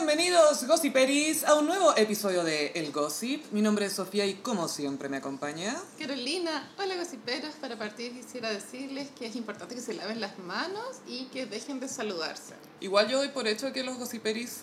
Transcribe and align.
Bienvenidos, 0.00 0.64
Gossiperis, 0.68 1.42
a 1.42 1.54
un 1.54 1.66
nuevo 1.66 1.94
episodio 1.96 2.44
de 2.44 2.68
El 2.76 2.92
Gossip. 2.92 3.44
Mi 3.50 3.60
nombre 3.62 3.86
es 3.86 3.94
Sofía 3.94 4.24
y 4.26 4.34
como 4.34 4.68
siempre 4.68 5.08
me 5.08 5.16
acompaña. 5.16 5.76
Carolina, 5.98 6.70
hola 6.78 6.94
gossiperos. 6.96 7.54
Para 7.60 7.76
partir 7.76 8.12
quisiera 8.12 8.48
decirles 8.52 9.08
que 9.18 9.26
es 9.26 9.34
importante 9.34 9.74
que 9.74 9.80
se 9.80 9.94
laven 9.94 10.20
las 10.20 10.38
manos 10.38 10.84
y 11.08 11.24
que 11.26 11.46
dejen 11.46 11.80
de 11.80 11.88
saludarse. 11.88 12.54
Igual 12.78 13.08
yo 13.08 13.18
doy 13.18 13.28
por 13.30 13.48
hecho 13.48 13.72
que 13.72 13.82
los 13.82 13.98
Gossiperis 13.98 14.58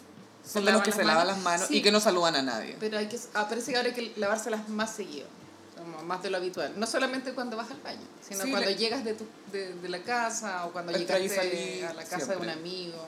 ¿Se 0.46 0.54
son 0.54 0.64
de 0.66 0.72
los 0.72 0.80
lavan 0.80 0.84
que 0.86 0.92
se 0.94 1.04
lavan 1.04 1.18
manos? 1.28 1.36
las 1.36 1.44
manos 1.44 1.68
Sí. 1.68 1.78
y 1.78 1.82
que 1.82 1.92
no 1.92 2.00
saludan 2.00 2.38
a 2.38 2.42
nadie. 2.42 2.78
Pero 2.80 2.98
hay 2.98 3.08
que, 3.08 3.20
ah, 3.34 3.48
parece 3.50 3.72
que 3.72 3.78
ahora 3.78 3.90
hay 3.90 3.94
que 3.96 4.14
lavárselas 4.16 4.70
más 4.70 4.96
seguido, 4.96 5.28
como 5.78 6.02
más 6.04 6.24
de 6.24 6.30
lo 6.30 6.38
habitual. 6.38 6.74
No 6.80 6.88
solamente 6.88 7.34
cuando 7.34 7.58
vas 7.58 7.70
al 7.72 7.82
baño, 7.82 8.08
sino 8.28 8.42
Sí, 8.46 8.52
cuando 8.52 8.70
le- 8.70 8.78
llegas 8.78 9.04
de, 9.04 9.14
tu, 9.16 9.26
de, 9.52 9.74
de 9.74 9.90
la 9.90 10.02
casa 10.02 10.66
o 10.66 10.72
cuando 10.72 10.94
salir, 10.94 11.86
a 11.86 11.94
la 11.94 12.04
casa 12.06 12.26
siempre. 12.26 12.36
de 12.38 12.42
un 12.42 12.50
amigo. 12.50 13.06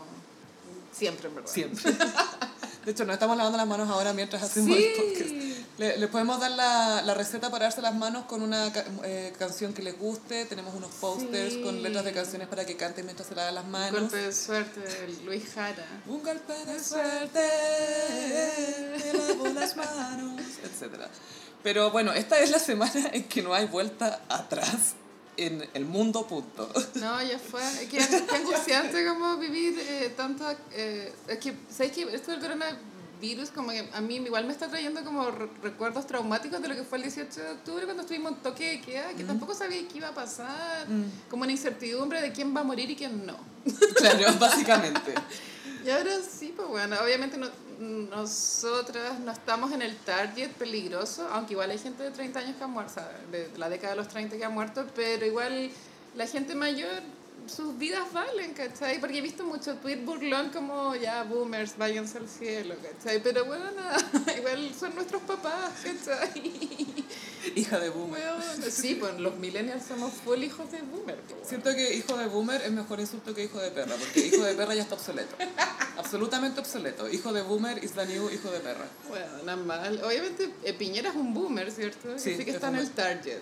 Siempre, 0.91 1.27
en 1.29 1.35
verdad. 1.35 1.51
Siempre. 1.51 1.91
De 2.85 2.91
hecho, 2.91 3.03
nos 3.03 3.15
estamos 3.15 3.35
lavando 3.35 3.57
las 3.57 3.67
manos 3.67 3.89
ahora 3.89 4.13
mientras 4.13 4.41
hacemos 4.41 4.77
el 4.77 4.93
podcast. 4.95 5.29
Sí. 5.29 5.65
Le, 5.77 5.97
le 5.97 6.07
podemos 6.07 6.39
dar 6.39 6.51
la, 6.51 7.01
la 7.01 7.13
receta 7.13 7.51
para 7.51 7.65
darse 7.65 7.81
las 7.81 7.93
manos 7.93 8.23
con 8.25 8.41
una 8.41 8.71
eh, 9.03 9.33
canción 9.37 9.73
que 9.73 9.81
les 9.81 9.99
guste. 9.99 10.45
Tenemos 10.45 10.73
unos 10.73 10.89
posters 10.91 11.53
Sí. 11.55 11.61
con 11.61 11.83
letras 11.83 12.05
de 12.05 12.13
canciones 12.13 12.47
para 12.47 12.65
que 12.65 12.77
canten 12.77 13.03
mientras 13.05 13.27
se 13.27 13.35
lavan 13.35 13.55
las 13.55 13.65
Un 13.65 13.71
manos. 13.71 13.99
golpe 14.01 14.15
de 14.17 14.31
suerte 14.33 14.79
de 14.79 15.07
Luis 15.25 15.43
Jara. 15.53 15.85
Un 16.07 16.23
golpe 16.23 16.53
de 16.65 16.81
suerte, 16.81 17.41
te 19.01 19.13
lavo 19.17 19.47
las 19.49 19.75
manos, 19.75 20.41
etc. 20.63 20.93
Pero 21.63 21.91
bueno, 21.91 22.13
esta 22.13 22.39
es 22.39 22.51
la 22.51 22.59
semana 22.59 23.09
en 23.11 23.25
que 23.25 23.41
no 23.41 23.53
hay 23.53 23.65
vuelta 23.65 24.21
atrás 24.29 24.95
en 25.37 25.67
el 25.73 25.85
mundo, 25.85 26.25
punto. 26.27 26.69
No, 26.95 27.21
ya 27.23 27.37
fue. 27.39 27.61
Es 27.61 27.87
que 27.89 27.97
es 27.97 28.09
angustiante 28.33 29.05
como 29.07 29.37
vivir 29.37 29.77
eh, 29.79 30.13
tanto... 30.17 30.45
Eh, 30.73 31.13
es 31.27 31.37
que, 31.37 31.53
¿sabes 31.69 31.91
qué? 31.91 32.03
Esto 32.13 32.31
del 32.31 32.39
coronavirus 32.39 33.49
como 33.53 33.69
que 33.71 33.87
a 33.93 34.01
mí 34.01 34.15
igual 34.17 34.45
me 34.45 34.51
está 34.51 34.67
trayendo 34.67 35.03
como 35.03 35.29
re- 35.31 35.49
recuerdos 35.63 36.05
traumáticos 36.07 36.61
de 36.61 36.67
lo 36.67 36.75
que 36.75 36.83
fue 36.83 36.97
el 36.99 37.03
18 37.05 37.41
de 37.41 37.51
octubre 37.51 37.85
cuando 37.85 38.03
estuvimos 38.03 38.31
en 38.33 38.37
toque 38.39 38.69
de 38.71 38.81
queda, 38.81 39.09
que 39.13 39.23
tampoco 39.23 39.53
sabía 39.55 39.87
qué 39.87 39.97
iba 39.97 40.09
a 40.09 40.13
pasar, 40.13 40.85
como 41.29 41.43
una 41.43 41.51
incertidumbre 41.51 42.21
de 42.21 42.31
quién 42.31 42.55
va 42.55 42.61
a 42.61 42.63
morir 42.63 42.89
y 42.91 42.95
quién 42.95 43.25
no. 43.25 43.37
Claro, 43.95 44.33
básicamente. 44.39 45.13
Y 45.85 45.89
ahora 45.89 46.11
sí, 46.21 46.51
pues 46.53 46.67
bueno, 46.67 46.97
obviamente 47.01 47.37
no- 47.37 47.47
nosotras 47.79 49.19
no 49.19 49.31
estamos 49.31 49.71
en 49.71 49.81
el 49.81 49.95
target 49.97 50.51
peligroso, 50.51 51.27
aunque 51.31 51.53
igual 51.53 51.71
hay 51.71 51.77
gente 51.77 52.03
de 52.03 52.11
30 52.11 52.39
años 52.39 52.55
que 52.57 52.63
ha 52.63 52.67
muerto, 52.67 53.01
de 53.31 53.49
la 53.57 53.69
década 53.69 53.91
de 53.91 53.97
los 53.97 54.07
30 54.07 54.37
que 54.37 54.45
ha 54.45 54.49
muerto, 54.49 54.85
pero 54.95 55.25
igual 55.25 55.69
la 56.15 56.27
gente 56.27 56.55
mayor, 56.55 57.01
sus 57.45 57.77
vidas 57.77 58.11
valen, 58.11 58.53
¿cachai? 58.53 58.99
Porque 58.99 59.19
he 59.19 59.21
visto 59.21 59.45
mucho 59.45 59.75
tweet 59.75 60.03
burlón 60.03 60.49
como 60.49 60.95
ya 60.95 61.23
boomers, 61.23 61.77
váyanse 61.77 62.17
al 62.17 62.27
cielo, 62.27 62.75
¿cachai? 62.81 63.21
Pero 63.21 63.45
bueno, 63.45 63.65
nada, 63.71 63.97
igual 64.37 64.73
son 64.73 64.95
nuestros 64.95 65.21
papás, 65.23 65.71
¿cachai? 65.83 67.05
Hija 67.55 67.79
de 67.79 67.89
boomer. 67.89 68.21
Bueno, 68.21 68.63
sí, 68.71 68.95
pues 68.95 69.19
los 69.19 69.35
millennials 69.37 69.83
somos 69.85 70.13
full 70.13 70.43
hijos 70.43 70.71
de 70.71 70.81
boomer. 70.81 71.15
pues, 71.15 71.29
bueno. 71.31 71.47
Siento 71.47 71.73
que 71.75 71.93
hijo 71.95 72.17
de 72.17 72.27
boomer 72.27 72.61
es 72.61 72.71
mejor 72.71 72.99
insulto 72.99 73.33
que 73.33 73.43
hijo 73.43 73.59
de 73.59 73.71
perra, 73.71 73.95
porque 73.95 74.19
hijo 74.27 74.43
de 74.43 74.53
perra 74.55 74.75
ya 74.75 74.83
está 74.83 74.95
obsoleto. 74.95 75.35
Absolutamente 75.97 76.59
obsoleto. 76.59 77.09
Hijo 77.09 77.33
de 77.33 77.41
boomer 77.41 77.83
is 77.83 77.91
the 77.93 78.05
new 78.05 78.29
hijo 78.29 78.51
de 78.51 78.59
perra. 78.59 78.85
Bueno, 79.09 79.25
nada 79.45 79.57
mal. 79.57 80.01
Obviamente 80.03 80.53
eh, 80.63 80.73
Piñera 80.73 81.09
es 81.09 81.15
un 81.15 81.33
boomer, 81.33 81.71
¿cierto? 81.71 82.17
Sí, 82.19 82.33
Así 82.33 82.43
que 82.43 82.51
es 82.51 82.55
está 82.55 82.67
en 82.67 82.75
un 82.75 82.79
el 82.81 82.91
target. 82.91 83.41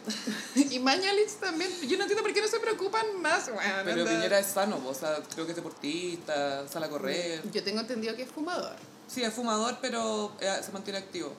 y 0.55 0.79
Mañalich 0.79 1.31
también. 1.39 1.69
Yo 1.81 1.97
no 1.97 2.03
entiendo 2.03 2.23
por 2.23 2.33
qué 2.33 2.41
no 2.41 2.47
se 2.47 2.59
preocupan 2.59 3.21
más. 3.21 3.51
Bueno, 3.51 3.73
Pero 3.83 4.01
anda. 4.01 4.11
Piñera 4.11 4.39
es 4.39 4.47
sano, 4.47 4.81
o 4.85 4.93
sea, 4.93 5.17
creo 5.33 5.45
que 5.45 5.51
es 5.51 5.55
deportista, 5.55 6.67
sale 6.67 6.85
a 6.85 6.89
correr. 6.89 7.41
Yo 7.51 7.63
tengo 7.63 7.81
entendido 7.81 8.15
que 8.15 8.23
es 8.23 8.29
fumador. 8.29 8.75
Sí, 9.07 9.21
es 9.21 9.33
fumador, 9.33 9.77
pero 9.81 10.31
eh, 10.39 10.59
se 10.65 10.71
mantiene 10.71 10.99
activo. 10.99 11.33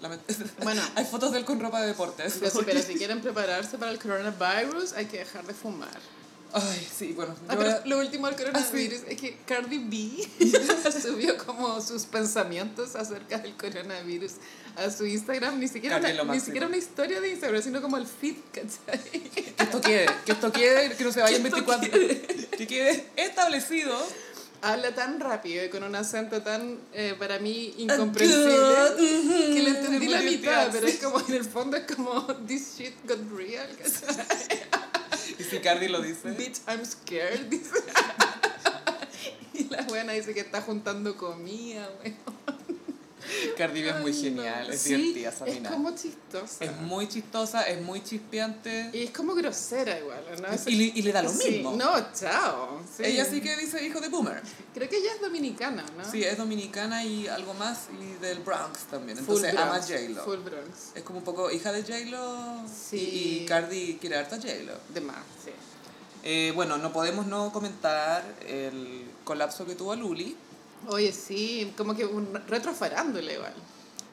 Bueno. 0.62 0.82
Hay 0.96 1.04
fotos 1.04 1.32
de 1.32 1.38
él 1.38 1.44
con 1.44 1.60
ropa 1.60 1.80
de 1.82 1.88
deportes. 1.88 2.36
Pero, 2.38 2.50
sí, 2.50 2.58
pero 2.64 2.82
si 2.82 2.94
quieren 2.98 3.20
prepararse 3.20 3.78
para 3.78 3.90
el 3.92 3.98
coronavirus, 3.98 4.92
hay 4.94 5.06
que 5.06 5.18
dejar 5.18 5.46
de 5.46 5.54
fumar. 5.54 5.88
Ay, 6.52 6.88
sí, 6.98 7.12
bueno. 7.12 7.36
Ah, 7.48 7.54
pero 7.56 7.70
a- 7.70 7.82
lo 7.86 7.98
último 8.00 8.26
del 8.26 8.34
coronavirus 8.34 9.02
es 9.06 9.20
que 9.20 9.38
Cardi 9.46 9.78
B 9.78 10.28
subió 11.00 11.38
como 11.38 11.80
sus 11.80 12.06
pensamientos 12.06 12.96
acerca 12.96 13.38
del 13.38 13.54
coronavirus 13.56 14.32
a 14.76 14.90
su 14.90 15.06
Instagram. 15.06 15.60
Ni 15.60 15.68
siquiera, 15.68 15.98
una, 15.98 16.24
ni 16.24 16.40
siquiera 16.40 16.66
una 16.66 16.76
historia 16.76 17.20
de 17.20 17.30
Instagram, 17.30 17.62
sino 17.62 17.80
como 17.80 17.98
el 17.98 18.06
feed, 18.06 18.34
¿cachai? 18.52 19.20
Que 19.30 19.54
esto 19.58 19.80
quede, 19.80 20.06
que 20.26 20.32
esto 20.32 20.50
quede, 20.50 20.96
que 20.96 21.04
no 21.04 21.12
se 21.12 21.20
vaya 21.20 21.36
en 21.36 21.42
Que 21.44 21.48
esto 21.50 21.64
24. 21.66 22.58
Que 22.58 22.66
quede 22.66 23.06
establecido. 23.14 23.96
Habla 24.62 24.94
tan 24.94 25.20
rápido 25.20 25.64
y 25.64 25.68
con 25.70 25.82
un 25.84 25.94
acento 25.94 26.42
tan, 26.42 26.78
eh, 26.92 27.14
para 27.18 27.38
mí, 27.38 27.74
incomprensible, 27.78 28.50
Mhm. 28.98 29.54
que 29.54 29.62
le 29.62 29.70
entendí 29.70 30.08
la 30.08 30.22
mitad, 30.22 30.68
pero 30.72 30.86
es 30.86 30.98
como, 30.98 31.20
en 31.20 31.34
el 31.34 31.44
fondo 31.44 31.76
es 31.76 31.84
como, 31.94 32.26
this 32.46 32.76
shit 32.78 32.94
got 33.06 33.18
real. 33.36 33.68
Y 35.38 35.44
si 35.44 35.58
Cardi 35.60 35.88
lo 35.88 36.00
dice. 36.02 36.30
Bitch, 36.32 36.58
I'm 36.68 36.84
scared, 36.84 37.46
dice. 37.48 37.70
Y 39.52 39.64
la 39.68 39.82
buena 39.82 40.12
dice 40.12 40.32
que 40.32 40.40
está 40.40 40.62
juntando 40.62 41.16
comida. 41.16 41.88
Cardi 43.58 43.82
B 43.82 43.88
es 43.90 44.00
muy 44.00 44.12
genial, 44.14 44.70
es 44.70 44.80
Sí, 44.80 44.94
divertida 44.94 45.28
esa 45.30 45.46
es 45.46 45.54
mina. 45.54 45.70
como 45.70 45.94
chistosa. 45.94 46.64
Es 46.64 46.76
muy 46.78 47.08
chistosa, 47.08 47.62
es 47.68 47.82
muy 47.82 48.02
chispeante. 48.02 48.90
Y 48.92 49.04
es 49.04 49.10
como 49.10 49.34
grosera 49.34 49.98
igual, 49.98 50.22
¿no? 50.40 50.48
Y, 50.70 50.74
le- 50.76 50.92
y 50.98 51.02
le 51.02 51.12
da 51.12 51.22
lo 51.22 51.30
Sí, 51.30 51.50
mismo. 51.50 51.72
No, 51.76 52.12
chao. 52.12 52.80
sí. 52.96 53.02
Ella 53.04 53.24
sí 53.24 53.40
que 53.40 53.56
dice 53.56 53.84
hijo 53.84 54.00
de 54.00 54.08
boomer. 54.08 54.40
Creo 54.74 54.88
que 54.88 54.96
ella 54.98 55.12
es 55.14 55.20
dominicana, 55.20 55.84
¿no? 55.96 56.10
Sí, 56.10 56.22
es 56.24 56.36
dominicana 56.38 57.04
y 57.04 57.28
algo 57.28 57.54
más, 57.54 57.88
y 58.00 58.20
del 58.22 58.40
Bronx 58.40 58.80
también. 58.90 59.18
Full 59.18 59.36
Entonces 59.36 59.54
ama 59.60 59.76
a 59.76 59.80
J-Lo. 59.82 60.24
Full 60.24 60.38
Bronx. 60.40 60.76
Es 60.94 61.02
como 61.02 61.18
un 61.18 61.24
poco 61.24 61.50
hija 61.50 61.72
de 61.72 61.82
J-Lo. 61.82 62.62
Sí. 62.68 62.96
Y, 62.96 63.42
y 63.42 63.46
Cardi 63.46 63.98
quiere 64.00 64.16
harta 64.16 64.36
J-Lo. 64.36 64.74
De 64.94 65.00
más, 65.00 65.16
sí. 65.44 65.50
Eh, 66.22 66.52
bueno, 66.54 66.76
no 66.76 66.92
podemos 66.92 67.26
no 67.26 67.50
comentar 67.52 68.22
el 68.46 69.04
colapso 69.24 69.64
que 69.64 69.74
tuvo 69.74 69.96
Luli. 69.96 70.36
Oye, 70.88 71.12
sí, 71.12 71.72
como 71.76 71.94
que 71.94 72.04
un 72.04 72.34
retrofarándole 72.48 73.34
igual. 73.34 73.54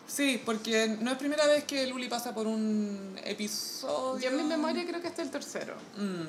Sí, 0.08 0.42
porque 0.46 0.98
no 1.02 1.12
es 1.12 1.18
primera 1.18 1.46
vez 1.48 1.64
que 1.66 1.86
Luli 1.88 2.08
pasa 2.08 2.34
por 2.34 2.48
un 2.48 3.18
episodio. 3.24 4.20
Yo 4.22 4.30
en 4.30 4.38
mi 4.38 4.44
memoria 4.44 4.86
creo 4.86 5.02
que 5.02 5.08
este 5.08 5.22
es 5.22 5.28
el 5.28 5.32
tercero. 5.32 5.76
Mm, 5.98 6.28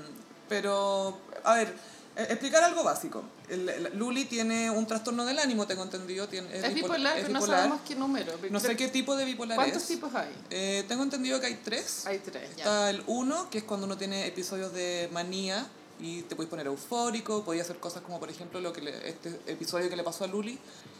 pero, 0.48 1.16
a 1.44 1.54
ver, 1.54 1.68
eh, 2.16 2.26
explicar 2.30 2.64
algo 2.64 2.82
básico. 2.82 3.22
El- 3.48 3.68
el- 3.68 3.96
Luli 3.96 4.24
tiene 4.24 4.68
un 4.70 4.84
trastorno 4.86 5.24
del 5.24 5.38
ánimo, 5.38 5.66
tengo 5.66 5.84
entendido. 5.84 6.26
Tiene, 6.28 6.48
Es, 6.56 6.64
bipol- 6.64 6.74
bipolar, 6.74 7.16
es 7.18 7.22
pero 7.22 7.34
no 7.34 7.38
bipolar. 7.40 7.58
sabemos 7.60 7.80
qué 7.86 7.94
número. 7.94 8.32
No 8.50 8.58
sé 8.58 8.76
qué 8.76 8.88
tipo 8.88 9.14
de 9.14 9.24
bipolar 9.24 9.56
¿Cuántos 9.56 9.82
es. 9.82 9.88
tipos 9.88 10.12
hay? 10.14 10.30
Eh, 10.50 10.84
tengo 10.88 11.04
entendido 11.04 11.38
que 11.40 11.46
hay 11.46 11.60
tres. 11.62 12.04
Hay 12.06 12.18
tres, 12.18 12.50
ya. 12.56 12.64
Está 12.64 12.90
el 12.90 13.02
uno, 13.06 13.48
que 13.50 13.58
es 13.58 13.64
cuando 13.64 13.86
uno 13.86 13.96
tiene 13.96 14.26
episodios 14.26 14.72
de 14.72 15.08
manía 15.12 15.66
y 16.00 16.22
te 16.22 16.36
puedes 16.36 16.48
poner 16.50 16.66
eufórico, 16.66 17.42
podía 17.44 17.62
hacer 17.62 17.78
cosas 17.78 18.02
como 18.02 18.18
por 18.20 18.30
ejemplo 18.30 18.60
lo 18.60 18.72
que 18.72 18.80
le- 18.82 19.08
este 19.08 19.40
episodio 19.46 19.88
que 19.90 19.96
le 19.96 20.02
pasó 20.04 20.24
a 20.24 20.26
Luli, 20.26 20.58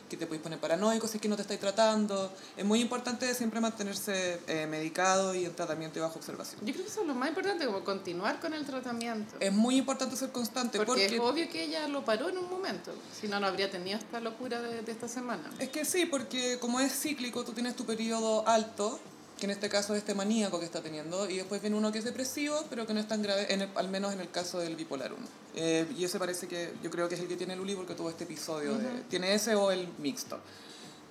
que 0.08 0.16
te 0.16 0.26
puedes 0.26 0.42
poner 0.42 0.58
paranoico 0.58 1.06
si 1.06 1.18
es 1.18 1.20
que 1.20 1.28
no 1.28 1.36
te 1.36 1.42
estáis 1.42 1.60
tratando. 1.60 2.32
Es 2.56 2.64
muy 2.64 2.80
importante 2.80 3.32
siempre 3.34 3.60
mantenerse 3.60 4.40
eh, 4.46 4.66
medicado 4.66 5.34
y 5.34 5.44
en 5.44 5.54
tratamiento 5.54 5.98
y 5.98 6.02
bajo 6.02 6.18
observación. 6.18 6.60
Yo 6.64 6.72
creo 6.72 6.84
que 6.86 6.90
eso 6.90 7.02
es 7.02 7.06
lo 7.06 7.14
más 7.14 7.28
importante, 7.28 7.66
como 7.66 7.84
continuar 7.84 8.40
con 8.40 8.54
el 8.54 8.64
tratamiento. 8.64 9.34
Es 9.38 9.52
muy 9.52 9.76
importante 9.76 10.16
ser 10.16 10.32
constante 10.32 10.78
porque, 10.78 10.92
porque, 11.02 11.14
es 11.16 11.20
obvio 11.20 11.48
que 11.50 11.62
ella 11.64 11.86
lo 11.88 12.04
paró 12.04 12.30
en 12.30 12.38
un 12.38 12.48
momento. 12.48 12.92
Si 13.20 13.28
no, 13.28 13.38
no 13.38 13.46
habría 13.46 13.70
tenido 13.70 13.98
esta 13.98 14.18
locura 14.20 14.62
de, 14.62 14.80
de 14.82 14.92
esta 14.92 15.08
semana. 15.08 15.50
es 15.58 15.68
que 15.68 15.84
sí, 15.84 16.06
porque 16.06 16.58
como 16.58 16.80
es 16.80 16.92
cíclico, 16.98 17.44
tú 17.44 17.52
tienes 17.52 17.76
tu 17.76 17.84
periodo 17.84 18.48
alto, 18.48 18.98
que 19.38 19.46
en 19.46 19.50
este 19.52 19.68
caso 19.68 19.94
es 19.94 19.98
este 20.00 20.14
maníaco 20.14 20.58
que 20.58 20.64
está 20.66 20.82
teniendo, 20.82 21.30
y 21.30 21.36
después 21.38 21.60
viene 21.60 21.76
uno 21.76 21.90
que 21.92 21.98
es 21.98 22.04
depresivo, 22.04 22.56
pero 22.68 22.86
que 22.86 22.92
no 22.94 23.00
es 23.00 23.08
tan 23.08 23.22
grave, 23.22 23.52
en 23.52 23.62
el- 23.62 23.70
al 23.76 23.88
menos 23.88 24.12
en 24.12 24.20
el 24.20 24.30
caso 24.30 24.58
del 24.58 24.74
bipolar 24.76 25.12
1. 25.12 25.26
Eh, 25.54 25.86
y 25.96 26.04
ese 26.04 26.18
parece 26.18 26.46
que, 26.48 26.72
yo 26.82 26.90
creo 26.90 27.08
que 27.08 27.14
es 27.14 27.20
el 27.20 27.28
que 27.28 27.36
tiene 27.36 27.54
Luli 27.56 27.74
porque 27.74 27.94
tuvo 27.94 28.10
este 28.10 28.24
episodio, 28.24 28.74
de- 28.76 29.02
tiene 29.08 29.32
ese 29.34 29.54
o 29.54 29.70
el 29.70 29.88
mixto. 29.98 30.38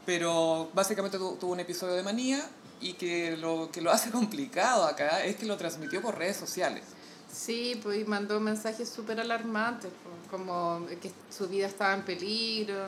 Pero 0.06 0.70
básicamente 0.74 1.18
tu- 1.18 1.36
tuvo 1.36 1.52
un 1.54 1.60
episodio 1.60 1.94
de 1.96 2.04
manía 2.04 2.42
y 2.80 2.94
que 2.94 3.36
lo 3.38 3.70
que 3.72 3.82
lo 3.82 3.92
hace 3.92 4.10
complicado 4.12 4.86
acá 4.86 5.24
es 5.24 5.36
que 5.36 5.46
lo 5.46 5.58
transmitió 5.58 6.02
por 6.02 6.18
redes 6.18 6.38
sociales. 6.38 6.84
Sí, 7.32 7.80
pues 7.84 8.00
y 8.00 8.06
mandó 8.06 8.40
mensajes 8.40 8.88
súper 8.90 9.20
alarmantes, 9.20 9.92
como 10.32 10.86
que 11.02 11.12
su 11.36 11.48
vida 11.48 11.68
estaba 11.68 11.94
en 11.94 12.04
peligro. 12.04 12.88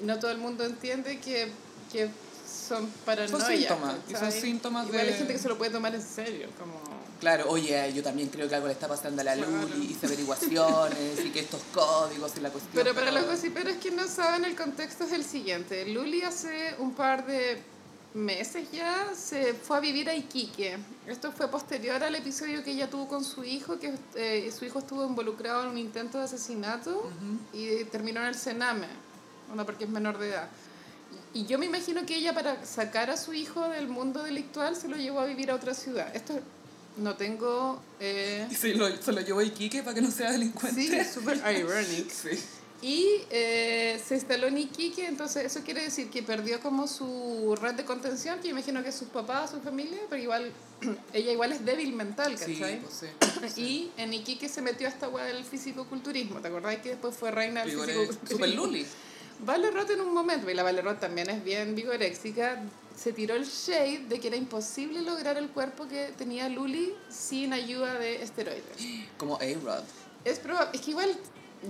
Y 0.00 0.04
no 0.04 0.18
todo 0.20 0.30
el 0.30 0.38
mundo 0.38 0.64
entiende 0.64 1.18
que, 1.18 1.50
que 1.92 2.08
son 2.68 2.86
paranoia. 3.04 3.46
síntomas, 3.46 3.94
y 4.08 4.14
son 4.14 4.32
síntomas 4.32 4.86
Igual 4.88 5.06
de- 5.06 5.12
hay 5.12 5.18
gente 5.18 5.32
que 5.32 5.38
se 5.38 5.48
lo 5.48 5.56
puede 5.58 5.70
tomar 5.70 5.94
en 5.94 6.02
serio, 6.02 6.48
como... 6.58 6.74
Claro, 7.20 7.46
oye, 7.48 7.92
yo 7.94 8.02
también 8.02 8.28
creo 8.28 8.48
que 8.48 8.54
algo 8.54 8.68
le 8.68 8.74
está 8.74 8.86
pasando 8.86 9.22
a 9.22 9.24
la 9.24 9.34
Claro. 9.34 9.50
Luli, 9.50 9.86
hice 9.90 10.06
averiguaciones 10.06 11.24
y 11.24 11.30
que 11.30 11.40
estos 11.40 11.60
códigos 11.74 12.32
y 12.36 12.40
la 12.40 12.50
cuestión. 12.50 12.74
Pero 12.84 12.94
para 12.94 13.10
los 13.10 13.26
gossiperos 13.26 13.76
que 13.78 13.90
no 13.90 14.06
saben, 14.06 14.44
el 14.44 14.54
contexto 14.54 15.02
es 15.04 15.12
el 15.12 15.24
siguiente. 15.24 15.84
Luli 15.86 16.22
hace 16.22 16.76
un 16.78 16.92
par 16.94 17.26
de 17.26 17.60
meses 18.14 18.70
ya 18.72 19.08
se 19.14 19.52
fue 19.54 19.76
a 19.78 19.80
vivir 19.80 20.08
a 20.08 20.14
Iquique. 20.14 20.78
Esto 21.08 21.32
fue 21.32 21.48
posterior 21.48 22.02
al 22.04 22.14
episodio 22.14 22.62
que 22.62 22.70
ella 22.70 22.88
tuvo 22.88 23.08
con 23.08 23.24
su 23.24 23.42
hijo, 23.44 23.78
que 23.80 23.94
eh, 24.14 24.52
su 24.56 24.64
hijo 24.64 24.78
estuvo 24.78 25.04
involucrado 25.04 25.64
en 25.64 25.70
un 25.70 25.78
intento 25.78 26.18
de 26.18 26.24
asesinato 26.24 27.10
y 27.52 27.84
terminó 27.86 28.20
en 28.20 28.26
el 28.28 28.34
Sename. 28.36 28.86
onda 29.50 29.64
porque 29.64 29.84
es 29.84 29.90
menor 29.90 30.18
de 30.18 30.28
edad. 30.30 30.48
Y 31.34 31.46
yo 31.46 31.58
me 31.58 31.66
imagino 31.66 32.06
que 32.06 32.16
ella 32.16 32.32
para 32.34 32.64
sacar 32.64 33.10
a 33.10 33.16
su 33.16 33.34
hijo 33.34 33.68
del 33.68 33.88
mundo 33.88 34.22
delictual 34.22 34.76
se 34.76 34.88
lo 34.88 34.96
llevó 34.96 35.20
a 35.20 35.26
vivir 35.26 35.50
a 35.50 35.54
otra 35.54 35.74
ciudad. 35.74 36.14
Esto 36.14 36.40
no 36.96 37.16
tengo... 37.16 37.80
Eh... 38.00 38.46
Y 38.50 38.54
se 38.54 38.74
lo, 38.74 38.88
se 38.96 39.12
lo 39.12 39.20
llevó 39.20 39.40
a 39.40 39.44
Iquique 39.44 39.82
para 39.82 39.94
que 39.94 40.00
no 40.00 40.10
sea 40.10 40.32
delincuente. 40.32 41.04
Sí, 41.04 41.12
súper 41.12 41.36
ironic. 41.38 42.10
Sí. 42.12 42.38
Y 42.80 43.22
eh, 43.30 44.00
se 44.06 44.14
instaló 44.14 44.46
en 44.46 44.58
Iquique, 44.58 45.04
entonces 45.06 45.44
eso 45.44 45.62
quiere 45.64 45.82
decir 45.82 46.10
que 46.10 46.22
perdió 46.22 46.60
como 46.60 46.86
su 46.86 47.56
red 47.60 47.74
de 47.74 47.84
contención, 47.84 48.38
que 48.38 48.48
imagino 48.48 48.84
que 48.84 48.92
sus 48.92 49.08
papás, 49.08 49.50
su 49.50 49.60
familia, 49.60 49.98
pero 50.08 50.22
igual, 50.22 50.52
ella 51.12 51.32
igual 51.32 51.50
es 51.50 51.64
débil 51.64 51.92
mental, 51.92 52.38
Sí, 52.38 52.54
¿cachai? 52.54 52.80
pues 53.40 53.52
sí. 53.52 53.60
Y 53.60 53.90
en 53.96 54.14
Iquique 54.14 54.48
se 54.48 54.62
metió 54.62 54.86
a 54.86 54.90
esta 54.90 55.08
weá 55.08 55.24
del 55.24 55.44
fisicoculturismo, 55.44 56.40
¿te 56.40 56.48
acordás 56.48 56.76
que 56.76 56.90
después 56.90 57.16
fue 57.16 57.32
reina 57.32 57.64
del 57.64 57.70
fisicoculturismo? 57.70 58.28
Super 58.28 58.54
Luli. 58.54 58.86
Valerot 59.40 59.88
en 59.90 60.00
un 60.00 60.12
momento, 60.12 60.50
y 60.50 60.54
la 60.54 60.62
Valerot 60.62 60.98
también 60.98 61.30
es 61.30 61.42
bien 61.44 61.74
vigoréxica, 61.74 62.60
se 62.96 63.12
tiró 63.12 63.36
el 63.36 63.44
shade 63.44 64.06
de 64.08 64.18
que 64.18 64.28
era 64.28 64.36
imposible 64.36 65.02
lograr 65.02 65.36
el 65.36 65.48
cuerpo 65.50 65.86
que 65.86 66.12
tenía 66.18 66.48
Luli 66.48 66.94
sin 67.08 67.52
ayuda 67.52 67.94
de 67.94 68.22
esteroides. 68.22 68.76
Como 69.16 69.36
A-Rod. 69.36 69.84
Es 70.24 70.40
probable, 70.40 70.70
es 70.74 70.80
que 70.80 70.90
igual, 70.90 71.16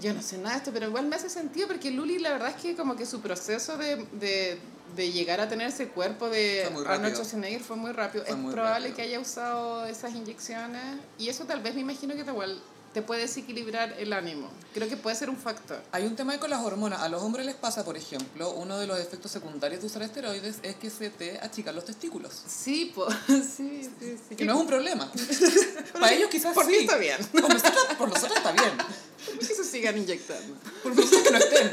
yo 0.01 0.15
no 0.15 0.23
sé 0.23 0.39
nada 0.39 0.53
de 0.53 0.57
esto, 0.59 0.71
pero 0.73 0.87
igual 0.87 1.07
me 1.07 1.17
hace 1.17 1.29
sentido 1.29 1.69
porque 1.69 1.91
Luli 1.91 2.19
la 2.19 2.33
verdad 2.33 2.51
es 2.51 2.63
que 2.63 2.75
como 2.75 2.97
que 2.97 3.05
su 3.05 3.21
proceso 3.21 3.77
de, 3.77 3.97
de, 4.13 4.59
de 4.97 5.13
llegar 5.13 5.41
a 5.41 5.49
tener 5.49 5.69
ese 5.69 5.89
cuerpo 5.89 6.31
de 6.31 6.65
Arnold. 6.65 7.13
Schwarzenegger 7.13 7.61
fue 7.61 7.77
muy 7.77 7.93
rápido. 7.93 8.25
Fue 8.25 8.33
es 8.33 8.41
muy 8.41 8.53
probable 8.53 8.89
rápido. 8.89 8.97
que 8.97 9.03
haya 9.03 9.21
usado 9.21 9.85
esas 9.85 10.15
inyecciones 10.15 10.97
y 11.19 11.29
eso 11.29 11.45
tal 11.45 11.61
vez 11.61 11.75
me 11.75 11.83
imagino 11.83 12.15
que 12.15 12.21
igual 12.21 12.59
te 12.93 13.03
puede 13.03 13.23
desequilibrar 13.23 13.95
el 13.99 14.13
ánimo. 14.13 14.49
Creo 14.75 14.89
que 14.89 14.97
puede 14.97 15.17
ser 15.17 15.31
un 15.31 15.37
factor. 15.37 15.81
Hay 15.93 16.05
un 16.05 16.17
tema 16.17 16.33
ahí 16.33 16.39
con 16.39 16.51
las 16.51 16.65
hormonas. 16.65 17.01
A 17.01 17.09
los 17.09 17.23
hombres 17.23 17.45
les 17.47 17.55
pasa, 17.55 17.85
por 17.85 17.97
ejemplo, 17.97 18.51
uno 18.53 18.79
de 18.79 18.87
los 18.87 18.99
efectos 18.99 19.31
secundarios 19.31 19.81
de 19.81 19.87
usar 19.87 20.03
esteroides 20.03 20.57
es 20.63 20.77
que 20.77 20.91
se 20.91 21.11
te 21.11 21.39
achican 21.41 21.75
los 21.75 21.85
testículos. 21.85 22.33
Sí, 22.47 22.93
pues, 22.95 23.15
sí, 23.57 23.89
sí, 24.01 24.17
sí. 24.29 24.37
Que 24.37 24.45
no 24.45 24.55
es 24.55 24.61
un 24.61 24.67
problema. 24.67 25.11
Para 25.93 26.13
ellos 26.13 26.29
quizás 26.31 26.55
Por 26.55 26.67
sí. 26.67 26.77
está 26.77 26.97
bien. 26.97 27.19
Por 27.33 27.49
nosotros, 27.53 27.85
por 27.97 28.09
nosotros 28.09 28.37
está 28.37 28.53
bien. 28.53 28.73
Que 29.39 29.45
se 29.45 29.65
sigan 29.65 29.99
inyectando. 29.99 30.55
Por 30.83 30.95
nosotros 30.97 31.23
que 31.23 31.31
no 31.33 31.39
estén. 31.39 31.71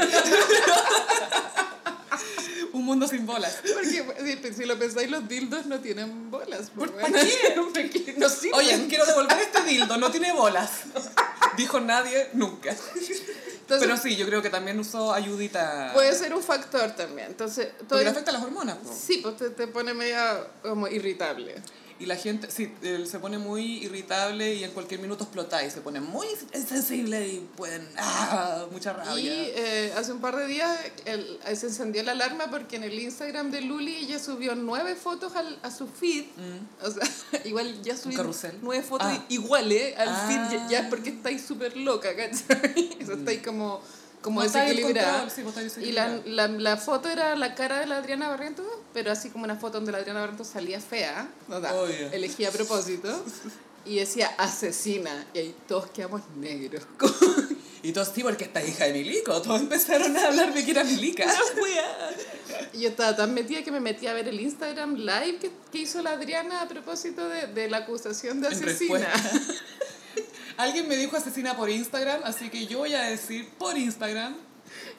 Un 2.76 2.86
mundo 2.86 3.08
sin 3.08 3.26
bolas. 3.26 3.58
Porque 3.74 4.44
si- 4.48 4.54
si 4.54 4.66
lo 4.66 4.78
pensáis, 4.78 5.10
los 5.10 5.28
dildos 5.28 5.66
no 5.66 5.80
tienen 5.80 6.30
bolas. 6.30 6.70
¿Por- 6.70 6.92
pues, 6.92 7.02
¿para 7.12 7.24
bueno. 7.24 7.90
qué? 7.92 8.16
No 8.18 8.30
sirven. 8.30 8.54
Oye, 8.60 8.86
quiero 8.90 9.06
devolver 9.06 9.38
este 9.40 9.64
dildo, 9.64 9.98
no 9.98 10.12
tiene 10.12 10.34
bolas. 10.34 10.72
Dijo 11.58 11.80
nadie 11.80 12.30
nunca. 12.34 12.72
Entonces, 12.72 13.88
Pero 13.88 13.98
sí, 13.98 14.16
yo 14.16 14.26
creo 14.28 14.42
que 14.42 14.50
también 14.50 14.80
usó 14.80 15.14
ayudita. 15.14 15.92
Puede 15.94 16.14
ser 16.14 16.34
un 16.36 16.44
factor 16.44 16.92
también. 16.96 17.28
Entonces, 17.30 17.70
todo 17.88 17.98
Porque 18.00 18.08
afecta 18.10 18.30
a 18.32 18.34
las 18.36 18.44
hormonas. 18.44 18.78
Sí, 19.06 19.20
pues 19.24 19.38
te, 19.38 19.50
te 19.50 19.66
pone 19.68 19.94
media 19.94 20.46
como 20.62 20.88
irritable. 20.88 21.56
Y 21.98 22.08
la 22.08 22.18
gente, 22.18 22.52
sí, 22.52 22.74
él 22.82 23.08
se 23.08 23.20
pone 23.20 23.38
muy 23.38 23.78
irritable 23.86 24.54
y 24.54 24.66
en 24.66 24.72
cualquier 24.72 25.00
minuto 25.00 25.24
explota 25.24 25.64
y 25.64 25.72
se 25.72 25.80
pone 25.80 26.02
muy 26.02 26.28
sensible 26.68 27.26
y 27.26 27.40
pueden. 27.56 27.88
¡Ah! 27.98 28.66
Mucha 28.70 28.92
rabia. 28.92 29.18
Y 29.24 29.30
eh, 29.56 29.94
hace 29.96 30.12
un 30.12 30.20
par 30.20 30.36
de 30.36 30.46
días 30.46 30.78
el- 31.06 31.40
se 31.56 31.68
encendió 31.68 32.04
la 32.04 32.12
alarma 32.12 32.50
porque 32.52 32.76
en 32.76 32.84
el 32.84 33.00
Instagram 33.00 33.50
de 33.50 33.62
Luli 33.62 33.96
ella 33.96 34.20
subió 34.20 34.56
nueve 34.56 34.96
fotos 34.96 35.38
al, 35.38 35.58
a 35.64 35.72
su 35.72 35.88
feed. 35.88 36.26
O 36.84 36.92
sea, 36.92 37.08
igual 37.46 37.82
ya 37.82 37.96
carrusel? 38.14 38.58
nueve 38.62 38.84
fotos 38.84 39.08
Ah. 39.10 39.26
iguales 39.30 39.98
al 39.98 40.10
Ah. 40.10 40.26
feed 40.28 40.58
ya, 40.60 40.68
ya 40.70 40.80
es 40.80 40.88
porque 40.90 41.12
estáis 41.12 41.46
súper 41.46 41.78
loca, 41.78 42.10
¿cachai? 42.14 42.90
Estáis 43.00 43.42
como, 43.42 43.82
como 44.26 44.42
No 44.44 44.50
desequilibrada. 44.50 45.28
control, 45.44 45.70
sí, 45.70 45.82
Y 45.84 45.92
la, 45.92 46.20
la, 46.26 46.48
la 46.48 46.78
foto 46.78 47.10
era 47.10 47.36
la 47.36 47.54
cara 47.54 47.80
de 47.80 47.86
la 47.86 47.98
Adriana 47.98 48.28
Barrientos, 48.28 48.66
pero 48.92 49.12
así 49.12 49.30
como 49.30 49.44
una 49.44 49.56
foto 49.56 49.74
donde 49.78 49.92
la 49.92 50.00
Adriana 50.00 50.22
Barrientos 50.22 50.48
salía 50.48 50.82
fea, 50.82 51.30
o 51.48 51.62
sea, 51.62 51.76
Obvio. 51.76 52.12
elegí 52.12 52.44
a 52.44 52.50
propósito, 52.50 53.24
y 53.86 53.98
decía 53.98 54.32
asesina, 54.40 55.28
y 55.36 55.38
ahí 55.38 55.56
todos 55.68 55.92
quedamos 55.92 56.22
negros. 56.38 56.84
Y 57.84 57.92
todos, 57.92 58.10
sí, 58.16 58.24
porque 58.24 58.46
esta 58.46 58.64
hija 58.64 58.86
de 58.86 58.94
Milico. 58.94 59.40
Todos 59.44 59.62
empezaron 59.62 60.18
a 60.18 60.26
hablar 60.30 60.52
de 60.56 60.66
que 60.66 60.72
era 60.72 60.84
Milica. 60.84 61.28
Y 62.74 62.80
yo 62.80 62.90
estaba 62.90 63.16
tan 63.16 63.32
metida 63.32 63.62
que 63.64 63.72
me 63.72 63.80
metí 63.80 64.08
a 64.08 64.14
ver 64.14 64.28
el 64.28 64.40
Instagram 64.40 64.96
live 64.96 65.38
que, 65.40 65.52
que 65.72 65.78
hizo 65.78 66.02
la 66.02 66.14
Adriana 66.14 66.64
a 66.64 66.68
propósito 66.68 67.30
de, 67.30 67.46
de 67.46 67.70
la 67.70 67.78
acusación 67.78 68.42
de 68.42 68.48
asesina. 68.48 69.08
Alguien 70.58 70.88
me 70.88 70.96
dijo 70.96 71.18
asesina 71.18 71.56
por 71.58 71.70
Instagram, 71.70 72.22
así 72.24 72.50
que 72.50 72.66
yo 72.68 72.80
voy 72.80 72.94
a 72.94 73.02
decir 73.04 73.50
por 73.58 73.78
Instagram 73.78 74.36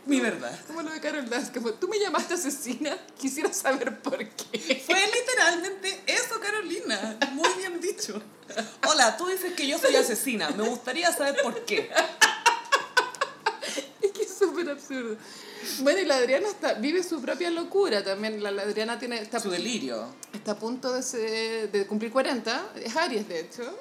mi 0.07 0.21
verdad. 0.21 0.59
Como 0.67 0.83
lo 0.83 0.91
de 0.91 1.01
Carol 1.01 1.29
Dance, 1.29 1.51
que 1.53 1.61
fue, 1.61 1.73
tú 1.73 1.89
me 1.89 1.99
llamaste 1.99 2.35
asesina, 2.35 2.97
quisiera 3.19 3.53
saber 3.53 4.01
por 4.01 4.19
qué. 4.19 4.83
Fue 4.87 5.07
literalmente 5.07 6.03
eso, 6.07 6.39
Carolina. 6.41 7.19
Muy 7.33 7.49
bien 7.59 7.81
dicho. 7.81 8.23
Hola, 8.89 9.17
tú 9.17 9.27
dices 9.27 9.55
que 9.55 9.67
yo 9.67 9.79
soy 9.79 9.97
asesina. 9.97 10.51
Me 10.51 10.69
gustaría 10.69 11.11
saber 11.13 11.37
por 11.43 11.65
qué. 11.65 11.91
Es 14.01 14.13
que 14.13 14.23
es 14.23 14.37
súper 14.39 14.71
absurdo. 14.71 15.17
Bueno, 15.81 15.99
y 16.01 16.05
la 16.05 16.17
Adriana 16.17 16.49
está, 16.49 16.75
vive 16.75 17.03
su 17.03 17.21
propia 17.21 17.51
locura 17.51 18.05
también. 18.05 18.43
La, 18.43 18.51
la 18.53 18.63
Adriana 18.63 18.99
tiene, 18.99 19.21
está, 19.21 19.41
Su 19.41 19.51
delirio. 19.51 20.15
está 20.33 20.53
a 20.53 20.59
punto 20.59 20.93
de, 20.93 21.03
se- 21.03 21.67
de 21.69 21.87
cumplir 21.87 22.13
40, 22.13 22.73
es 22.77 22.95
Aries 22.97 23.27
de 23.29 23.41
hecho. 23.41 23.79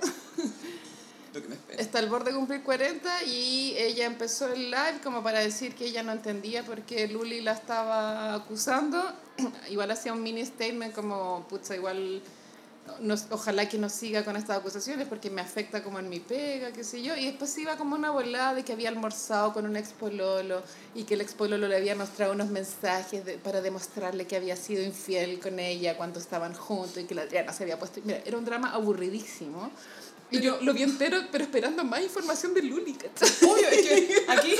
Está 1.77 1.99
al 1.99 2.09
borde 2.09 2.31
de 2.31 2.37
cumplir 2.37 2.63
40 2.63 3.23
y 3.23 3.75
ella 3.77 4.05
empezó 4.05 4.51
el 4.51 4.71
live 4.71 4.99
como 5.03 5.21
para 5.23 5.39
decir 5.39 5.75
que 5.75 5.85
ella 5.85 6.03
no 6.03 6.11
entendía 6.11 6.63
por 6.63 6.81
qué 6.83 7.07
Luli 7.07 7.41
la 7.41 7.53
estaba 7.53 8.33
acusando. 8.35 9.01
igual 9.69 9.91
hacía 9.91 10.13
un 10.13 10.23
mini 10.23 10.45
statement 10.45 10.93
como, 10.93 11.45
putza, 11.49 11.75
igual 11.75 12.21
no- 12.99 13.15
ojalá 13.31 13.67
que 13.67 13.77
no 13.79 13.89
siga 13.89 14.23
con 14.23 14.35
estas 14.37 14.57
acusaciones 14.59 15.07
porque 15.07 15.29
me 15.31 15.41
afecta 15.41 15.83
como 15.83 15.97
en 15.99 16.07
mi 16.07 16.19
pega, 16.19 16.71
qué 16.71 16.83
sé 16.83 17.01
yo. 17.01 17.15
Y 17.15 17.25
después 17.25 17.57
iba 17.57 17.77
como 17.77 17.95
una 17.95 18.11
volada 18.11 18.53
de 18.53 18.63
que 18.63 18.73
había 18.73 18.89
almorzado 18.89 19.53
con 19.53 19.65
un 19.65 19.75
expololo 19.75 20.61
y 20.93 21.03
que 21.03 21.15
el 21.15 21.21
expololo 21.21 21.67
le 21.67 21.75
había 21.75 21.95
mostrado 21.95 22.33
unos 22.33 22.49
mensajes 22.49 23.23
para 23.43 23.61
demostrarle 23.61 24.27
que 24.27 24.35
había 24.35 24.55
sido 24.55 24.83
infiel 24.83 25.39
con 25.39 25.59
ella 25.59 25.97
cuando 25.97 26.19
estaban 26.19 26.53
juntos 26.53 26.99
y 26.99 27.05
que 27.05 27.15
la 27.15 27.23
Adriana 27.23 27.51
se 27.53 27.63
había 27.63 27.79
puesto... 27.79 27.99
Mira, 28.03 28.21
era 28.23 28.37
un 28.37 28.45
drama 28.45 28.71
aburridísimo. 28.71 29.71
Y 30.31 30.39
yo 30.39 30.59
lo 30.61 30.73
vi 30.73 30.83
entero, 30.83 31.19
pero 31.31 31.43
esperando 31.43 31.83
más 31.83 32.01
información 32.01 32.53
de 32.53 32.63
Luli, 32.63 32.93
¿cachai? 32.93 33.29
Obvio, 33.49 33.67
es 33.69 33.81
que 33.81 34.25
aquí 34.27 34.55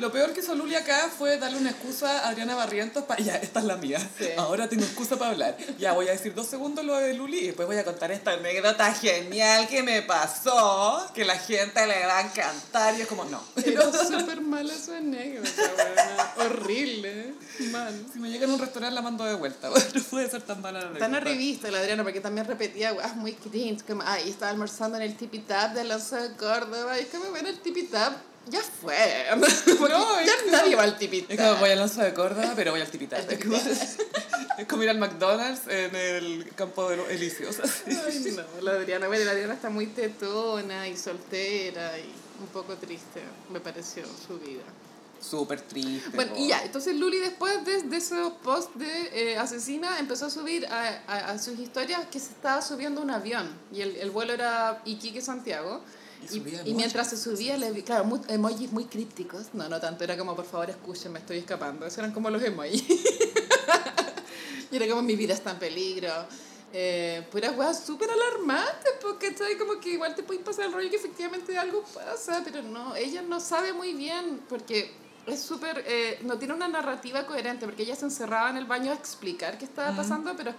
lo 0.00 0.10
peor 0.10 0.32
que 0.32 0.40
hizo 0.40 0.54
Luli 0.54 0.74
acá 0.74 1.10
fue 1.16 1.38
darle 1.38 1.58
una 1.58 1.70
excusa 1.70 2.24
a 2.24 2.28
Adriana 2.30 2.54
Barrientos 2.54 3.04
para... 3.04 3.22
Ya, 3.22 3.36
esta 3.36 3.60
es 3.60 3.66
la 3.66 3.76
mía. 3.76 3.98
Sí. 4.18 4.28
Ahora 4.36 4.68
tengo 4.68 4.84
excusa 4.84 5.16
para 5.16 5.32
hablar. 5.32 5.56
Ya, 5.78 5.92
voy 5.92 6.08
a 6.08 6.12
decir 6.12 6.34
dos 6.34 6.46
segundos 6.46 6.84
lo 6.84 6.96
de 6.96 7.14
Luli 7.14 7.38
y 7.38 7.46
después 7.48 7.66
voy 7.68 7.76
a 7.76 7.84
contar 7.84 8.10
esta 8.10 8.32
anécdota 8.32 8.92
genial 8.94 9.68
que 9.68 9.82
me 9.82 10.02
pasó, 10.02 11.10
que 11.14 11.24
la 11.24 11.36
gente 11.38 11.86
le 11.86 12.06
va 12.06 12.18
a 12.18 12.22
encantar 12.22 12.96
y 12.98 13.02
es 13.02 13.06
como, 13.06 13.24
no. 13.26 13.42
Era 13.64 13.82
súper 13.92 14.40
mala 14.40 14.74
su 14.74 14.92
anécdota, 14.92 15.62
buena. 15.74 16.34
Horrible, 16.38 17.34
mal. 17.70 18.06
Si 18.12 18.18
me 18.18 18.30
llega 18.30 18.46
en 18.46 18.52
un 18.52 18.58
restaurante 18.58 18.94
la 18.94 19.02
mando 19.02 19.24
de 19.24 19.34
vuelta. 19.34 19.68
No 19.68 20.02
puede 20.10 20.30
ser 20.30 20.42
tan 20.42 20.60
mala 20.60 20.80
la 20.80 20.86
Tan 20.98 21.14
anécdota. 21.14 21.16
arribista 21.16 21.70
la 21.70 21.78
Adriana, 21.78 22.02
porque 22.02 22.20
también 22.20 22.46
repetía, 22.46 22.92
guau, 22.92 23.14
muy 23.16 23.34
cringe, 23.34 23.82
como, 23.86 24.02
ay, 24.04 24.30
estaba 24.30 24.50
almorzando 24.50 24.96
en 24.96 25.02
el 25.02 25.16
tipi 25.16 25.40
tap 25.40 25.74
de 25.74 25.82
Alonso 25.82 26.16
de 26.16 26.34
Córdoba, 26.36 26.98
y 26.98 27.02
es 27.02 27.08
como, 27.08 27.30
bueno, 27.30 27.48
el 27.48 27.58
tipi 27.60 27.84
tap 27.84 28.14
ya 28.48 28.60
fue. 28.62 28.96
No, 29.80 30.22
ya 30.22 30.32
nadie 30.50 30.76
va 30.76 30.84
al 30.84 30.96
tipi 30.98 31.26
Es 31.28 31.38
como 31.38 31.56
voy 31.56 31.70
al 31.70 31.78
Alonso 31.78 32.02
de 32.02 32.14
Córdoba, 32.14 32.52
pero 32.56 32.72
voy 32.72 32.80
al 32.80 32.88
Tipitap. 32.88 33.20
Al 33.20 33.32
Es 33.32 33.44
como, 33.44 33.56
es 34.58 34.66
como 34.66 34.82
ir 34.82 34.90
al 34.90 34.98
McDonald's 34.98 35.66
en 35.68 35.94
el 35.94 36.52
campo 36.54 36.88
de 36.88 36.96
los 36.96 37.10
elíseos. 37.10 37.56
Ay, 37.86 38.36
no, 38.36 38.62
la 38.62 38.72
Adriana, 38.72 39.08
bueno, 39.08 39.24
la 39.24 39.32
Adriana 39.32 39.54
está 39.54 39.70
muy 39.70 39.86
tetona 39.86 40.88
y 40.88 40.96
soltera 40.96 41.98
y 41.98 42.12
un 42.40 42.46
poco 42.48 42.74
triste, 42.76 43.20
me 43.50 43.60
pareció 43.60 44.04
su 44.26 44.38
vida. 44.38 44.62
Súper 45.20 45.60
triste. 45.60 46.08
Bueno, 46.14 46.32
po. 46.32 46.38
y 46.40 46.48
ya, 46.48 46.64
entonces 46.64 46.96
Luli 46.96 47.18
después 47.18 47.62
de, 47.66 47.82
de 47.82 47.96
esos 47.98 48.32
posts 48.42 48.78
de 48.78 49.32
eh, 49.32 49.36
asesina 49.36 49.98
empezó 49.98 50.26
a 50.26 50.30
subir 50.30 50.66
a, 50.66 51.02
a, 51.06 51.32
a 51.32 51.38
sus 51.38 51.58
historias 51.58 52.06
que 52.10 52.18
se 52.18 52.30
estaba 52.30 52.62
subiendo 52.62 53.02
un 53.02 53.10
avión 53.10 53.46
y 53.70 53.82
el, 53.82 53.96
el 53.96 54.10
vuelo 54.10 54.32
era 54.32 54.80
Iquique-Santiago. 54.86 55.82
Y 56.32 56.70
Y, 56.70 56.74
mientras 56.74 57.10
se 57.10 57.16
subía, 57.16 57.56
le 57.56 57.70
vi, 57.72 57.82
claro, 57.82 58.04
muy- 58.04 58.20
emojis 58.28 58.70
muy 58.72 58.84
crípticos. 58.84 59.46
No, 59.52 59.68
no 59.68 59.80
tanto, 59.80 60.04
era 60.04 60.16
como, 60.16 60.36
por 60.36 60.44
favor, 60.44 60.70
escuchen, 60.70 61.12
me 61.12 61.18
estoy 61.18 61.38
escapando. 61.38 61.86
Esos 61.86 61.98
eran 61.98 62.12
como 62.12 62.30
los 62.30 62.42
emojis. 62.42 62.84
y 64.70 64.76
era 64.76 64.88
como, 64.88 65.02
mi 65.02 65.16
vida 65.16 65.34
está 65.34 65.52
en 65.52 65.58
peligro. 65.58 66.12
Eh, 66.72 67.26
puras 67.32 67.56
weas 67.56 67.84
súper 67.84 68.08
alarmantes, 68.10 68.92
porque 69.02 69.28
está 69.28 69.44
como 69.58 69.80
que 69.80 69.90
igual 69.90 70.14
te 70.14 70.22
puede 70.22 70.38
pasar 70.40 70.66
el 70.66 70.72
rollo 70.72 70.88
que 70.88 70.96
efectivamente 70.96 71.58
algo 71.58 71.82
pasa, 71.82 72.42
pero 72.44 72.62
no, 72.62 72.94
ella 72.94 73.22
no 73.22 73.40
sabe 73.40 73.72
muy 73.72 73.92
bien, 73.94 74.40
porque 74.48 74.92
es 75.26 75.40
súper, 75.42 75.82
eh, 75.86 76.20
no 76.22 76.38
tiene 76.38 76.54
una 76.54 76.68
narrativa 76.68 77.26
coherente, 77.26 77.66
porque 77.66 77.82
ella 77.82 77.96
se 77.96 78.04
encerraba 78.04 78.50
en 78.50 78.56
el 78.56 78.66
baño 78.66 78.92
a 78.92 78.94
explicar 78.94 79.58
qué 79.58 79.64
estaba 79.64 79.96
pasando, 79.96 80.36
pero 80.36 80.54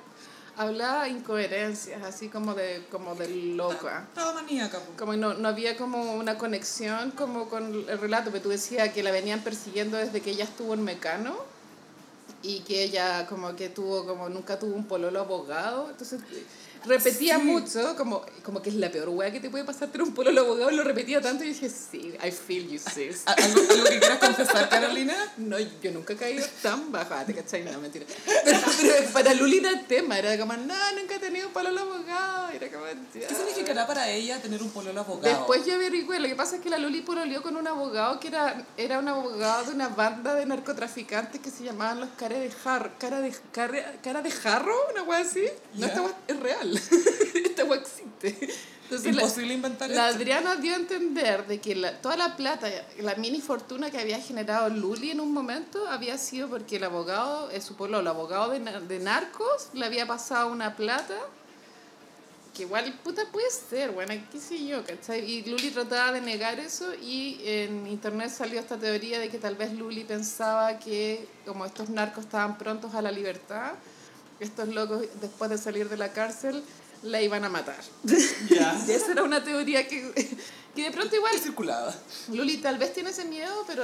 hablaba 0.62 1.08
incoherencias, 1.08 2.04
así 2.04 2.30
como 2.30 2.54
de, 2.54 2.86
como 2.92 3.16
de 3.16 3.28
loca. 3.30 4.06
Estaba 4.10 4.34
maníaca. 4.34 4.80
po. 4.80 4.94
Como 4.98 5.14
no, 5.16 5.34
no 5.34 5.48
había 5.48 5.78
como 5.78 6.14
una 6.14 6.38
conexión 6.38 7.12
como 7.12 7.50
con 7.50 7.90
el 7.90 7.98
relato, 8.00 8.32
pero 8.32 8.44
tú 8.44 8.50
decías 8.50 8.90
que 8.90 9.04
la 9.04 9.12
venían 9.12 9.42
persiguiendo 9.42 9.98
desde 9.98 10.22
que 10.22 10.32
ella 10.32 10.44
estuvo 10.44 10.74
en 10.74 10.84
Mecano 10.84 11.36
y 12.44 12.62
que 12.62 12.84
ella 12.84 13.28
como 13.28 13.56
que 13.56 13.70
tuvo, 13.70 14.06
como 14.06 14.30
nunca 14.30 14.58
tuvo 14.58 14.76
un 14.76 14.86
pololo 14.86 15.20
abogado, 15.20 15.90
entonces 15.90 16.22
repetía 16.86 17.38
Sí. 17.38 17.44
mucho, 17.44 17.96
como, 17.96 18.26
como 18.44 18.62
que 18.62 18.70
es 18.70 18.76
la 18.76 18.92
peor 18.92 19.10
wea 19.10 19.32
que 19.32 19.40
te 19.40 19.50
puede 19.50 19.64
pasar 19.64 19.90
tener 19.90 20.08
un 20.08 20.14
pololo 20.14 20.42
abogado, 20.42 20.72
lo 20.72 20.84
repetía 20.84 21.22
tanto 21.22 21.44
y 21.44 21.50
dije, 21.50 21.70
sí, 21.70 22.14
I 22.24 22.32
feel 22.32 22.68
you, 22.70 22.80
sis. 22.80 23.24
¿Al- 23.26 23.42
¿Algo, 23.44 23.62
algo 23.70 23.84
que 23.86 24.00
quieras 24.00 24.18
confesar, 24.20 24.70
Carolina? 24.70 25.16
No, 25.38 25.58
yo 25.60 25.92
nunca 25.92 26.14
he 26.14 26.16
caído 26.16 26.46
tan 26.62 26.92
baja, 26.92 27.26
¿te 27.26 27.34
cachai? 27.34 27.64
No, 27.64 27.80
mentira. 27.80 28.06
Pero, 28.44 28.60
pero 28.82 29.10
para 29.14 29.34
Luli 29.34 29.58
era 29.58 29.70
el 29.70 29.86
tema, 29.86 30.18
era 30.20 30.38
como, 30.38 30.54
no, 30.54 30.74
nunca 31.00 31.16
he 31.16 31.20
tenido 31.20 31.48
un 31.48 31.54
pololo 31.54 31.82
abogado, 31.82 32.50
era 32.50 32.70
como, 32.70 32.86
ya. 33.14 33.28
¿Qué 33.28 33.36
significará 33.36 33.86
para 33.88 34.10
ella 34.10 34.42
tener 34.42 34.62
un 34.62 34.70
pololo 34.72 35.00
abogado? 35.02 35.36
Después 35.38 35.66
yo 35.66 35.76
averigué, 35.76 36.20
lo 36.20 36.28
que 36.28 36.36
pasa 36.36 36.56
es 36.56 36.62
que 36.62 36.70
la 36.70 36.78
Luli 36.78 37.02
pololeó 37.02 37.42
con 37.42 37.56
un 37.56 37.68
abogado 37.68 38.20
que 38.20 38.28
era, 38.30 38.66
era 38.78 39.00
un 39.00 39.08
abogado 39.08 39.66
de 39.66 39.72
una 39.76 39.90
banda 39.90 40.34
de 40.36 40.46
narcotraficantes 40.46 41.40
que 41.42 41.50
se 41.52 41.64
llamaban 41.64 42.00
los 42.00 42.10
cara 42.18 42.38
de 42.40 42.50
jarro, 42.52 42.92
cara 43.00 43.20
de, 43.22 43.34
cara, 43.52 43.94
cara 44.04 44.22
de 44.22 44.32
jarro, 44.32 44.74
una 44.92 45.04
wea 45.04 45.20
así. 45.20 45.44
No, 45.76 45.82
Ya. 45.82 45.88
esta 45.88 46.04
es 46.28 46.40
real, 46.40 46.71
esta 47.46 47.64
wea 47.66 47.80
existe. 47.80 48.50
Entonces, 48.84 49.16
la- 49.16 49.22
Imposible 49.22 49.54
inventar 49.54 49.90
la 49.90 50.10
esto. 50.10 50.18
Adriana 50.18 50.56
dio 50.58 50.74
a 50.74 50.76
entender 50.76 51.48
de 51.48 51.62
que 51.62 51.76
la- 51.76 52.02
toda 52.02 52.18
la 52.18 52.36
plata, 52.36 52.68
la 53.00 53.16
mini 53.16 53.40
fortuna 53.40 53.90
que 53.90 53.98
había 54.00 54.20
generado 54.20 54.70
Luli 54.70 55.12
en 55.12 55.22
un 55.22 55.32
momento 55.32 55.88
había 55.88 56.18
sido 56.18 56.50
porque 56.50 56.76
el 56.76 56.84
abogado, 56.84 57.50
eh, 57.52 57.62
su 57.62 57.76
pololo, 57.76 58.00
el 58.02 58.08
abogado 58.08 58.50
de, 58.52 58.60
de 58.60 59.00
narcos, 59.00 59.70
le 59.74 59.86
había 59.86 60.06
pasado 60.06 60.50
una 60.52 60.76
plata 60.76 61.16
que 62.54 62.64
igual, 62.64 62.92
puta, 63.02 63.24
puede 63.32 63.50
ser, 63.50 63.92
bueno, 63.92 64.14
qué 64.30 64.38
sé 64.38 64.66
yo, 64.66 64.84
¿cachai? 64.86 65.24
Y 65.24 65.46
Luli 65.50 65.72
trataba 65.72 66.12
de 66.12 66.20
negar 66.20 66.60
eso 66.60 66.94
y 67.02 67.40
en 67.46 67.88
internet 67.88 68.30
salió 68.30 68.60
esta 68.60 68.76
teoría 68.78 69.20
de 69.20 69.30
que 69.30 69.38
tal 69.38 69.56
vez 69.56 69.72
Luli 69.72 70.04
pensaba 70.04 70.78
que 70.78 71.26
como 71.46 71.66
estos 71.66 71.88
narcos 71.90 72.26
estaban 72.26 72.58
prontos 72.58 72.94
a 72.94 73.02
la 73.02 73.10
libertad, 73.10 73.72
estos 74.42 74.68
locos 74.70 75.06
después 75.22 75.50
de 75.50 75.58
salir 75.58 75.88
de 75.90 75.98
la 75.98 76.12
cárcel 76.12 76.64
la 77.04 77.22
iban 77.22 77.44
a 77.44 77.50
matar. 77.50 77.80
Ya. 78.50 78.80
Y 78.88 78.92
esa 78.92 79.12
era 79.12 79.24
una 79.24 79.44
teoría 79.44 79.88
que, 79.88 80.12
que 80.76 80.84
de 80.84 80.92
pronto 80.92 81.16
igual 81.16 81.38
circulaba. 81.40 81.94
Luli 82.32 82.58
tal 82.58 82.78
vez 82.78 82.94
tiene 82.94 83.12
ese 83.12 83.26
miedo, 83.26 83.64
pero 83.68 83.84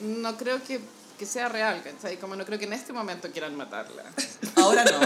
no 0.00 0.36
creo 0.36 0.62
que, 0.62 0.80
que 1.18 1.26
sea 1.26 1.48
real, 1.48 1.82
¿cachai? 1.82 2.16
Como 2.18 2.36
no 2.36 2.44
creo 2.44 2.58
que 2.58 2.64
en 2.64 2.72
este 2.72 2.92
momento 2.92 3.30
quieran 3.30 3.56
matarla. 3.56 4.04
Ahora 4.56 4.84
no. 4.84 5.00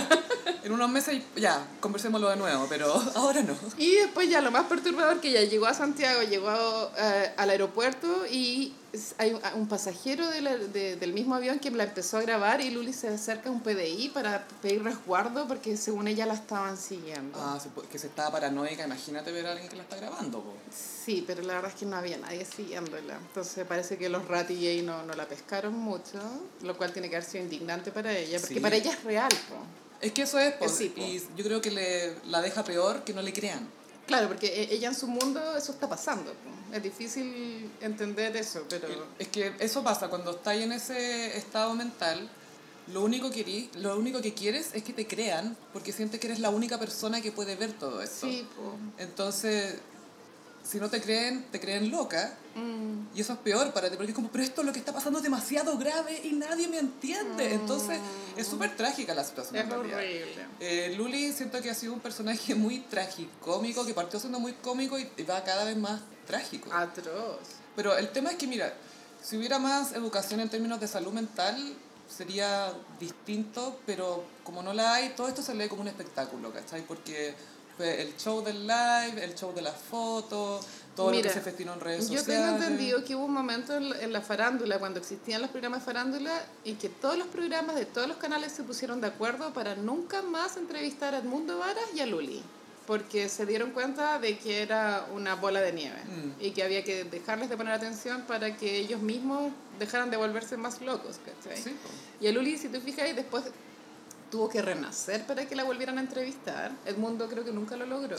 En 0.65 0.73
unos 0.73 0.91
meses, 0.91 1.23
ya, 1.37 1.67
conversémoslo 1.81 2.29
de 2.29 2.37
nuevo, 2.37 2.67
pero 2.69 2.93
ahora 3.15 3.43
no. 3.43 3.57
Y 3.77 3.97
después 3.97 4.29
ya 4.29 4.41
lo 4.41 4.51
más 4.51 4.67
perturbador 4.67 5.21
que 5.21 5.29
ella 5.29 5.43
llegó 5.43 5.67
a 5.67 5.75
Santiago, 5.75 6.23
llegó 6.23 6.91
eh, 6.97 7.33
al 7.37 7.51
aeropuerto 7.51 8.27
y 8.31 8.75
hay 9.19 9.33
un- 9.35 9.41
un 9.61 9.69
pasajero 9.69 10.29
de 10.31 10.41
la- 10.41 10.57
de- 10.57 10.97
del 10.97 11.13
mismo 11.13 11.35
avión 11.35 11.59
que 11.59 11.71
la 11.71 11.85
empezó 11.85 12.17
a 12.17 12.23
grabar 12.23 12.61
y 12.63 12.71
Luli 12.71 12.93
se 12.95 13.09
acerca 13.09 13.51
a 13.51 13.53
un 13.53 13.61
PDI 13.61 14.09
para 14.09 14.47
pedir 14.63 14.83
resguardo 14.83 15.47
porque 15.47 15.77
según 15.77 16.09
ella 16.09 16.25
la 16.25 16.35
estaban 16.35 16.77
siguiendo. 16.79 17.39
Ah, 17.39 17.59
que 17.91 17.99
se 17.99 18.07
estaba 18.07 18.31
paranoica, 18.33 18.85
imagínate 18.87 19.31
ver 19.31 19.47
a 19.47 19.53
alguien 19.53 19.69
que 19.69 19.77
la 19.77 19.83
está 19.83 19.97
grabando. 19.97 20.41
po. 20.43 20.55
Sí, 20.75 21.23
pero 21.27 21.43
la 21.43 21.55
verdad 21.55 21.71
es 21.73 21.79
que 21.79 21.85
no 21.87 21.97
había 21.97 22.17
nadie 22.19 22.45
siguiéndola. 22.45 23.17
Entonces 23.19 23.67
parece 23.67 23.99
que 23.99 24.09
los 24.09 24.27
Ratty 24.27 24.83
no, 24.83 25.03
no 25.05 25.13
la 25.15 25.27
pescaron 25.29 25.75
mucho, 25.75 26.19
lo 26.63 26.77
cual 26.77 26.93
tiene 26.93 27.11
que 27.11 27.17
haber 27.17 27.29
sido 27.29 27.45
indignante 27.45 27.91
para 27.93 28.17
ella, 28.17 28.39
porque 28.41 28.55
Sí. 28.55 28.61
para 28.61 28.77
ella 28.77 28.93
es 28.93 29.05
real. 29.05 29.29
po. 29.49 29.57
Es 30.01 30.13
que 30.13 30.23
eso 30.23 30.39
es, 30.39 30.55
po, 30.55 30.65
Eh, 30.65 30.69
sí, 30.69 30.93
y 30.97 31.21
yo 31.37 31.45
creo 31.45 31.61
que 31.61 31.71
le, 31.73 32.15
la 32.27 32.41
deja 32.41 32.63
peor 32.65 33.03
que 33.05 33.13
no 33.13 33.21
le 33.21 33.33
crean. 33.33 33.69
Claro, 34.07 34.29
porque 34.29 34.47
e- 34.47 34.75
ella 34.75 34.89
en 34.89 34.95
su 34.95 35.07
mundo 35.09 35.57
eso 35.57 35.73
está 35.73 35.89
pasando. 35.89 36.31
po. 36.33 36.58
Es 36.73 36.83
difícil 36.83 37.71
entender 37.81 38.37
eso, 38.37 38.65
pero... 38.69 38.89
Es 39.19 39.29
que 39.29 39.53
eso 39.59 39.83
pasa 39.83 40.09
cuando 40.09 40.33
estás 40.33 40.57
en 40.57 40.73
ese 40.73 41.37
estado 41.37 41.75
mental. 41.75 42.29
Lo 42.93 43.03
único, 43.05 43.31
que 43.31 43.45
querís- 43.45 43.75
lo 43.75 43.99
único 43.99 44.21
que 44.23 44.33
quieres 44.33 44.71
es 44.75 44.83
que 44.83 44.93
te 44.95 45.07
crean 45.07 45.57
porque 45.73 45.93
sientes 45.93 46.19
que 46.21 46.27
eres 46.29 46.39
la 46.41 46.51
única 46.51 46.79
persona 46.79 47.21
que 47.21 47.33
puede 47.33 47.55
ver 47.57 47.73
todo 47.75 48.03
esto. 48.03 48.27
Sí. 48.27 48.47
Entonces, 48.99 49.77
si 50.65 50.79
no 50.79 50.89
te 50.91 51.01
creen, 51.01 51.47
te 51.51 51.61
creen 51.61 51.91
loca. 51.91 52.37
Mm. 52.55 53.17
Y 53.17 53.21
eso 53.21 53.35
es 53.35 53.39
peor 53.41 53.73
para 53.73 53.91
ti, 53.91 53.97
porque 53.97 54.13
es 54.13 54.15
como, 54.15 54.31
pero 54.31 54.43
esto 54.45 54.63
lo 54.63 54.73
que 54.73 54.79
está 54.79 54.93
pasando 54.93 55.19
es 55.19 55.23
demasiado 55.23 55.77
grave 55.79 56.21
y 56.25 56.33
nadie 56.33 56.67
me 56.69 56.79
entiende. 56.79 57.53
Entonces, 57.53 57.99
es 58.37 58.47
súper 58.47 58.75
trágica 58.77 59.15
la 59.15 59.25
situación. 59.25 59.57
Es 59.57 59.65
en 59.65 59.71
realidad. 59.71 59.99
horrible. 59.99 60.47
Eh, 60.61 60.95
Luli 60.97 61.33
siento 61.33 61.61
que 61.63 61.71
ha 61.71 61.75
sido 61.75 61.93
un 61.93 62.01
personaje 62.01 62.55
muy 62.55 62.81
tragicómico, 62.81 63.85
que 63.87 63.95
partió 63.95 64.19
siendo 64.19 64.41
muy 64.41 64.53
cómico 64.55 64.99
y 64.99 65.07
va 65.25 65.43
cada 65.45 65.65
vez 65.65 65.77
más 65.77 66.01
trágico. 66.29 66.73
Atroz. 66.73 67.39
Pero 67.75 67.97
el 67.97 68.11
tema 68.11 68.31
es 68.31 68.37
que, 68.37 68.47
mira, 68.47 68.73
si 69.23 69.37
hubiera 69.37 69.59
más 69.59 69.93
educación 69.93 70.41
en 70.41 70.49
términos 70.49 70.79
de 70.79 70.87
salud 70.87 71.13
mental, 71.13 71.57
sería 72.09 72.73
distinto, 73.01 73.81
pero 73.85 74.25
como 74.45 74.63
no 74.63 74.73
la 74.73 74.95
hay, 74.95 75.11
todo 75.11 75.29
esto 75.29 75.43
se 75.43 75.55
lee 75.55 75.69
como 75.69 75.83
un 75.83 75.89
espectáculo, 75.89 76.53
¿cachai? 76.53 76.83
Porque 76.83 77.35
fue 77.77 78.03
el 78.03 78.17
show 78.17 78.43
del 78.43 78.67
live, 78.67 79.23
el 79.23 79.35
show 79.35 79.53
de 79.55 79.63
las 79.63 79.77
fotos, 79.77 80.67
todo 80.97 81.11
Mira, 81.11 81.23
lo 81.23 81.29
que 81.29 81.35
se 81.35 81.41
festinó 81.41 81.75
en 81.75 81.81
redes 81.81 82.09
Yo 82.09 82.19
sociales. 82.19 82.51
tengo 82.51 82.57
entendido 82.57 83.05
que 83.05 83.15
hubo 83.15 83.27
un 83.27 83.33
momento 83.33 83.77
en 83.77 83.91
la, 83.91 84.01
en 84.01 84.13
la 84.13 84.21
farándula, 84.21 84.79
cuando 84.79 84.99
existían 84.99 85.41
los 85.43 85.51
programas 85.51 85.81
de 85.81 85.87
farándula, 85.87 86.45
y 86.65 86.75
que 86.75 86.89
todos 86.89 87.17
los 87.17 87.29
programas 87.29 87.77
de 87.77 87.85
todos 87.85 88.09
los 88.09 88.17
canales 88.17 88.53
se 88.53 88.65
pusieron 88.65 89.01
de 89.01 89.07
acuerdo 89.09 89.53
para 89.53 89.77
nunca 89.77 90.23
más 90.23 90.57
entrevistar 90.57 91.15
a 91.15 91.19
Edmundo 91.19 91.59
Varas 91.59 91.85
y 91.95 92.01
a 92.01 92.07
Luli. 92.07 92.43
Porque 92.89 93.29
se 93.29 93.45
dieron 93.45 93.71
cuenta 93.73 94.19
de 94.19 94.39
que 94.39 94.63
era 94.63 95.07
una 95.15 95.35
bola 95.35 95.61
de 95.61 95.73
nieve 95.75 96.01
Mm. 96.07 96.43
y 96.43 96.51
que 96.53 96.63
había 96.63 96.83
que 96.83 97.05
dejarles 97.05 97.51
de 97.51 97.57
poner 97.59 97.75
atención 97.75 98.23
para 98.23 98.57
que 98.57 98.79
ellos 98.79 99.03
mismos 99.03 99.53
dejaran 99.79 100.11
de 100.11 100.17
volverse 100.17 100.57
más 100.57 100.81
locos. 100.81 101.21
¿cachai? 101.25 101.63
Sí. 101.63 101.77
Y 102.21 102.27
a 102.29 102.33
Luli, 102.33 102.57
si 102.57 102.69
tú 102.69 102.81
fijas, 102.81 103.15
después 103.15 103.45
tuvo 104.31 104.49
que 104.49 104.63
renacer 104.63 105.27
para 105.27 105.47
que 105.47 105.55
la 105.55 105.65
volvieran 105.65 105.99
a 105.99 106.01
entrevistar. 106.01 106.73
Edmundo 106.87 107.29
creo 107.29 107.45
que 107.45 107.53
nunca 107.53 107.77
lo 107.77 107.85
logró. 107.85 108.19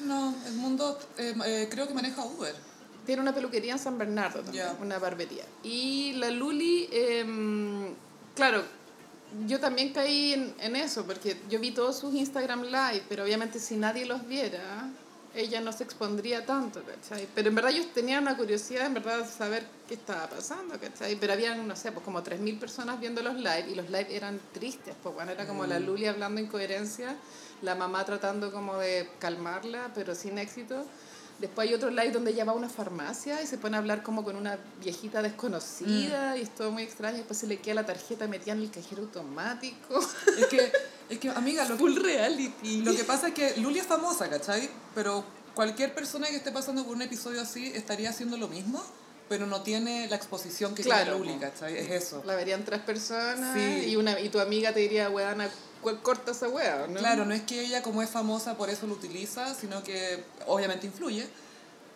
No, 0.00 0.34
el 0.46 0.54
mundo 0.54 0.98
eh, 1.16 1.34
eh, 1.46 1.68
creo 1.70 1.88
que 1.88 1.94
maneja 1.94 2.22
Uber. 2.22 2.54
Tiene 3.06 3.22
una 3.22 3.34
peluquería 3.34 3.72
en 3.72 3.78
San 3.78 3.96
Bernardo 3.96 4.42
también, 4.42 4.66
una 4.80 4.98
barbería. 4.98 5.44
Y 5.62 6.12
la 6.18 6.30
Luli, 6.30 6.86
em, 6.92 7.94
claro, 8.36 8.62
yo 9.46 9.60
también 9.60 9.92
caí 9.92 10.34
en, 10.34 10.54
en 10.60 10.76
eso, 10.76 11.04
porque 11.04 11.36
yo 11.48 11.58
vi 11.60 11.72
todos 11.72 11.98
sus 11.98 12.14
Instagram 12.14 12.64
Live, 12.64 13.04
pero 13.08 13.24
obviamente 13.24 13.58
si 13.58 13.76
nadie 13.76 14.06
los 14.06 14.26
viera, 14.26 14.90
ella 15.34 15.60
no 15.60 15.72
se 15.72 15.84
expondría 15.84 16.44
tanto, 16.44 16.82
¿cachai? 16.84 17.26
Pero 17.34 17.48
en 17.48 17.54
verdad 17.54 17.70
yo 17.70 17.86
tenía 17.88 18.18
una 18.18 18.36
curiosidad, 18.36 18.86
en 18.86 18.94
verdad, 18.94 19.20
de 19.20 19.26
saber 19.26 19.64
qué 19.88 19.94
estaba 19.94 20.28
pasando, 20.28 20.78
¿cachai? 20.78 21.16
Pero 21.16 21.32
habían, 21.32 21.66
no 21.66 21.74
sé, 21.74 21.90
pues 21.92 22.04
como 22.04 22.22
3.000 22.22 22.58
personas 22.58 23.00
viendo 23.00 23.22
los 23.22 23.36
live, 23.36 23.66
y 23.70 23.74
los 23.74 23.86
live 23.86 24.14
eran 24.14 24.40
tristes, 24.52 24.94
pues 25.02 25.14
bueno, 25.14 25.32
era 25.32 25.46
como 25.46 25.64
la 25.66 25.78
Luli 25.78 26.06
hablando 26.06 26.40
incoherencia, 26.40 27.16
la 27.62 27.74
mamá 27.74 28.04
tratando 28.04 28.52
como 28.52 28.76
de 28.76 29.08
calmarla, 29.18 29.90
pero 29.94 30.14
sin 30.14 30.38
éxito. 30.38 30.84
Después 31.42 31.68
hay 31.68 31.74
otro 31.74 31.90
live 31.90 32.12
donde 32.12 32.30
ella 32.30 32.44
va 32.44 32.52
a 32.52 32.54
una 32.54 32.68
farmacia 32.68 33.42
y 33.42 33.48
se 33.48 33.58
pone 33.58 33.74
a 33.74 33.80
hablar 33.80 34.04
como 34.04 34.22
con 34.22 34.36
una 34.36 34.60
viejita 34.80 35.22
desconocida 35.22 36.36
y 36.36 36.42
es 36.42 36.54
todo 36.54 36.70
muy 36.70 36.84
extraño. 36.84 37.16
Después 37.16 37.36
se 37.36 37.48
le 37.48 37.58
queda 37.58 37.74
la 37.74 37.84
tarjeta 37.84 38.28
metida 38.28 38.52
en 38.52 38.60
el 38.60 38.70
cajero 38.70 39.02
automático. 39.02 40.00
Es 40.38 40.46
que, 40.46 40.72
es 41.10 41.18
que 41.18 41.30
amiga, 41.30 41.64
lo 41.64 41.74
que, 41.74 41.80
Full 41.80 41.96
reality. 41.96 42.82
Lo 42.82 42.94
que 42.94 43.02
pasa 43.02 43.28
es 43.28 43.34
que 43.34 43.56
Luli 43.60 43.80
es 43.80 43.86
famosa, 43.86 44.30
¿cachai? 44.30 44.70
Pero 44.94 45.24
cualquier 45.52 45.92
persona 45.92 46.28
que 46.28 46.36
esté 46.36 46.52
pasando 46.52 46.84
por 46.84 46.94
un 46.94 47.02
episodio 47.02 47.40
así 47.40 47.72
estaría 47.74 48.10
haciendo 48.10 48.36
lo 48.36 48.46
mismo, 48.46 48.80
pero 49.32 49.46
no 49.46 49.62
tiene 49.62 50.06
la 50.10 50.16
exposición 50.16 50.74
que 50.74 50.82
Claro, 50.82 51.16
tiene 51.16 51.32
Luli. 51.38 51.46
Es 51.74 51.90
eso. 51.90 52.22
La 52.26 52.34
verían 52.34 52.66
tres 52.66 52.80
personas 52.80 53.54
Sí. 53.56 53.86
y, 53.88 53.96
una, 53.96 54.20
y 54.20 54.28
tu 54.28 54.38
amiga 54.40 54.74
te 54.74 54.80
diría, 54.80 55.08
weana, 55.08 55.48
¿cuál 55.80 56.02
corta 56.02 56.32
esa 56.32 56.50
wea? 56.50 56.86
¿no? 56.86 56.98
Claro, 56.98 57.24
no 57.24 57.32
es 57.32 57.40
que 57.40 57.62
ella 57.62 57.82
como 57.82 58.02
es 58.02 58.10
famosa 58.10 58.58
por 58.58 58.68
eso 58.68 58.86
lo 58.86 58.92
utiliza, 58.92 59.54
sino 59.54 59.82
que 59.82 60.22
obviamente 60.46 60.86
influye. 60.86 61.26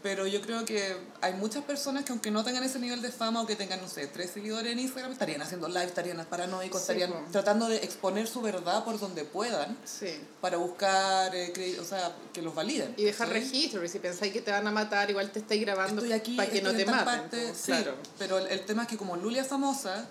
Pero 0.06 0.24
yo 0.28 0.40
creo 0.40 0.64
que 0.64 0.96
hay 1.20 1.32
muchas 1.34 1.64
personas 1.64 2.04
que 2.04 2.12
aunque 2.12 2.30
no 2.30 2.44
tengan 2.44 2.62
ese 2.62 2.78
nivel 2.78 3.02
de 3.02 3.10
fama 3.10 3.42
o 3.42 3.46
que 3.46 3.56
tengan, 3.56 3.80
no 3.82 3.88
sé, 3.88 4.06
tres 4.06 4.30
seguidores 4.30 4.72
en 4.72 4.78
Instagram, 4.78 5.10
estarían 5.10 5.42
haciendo 5.42 5.66
live, 5.66 5.86
estarían 5.86 6.24
paranoicos, 6.26 6.80
Sí, 6.80 6.92
estarían 6.92 7.12
tratando 7.32 7.68
de 7.68 7.78
exponer 7.78 8.28
su 8.28 8.40
verdad 8.40 8.84
por 8.84 9.00
donde 9.00 9.24
puedan 9.24 9.76
Sí. 9.84 10.16
para 10.40 10.58
buscar, 10.58 11.34
eh, 11.34 11.76
o 11.80 11.84
sea, 11.84 12.14
que 12.32 12.40
los 12.40 12.54
validen. 12.54 12.94
Y 12.96 13.02
dejar 13.02 13.26
¿cachai? 13.26 13.42
registro, 13.42 13.84
y 13.84 13.88
si 13.88 13.98
pensáis 13.98 14.32
que 14.32 14.40
te 14.42 14.52
van 14.52 14.64
a 14.68 14.70
matar, 14.70 15.10
igual 15.10 15.32
te 15.32 15.40
estáis 15.40 15.60
grabando 15.62 16.00
Estoy 16.00 16.12
aquí, 16.12 16.36
para 16.36 16.50
que 16.50 16.62
no 16.62 16.72
te 16.72 16.86
maten. 16.86 17.04
parte, 17.04 17.52
sí, 17.52 17.72
claro. 17.72 17.96
pero 18.16 18.38
el, 18.38 18.46
el 18.46 18.60
tema 18.64 18.82
es 18.82 18.88
que 18.88 18.96
como 18.96 19.16
Luli 19.16 19.40
es 19.40 19.48
famosa, 19.48 20.06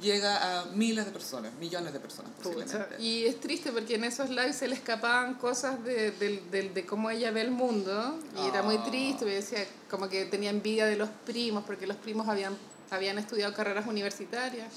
llega 0.00 0.60
a 0.60 0.64
miles 0.66 1.04
de 1.06 1.10
personas, 1.12 1.52
millones 1.54 1.92
de 1.92 2.00
personas 2.00 2.30
posiblemente. 2.42 3.02
Y 3.02 3.24
es 3.26 3.40
triste 3.40 3.70
porque 3.72 3.94
en 3.94 4.04
esos 4.04 4.28
lives 4.28 4.56
se 4.56 4.68
le 4.68 4.74
escapaban 4.74 5.34
cosas 5.34 5.82
de, 5.84 6.10
de, 6.12 6.42
de, 6.50 6.68
de 6.70 6.86
cómo 6.86 7.10
ella 7.10 7.30
ve 7.30 7.40
el 7.42 7.50
mundo 7.50 8.18
y 8.42 8.48
era 8.48 8.62
muy 8.62 8.76
Ah. 8.76 8.84
triste, 8.84 9.20
porque 9.20 9.34
decía 9.36 9.66
como 9.90 10.08
que 10.08 10.24
tenía 10.26 10.50
envidia 10.50 10.86
de 10.86 10.96
los 10.96 11.08
primos 11.24 11.64
porque 11.64 11.86
los 11.86 11.96
primos 11.96 12.28
habían, 12.28 12.56
habían 12.90 13.18
estudiado 13.18 13.54
carreras 13.54 13.86
universitarias 13.86 14.68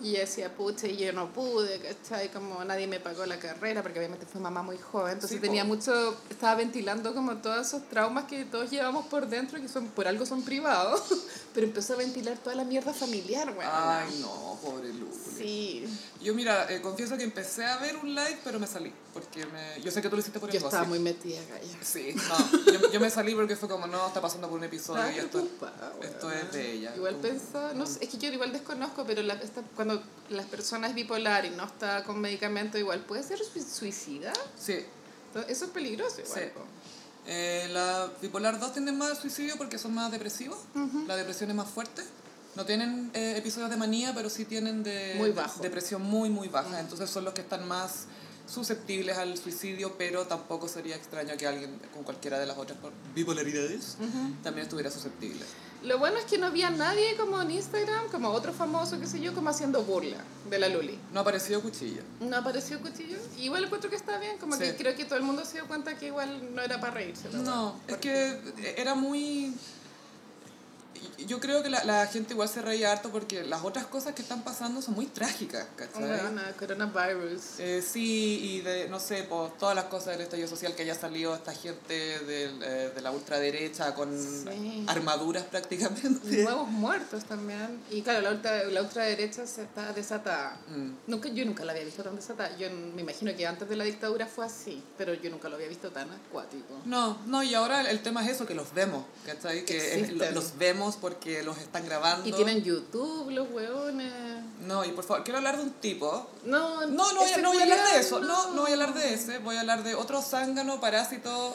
Y 0.00 0.12
decía, 0.12 0.54
pucha, 0.54 0.86
y 0.86 0.96
yo 0.96 1.12
no 1.12 1.32
pude, 1.32 1.80
¿cachai? 1.80 2.30
Como 2.30 2.62
nadie 2.64 2.86
me 2.86 3.00
pagó 3.00 3.26
la 3.26 3.38
carrera, 3.38 3.82
porque 3.82 3.98
obviamente 3.98 4.26
fue 4.26 4.40
mamá 4.40 4.62
muy 4.62 4.78
joven, 4.78 5.14
entonces 5.14 5.36
Sí, 5.36 5.40
tenía 5.42 5.62
po. 5.64 5.68
mucho, 5.74 6.16
estaba 6.30 6.54
ventilando 6.54 7.12
como 7.14 7.36
todos 7.38 7.66
esos 7.66 7.88
traumas 7.88 8.24
que 8.26 8.44
todos 8.44 8.70
llevamos 8.70 9.06
por 9.06 9.26
dentro, 9.28 9.60
que 9.60 9.68
son 9.68 9.86
por 9.88 10.06
algo 10.06 10.24
son 10.24 10.42
privados, 10.42 11.02
pero 11.54 11.66
empezó 11.66 11.94
a 11.94 11.96
ventilar 11.96 12.38
toda 12.38 12.54
la 12.54 12.64
mierda 12.64 12.92
familiar, 12.94 13.48
weón. 13.48 13.70
Ay, 13.72 14.18
no, 14.20 14.58
pobre 14.62 14.88
Luli. 14.92 15.08
Sí, 15.36 15.84
Yo, 16.22 16.34
mira, 16.34 16.70
eh, 16.72 16.80
confieso 16.80 17.16
que 17.16 17.24
empecé 17.24 17.64
a 17.64 17.78
ver 17.78 17.96
un 17.96 18.14
live, 18.14 18.38
pero 18.44 18.58
me 18.60 18.66
salí. 18.66 18.92
Porque 19.14 19.46
me... 19.46 19.80
yo 19.82 19.90
sé 19.90 20.00
que 20.02 20.08
tú 20.08 20.14
lo 20.16 20.20
hiciste 20.20 20.38
por 20.38 20.48
el 20.48 20.52
yo 20.52 20.58
estaba 20.66 20.84
gossip. 20.84 20.88
muy 20.90 20.98
metida, 21.00 21.40
Gaya. 21.48 21.78
Sí, 21.82 22.14
no. 22.14 22.72
Yo, 22.72 22.92
yo 22.92 23.00
me 23.00 23.10
salí 23.10 23.34
porque 23.34 23.56
fue 23.56 23.68
como, 23.68 23.86
no, 23.88 24.06
está 24.06 24.20
pasando 24.20 24.48
por 24.48 24.58
un 24.58 24.64
episodio 24.64 25.10
y 25.10 25.18
esto, 25.18 25.30
preocupada, 25.40 25.92
esto 26.02 26.30
es 26.30 26.52
de 26.52 26.72
ella. 26.72 26.92
Igual 26.94 27.16
pensaba, 27.16 27.72
no 27.74 27.86
sé, 27.86 28.04
es 28.04 28.10
que 28.10 28.18
yo 28.18 28.28
igual 28.32 28.52
desconozco, 28.52 29.04
pero 29.04 29.22
la, 29.22 29.34
esta- 29.34 29.62
cuando 29.74 29.87
las 30.30 30.46
personas 30.46 30.94
bipolar 30.94 31.44
y 31.46 31.50
no 31.50 31.64
está 31.64 32.04
con 32.04 32.20
medicamento, 32.20 32.76
igual 32.78 33.00
puede 33.00 33.22
ser 33.22 33.38
sui- 33.38 33.62
suicida. 33.62 34.32
Sí. 34.58 34.78
Eso 35.48 35.64
es 35.66 35.70
peligroso 35.70 36.20
igual. 36.20 36.40
Sí. 36.54 36.60
Eh, 37.26 37.68
la 37.72 38.10
bipolar 38.22 38.58
2 38.58 38.72
tienden 38.72 38.96
más 38.96 39.10
al 39.10 39.16
suicidio 39.18 39.56
porque 39.58 39.78
son 39.78 39.94
más 39.94 40.10
depresivos. 40.10 40.58
La 41.06 41.16
depresión 41.16 41.50
es 41.50 41.56
más 41.56 41.68
fuerte. 41.68 42.02
No 42.56 42.64
tienen 42.64 43.10
eh, 43.14 43.34
episodios 43.36 43.70
de 43.70 43.76
manía, 43.76 44.12
pero 44.14 44.30
sí 44.30 44.44
tienen 44.44 44.82
de 44.82 45.14
Muy 45.16 45.30
bajo. 45.30 45.60
depresión 45.62 46.02
muy, 46.02 46.28
muy 46.30 46.48
baja. 46.48 46.80
Entonces 46.80 47.08
son 47.10 47.24
los 47.24 47.34
que 47.34 47.42
están 47.42 47.68
más 47.68 48.06
susceptibles 48.46 49.18
al 49.18 49.36
suicidio, 49.36 49.96
pero 49.98 50.26
tampoco 50.26 50.66
sería 50.68 50.96
extraño 50.96 51.36
que 51.36 51.46
alguien 51.46 51.78
con 51.92 52.02
cualquiera 52.02 52.38
de 52.38 52.46
las 52.46 52.56
otras 52.56 52.78
bipolaridades 53.14 53.96
también 54.42 54.64
estuviera 54.64 54.90
susceptible. 54.90 55.44
Lo 55.84 55.98
bueno 55.98 56.18
es 56.18 56.24
que 56.24 56.38
no 56.38 56.46
había 56.46 56.70
nadie 56.70 57.16
como 57.16 57.40
en 57.40 57.52
Instagram, 57.52 58.08
como 58.10 58.30
otro 58.30 58.52
famoso, 58.52 58.98
qué 58.98 59.06
sé 59.06 59.20
yo, 59.20 59.32
como 59.34 59.50
haciendo 59.50 59.82
burla 59.84 60.16
de 60.50 60.58
la 60.58 60.68
Luli. 60.68 60.98
No 61.12 61.20
apareció 61.20 61.62
cuchillo. 61.62 62.02
No 62.20 62.36
apareció 62.36 62.80
Cuchillo. 62.80 63.16
Igual 63.38 63.64
encuentro 63.64 63.88
que 63.88 63.96
está 63.96 64.18
bien, 64.18 64.38
como 64.38 64.54
Sí. 64.56 64.62
que 64.64 64.76
creo 64.76 64.96
que 64.96 65.04
todo 65.04 65.16
el 65.16 65.22
mundo 65.22 65.44
se 65.44 65.54
dio 65.54 65.66
cuenta 65.68 65.96
que 65.96 66.06
igual 66.06 66.54
no 66.54 66.62
era 66.62 66.80
para 66.80 66.94
reírse. 66.94 67.28
No, 67.32 67.74
verdad. 67.74 67.74
es 67.88 67.96
que 67.98 68.74
era 68.76 68.94
muy... 68.94 69.54
Yo 71.26 71.40
creo 71.40 71.62
que 71.62 71.68
la, 71.70 71.84
la 71.84 72.06
gente 72.06 72.32
igual 72.34 72.48
se 72.48 72.62
reía 72.62 72.92
harto 72.92 73.10
porque 73.10 73.42
las 73.44 73.64
otras 73.64 73.86
cosas 73.86 74.14
que 74.14 74.22
están 74.22 74.42
pasando 74.42 74.80
son 74.82 74.94
muy 74.94 75.06
trágicas, 75.06 75.66
¿cachai? 75.76 76.02
Weona, 76.04 76.52
coronavirus. 76.58 77.42
Eh, 77.58 77.82
sí, 77.82 78.40
y 78.42 78.60
de, 78.60 78.88
no 78.88 79.00
sé, 79.00 79.24
por 79.24 79.50
todas 79.58 79.74
las 79.74 79.84
cosas 79.86 80.08
del 80.16 80.22
estallido 80.22 80.48
social 80.48 80.74
que 80.74 80.82
haya 80.82 80.94
salido 80.94 81.34
esta 81.34 81.52
gente 81.54 81.94
del, 82.20 82.62
eh, 82.62 82.92
de 82.94 83.00
la 83.02 83.10
ultraderecha 83.10 83.94
con 83.94 84.08
Sí. 84.18 84.84
armaduras 84.86 85.44
prácticamente. 85.44 86.42
Nuevos 86.42 86.68
muertos 86.68 87.24
también. 87.24 87.80
Y 87.90 88.02
claro, 88.02 88.20
la, 88.22 88.30
ultra, 88.30 88.64
la 88.64 88.82
ultraderecha 88.82 89.46
se 89.46 89.62
está 89.62 89.92
desatada. 89.92 90.58
Mm. 90.68 90.90
Nunca, 91.06 91.28
yo 91.28 91.44
nunca 91.44 91.64
la 91.64 91.72
había 91.72 91.84
visto 91.84 92.02
tan 92.02 92.16
desatada. 92.16 92.56
Yo 92.56 92.68
me 92.70 93.02
imagino 93.02 93.34
que 93.36 93.46
antes 93.46 93.68
de 93.68 93.76
la 93.76 93.84
dictadura 93.84 94.26
fue 94.26 94.46
así, 94.46 94.82
pero 94.96 95.14
yo 95.14 95.30
nunca 95.30 95.48
lo 95.48 95.56
había 95.56 95.68
visto 95.68 95.90
tan 95.90 96.10
acuático. 96.10 96.80
No, 96.84 97.18
no, 97.26 97.42
y 97.42 97.54
ahora 97.54 97.80
el, 97.82 97.86
el 97.88 98.02
tema 98.02 98.24
es 98.24 98.30
eso, 98.32 98.46
que 98.46 98.54
los 98.54 98.72
vemos, 98.72 99.04
¿cachai? 99.26 99.64
Que 99.64 100.08
lo- 100.14 100.30
los 100.30 100.56
vemos 100.58 100.87
porque 100.96 101.42
los 101.42 101.58
están 101.58 101.84
grabando. 101.84 102.28
Y 102.28 102.32
tienen 102.32 102.62
YouTube, 102.62 103.30
los 103.30 103.50
hueones. 103.50 104.12
No, 104.60 104.84
y 104.84 104.90
por 104.92 105.04
favor, 105.04 105.24
quiero 105.24 105.38
hablar 105.38 105.56
de 105.56 105.62
un 105.62 105.72
tipo 105.72 106.28
No, 106.44 106.86
No, 106.86 107.12
no 107.12 107.20
voy, 107.20 107.30
no 107.40 107.48
voy 107.50 107.58
a 107.58 107.62
hablar 107.62 107.92
de 107.92 108.00
eso, 108.00 108.20
no, 108.20 108.52
no 108.52 108.62
voy 108.62 108.70
a 108.70 108.74
hablar 108.74 108.94
de 108.94 109.14
ese, 109.14 109.38
voy 109.38 109.56
a 109.56 109.60
hablar 109.60 109.82
de 109.82 109.94
otro 109.94 110.20
zángano 110.22 110.80
parásito 110.80 111.54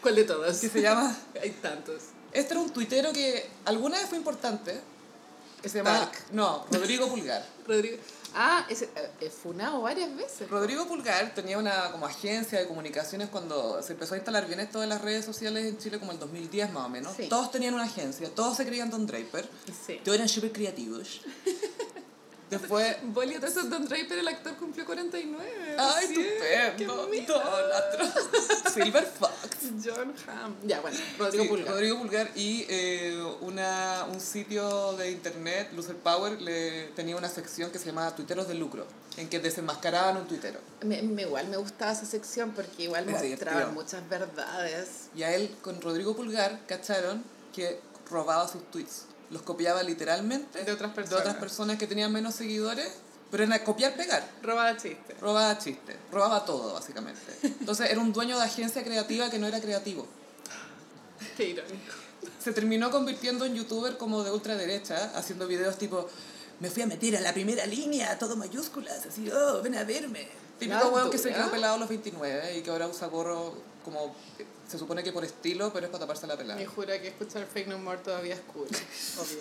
¿Cuál 0.00 0.16
de 0.16 0.24
todos? 0.24 0.58
que 0.58 0.68
se 0.68 0.82
llama... 0.82 1.16
Hay 1.42 1.50
tantos. 1.50 2.02
Este 2.32 2.54
era 2.54 2.60
un 2.60 2.70
tuitero 2.70 3.12
que 3.12 3.48
alguna 3.64 3.98
vez 3.98 4.08
fue 4.08 4.18
importante, 4.18 4.80
que 5.60 5.68
se 5.68 5.78
llama... 5.78 6.10
No, 6.32 6.66
Rodrigo 6.70 7.08
Pulgar. 7.08 7.46
Rodrigo. 7.66 7.98
Ah, 8.34 8.66
ese, 8.68 8.88
eh, 9.20 9.30
funado 9.30 9.82
varias 9.82 10.14
veces. 10.16 10.48
Rodrigo 10.48 10.86
Pulgar 10.86 11.34
tenía 11.34 11.58
una 11.58 11.90
como 11.92 12.06
agencia 12.06 12.58
de 12.58 12.66
comunicaciones 12.66 13.28
cuando 13.28 13.82
se 13.82 13.92
empezó 13.92 14.14
a 14.14 14.16
instalar 14.18 14.46
bien 14.46 14.60
esto 14.60 14.80
de 14.80 14.86
las 14.86 15.00
redes 15.02 15.24
sociales 15.24 15.64
en 15.66 15.78
Chile 15.78 15.98
como 15.98 16.12
el 16.12 16.18
2010 16.18 16.72
más 16.72 16.86
o 16.86 16.88
menos. 16.88 17.12
Sí. 17.16 17.28
Todos 17.28 17.50
tenían 17.50 17.74
una 17.74 17.84
agencia, 17.84 18.28
todos 18.34 18.56
se 18.56 18.64
creían 18.66 18.90
Don 18.90 19.06
Draper, 19.06 19.48
Sí. 19.86 20.00
todos 20.04 20.16
eran 20.16 20.28
súper 20.28 20.52
creativos. 20.52 21.20
Después... 22.60 22.96
Bolio 23.02 23.38
esos 23.38 23.68
Don 23.70 23.86
Draper, 23.86 24.18
el 24.18 24.28
actor 24.28 24.54
cumplió 24.56 24.84
49. 24.84 25.76
¡Ay, 25.78 26.06
Sí, 26.06 26.26
estupendo! 26.80 27.42
Silver 28.74 29.04
Fox. 29.06 29.32
John 29.84 30.14
Hamm. 30.28 30.54
Ya, 30.64 30.80
bueno, 30.80 30.96
Rodrigo 31.18 31.44
Sí, 31.44 31.48
Pulgar. 31.50 31.68
Rodrigo 31.74 31.98
Pulgar 31.98 32.30
y 32.34 32.66
eh, 32.68 33.22
una, 33.40 34.06
un 34.12 34.20
sitio 34.20 34.92
de 34.94 35.10
internet, 35.10 35.70
Loser 35.74 35.96
Power, 35.96 36.40
le, 36.40 36.88
tenía 36.94 37.16
una 37.16 37.28
sección 37.28 37.70
que 37.70 37.78
se 37.78 37.86
llamaba 37.86 38.14
Tuiteros 38.14 38.48
de 38.48 38.54
Lucro, 38.54 38.86
en 39.16 39.28
que 39.28 39.38
desenmascaraban 39.40 40.16
un 40.16 40.26
tuitero. 40.28 40.60
Me, 40.82 41.02
me- 41.02 41.22
igual 41.22 41.48
me 41.48 41.56
gustaba 41.56 41.92
esa 41.92 42.06
sección 42.06 42.52
porque 42.52 42.84
igual 42.84 43.08
Es 43.08 43.22
mostraban 43.30 43.74
muchas 43.74 44.08
verdades. 44.08 44.88
Y 45.14 45.22
a 45.22 45.34
él, 45.34 45.54
con 45.62 45.80
Rodrigo 45.80 46.14
Pulgar, 46.16 46.60
cacharon 46.66 47.22
que 47.54 47.80
robaba 48.10 48.48
sus 48.48 48.62
tweets. 48.70 49.06
Los 49.32 49.42
copiaba 49.42 49.82
literalmente 49.82 50.62
De 50.62 50.72
otras 50.72 50.90
de 50.90 50.94
personas. 50.94 51.20
otras 51.20 51.36
personas 51.36 51.78
que 51.78 51.86
tenían 51.86 52.12
menos 52.12 52.34
seguidores, 52.34 52.88
pero 53.30 53.44
era 53.44 53.64
copiar, 53.64 53.94
pegar. 53.96 54.22
Robaba 54.42 54.76
chistes. 54.76 55.18
Robaba 55.18 55.58
chistes, 55.58 55.96
robaba 56.12 56.44
todo, 56.44 56.74
básicamente. 56.74 57.20
Entonces 57.42 57.90
era 57.90 57.98
un 57.98 58.12
dueño 58.12 58.36
de 58.38 58.44
agencia 58.44 58.84
creativa 58.84 59.30
que 59.30 59.38
no 59.38 59.46
era 59.46 59.60
creativo. 59.60 60.06
Qué 61.36 61.48
irónico. 61.50 61.94
se 62.38 62.52
terminó 62.52 62.90
convirtiendo 62.90 63.44
en 63.46 63.54
youtuber 63.54 63.96
como 63.96 64.22
de 64.22 64.30
ultraderecha, 64.30 65.12
haciendo 65.16 65.46
videos 65.46 65.78
tipo, 65.78 66.08
me 66.60 66.68
fui 66.70 66.82
a 66.82 66.86
meter 66.86 67.16
a 67.16 67.20
la 67.20 67.32
primera 67.32 67.64
línea, 67.66 68.18
todo 68.18 68.36
mayúsculas, 68.36 69.06
así, 69.06 69.30
oh, 69.30 69.62
ven 69.62 69.76
a 69.76 69.84
verme. 69.84 70.28
Típico 70.58 70.78
Ah, 70.80 70.88
weón 70.88 71.10
que 71.10 71.18
se 71.18 71.32
quedó 71.32 71.50
pelado 71.50 71.74
a 71.74 71.78
los 71.78 71.88
29 71.88 72.58
y 72.58 72.62
que 72.62 72.70
ahora 72.70 72.86
usa 72.86 73.06
gorro 73.08 73.54
como, 73.84 74.14
se 74.72 74.78
supone 74.78 75.02
que 75.04 75.12
por 75.12 75.24
estilo, 75.24 75.72
pero 75.72 75.86
es 75.86 75.92
para 75.92 76.00
taparse 76.00 76.26
la 76.26 76.36
pelada. 76.36 76.58
Me 76.58 76.66
jura 76.66 77.00
que 77.00 77.08
escuchar 77.08 77.46
fake 77.46 77.68
no 77.68 77.78
more 77.78 77.98
todavía 77.98 78.34
es 78.34 78.40
cool. 78.52 78.66
Obvio. 79.18 79.38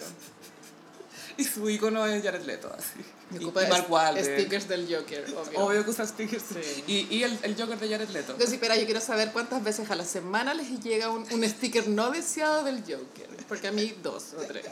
Y 1.37 1.45
su 1.45 1.67
icono 1.69 2.05
es 2.05 2.21
Jared 2.23 2.41
Leto, 2.43 2.69
así. 2.77 2.99
Me 3.29 3.39
Y, 3.39 3.43
ocupa 3.45 3.63
y 3.63 3.69
Mark 3.69 3.85
Wahlberg. 3.89 4.25
stickers 4.25 4.67
del 4.67 4.93
Joker, 4.93 5.23
obvio. 5.33 5.59
Obvio 5.59 5.83
que 5.85 5.89
usa 5.91 6.05
stickers. 6.05 6.43
Sí. 6.43 6.83
Y, 6.87 7.15
y 7.15 7.23
el, 7.23 7.39
el 7.43 7.55
Joker 7.59 7.79
de 7.79 7.89
Jared 7.89 8.09
Leto. 8.09 8.33
Entonces, 8.33 8.53
espera, 8.53 8.75
yo 8.75 8.85
quiero 8.85 8.99
saber 8.99 9.31
cuántas 9.31 9.63
veces 9.63 9.89
a 9.89 9.95
la 9.95 10.03
semana 10.03 10.53
les 10.53 10.81
llega 10.83 11.09
un, 11.09 11.25
un 11.31 11.49
sticker 11.49 11.87
no 11.87 12.11
deseado 12.11 12.63
del 12.65 12.81
Joker. 12.81 13.29
Porque 13.47 13.69
a 13.69 13.71
mí 13.71 13.95
dos 14.03 14.33
o 14.37 14.41
tres. 14.41 14.65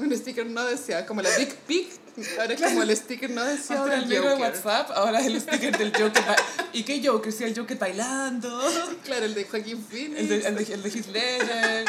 Un 0.00 0.16
sticker 0.16 0.46
no 0.46 0.64
deseado, 0.64 1.06
como 1.06 1.22
la 1.22 1.30
Big 1.36 1.54
Pig. 1.66 1.88
Ahora 2.38 2.54
es 2.54 2.60
como 2.60 2.82
el 2.82 2.96
sticker 2.96 3.30
no 3.30 3.44
deseado 3.44 3.86
del 3.86 4.02
el 4.02 4.08
negro 4.08 4.30
de 4.30 4.36
Joker. 4.36 4.50
WhatsApp, 4.50 4.90
ahora 4.94 5.20
es 5.20 5.26
el 5.26 5.40
sticker 5.40 5.76
del 5.76 5.92
Joker. 5.92 6.24
¿Y 6.72 6.82
qué 6.82 7.06
Joker? 7.06 7.32
Si 7.32 7.44
el 7.44 7.56
Joker 7.56 7.78
bailando. 7.78 8.62
Claro, 9.04 9.24
el 9.26 9.34
de 9.34 9.44
Joaquín 9.44 9.84
Phoenix. 9.84 10.18
El 10.18 10.28
de, 10.28 10.36
el, 10.48 10.56
de, 10.56 10.74
el 10.74 10.82
de 10.82 10.90
Heath 10.90 11.06
Ledger. 11.06 11.84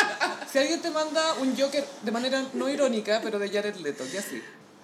Si 0.52 0.60
alguien 0.60 0.82
te 0.82 0.91
manda 0.91 1.34
un 1.36 1.58
Joker 1.58 1.86
de 2.04 2.12
manera 2.12 2.45
no 2.54 2.69
irónica, 2.69 3.19
pero 3.24 3.39
de 3.39 3.50
Jared 3.50 3.76
Leto, 3.78 4.04
¿qué 4.12 4.19
así? 4.19 4.41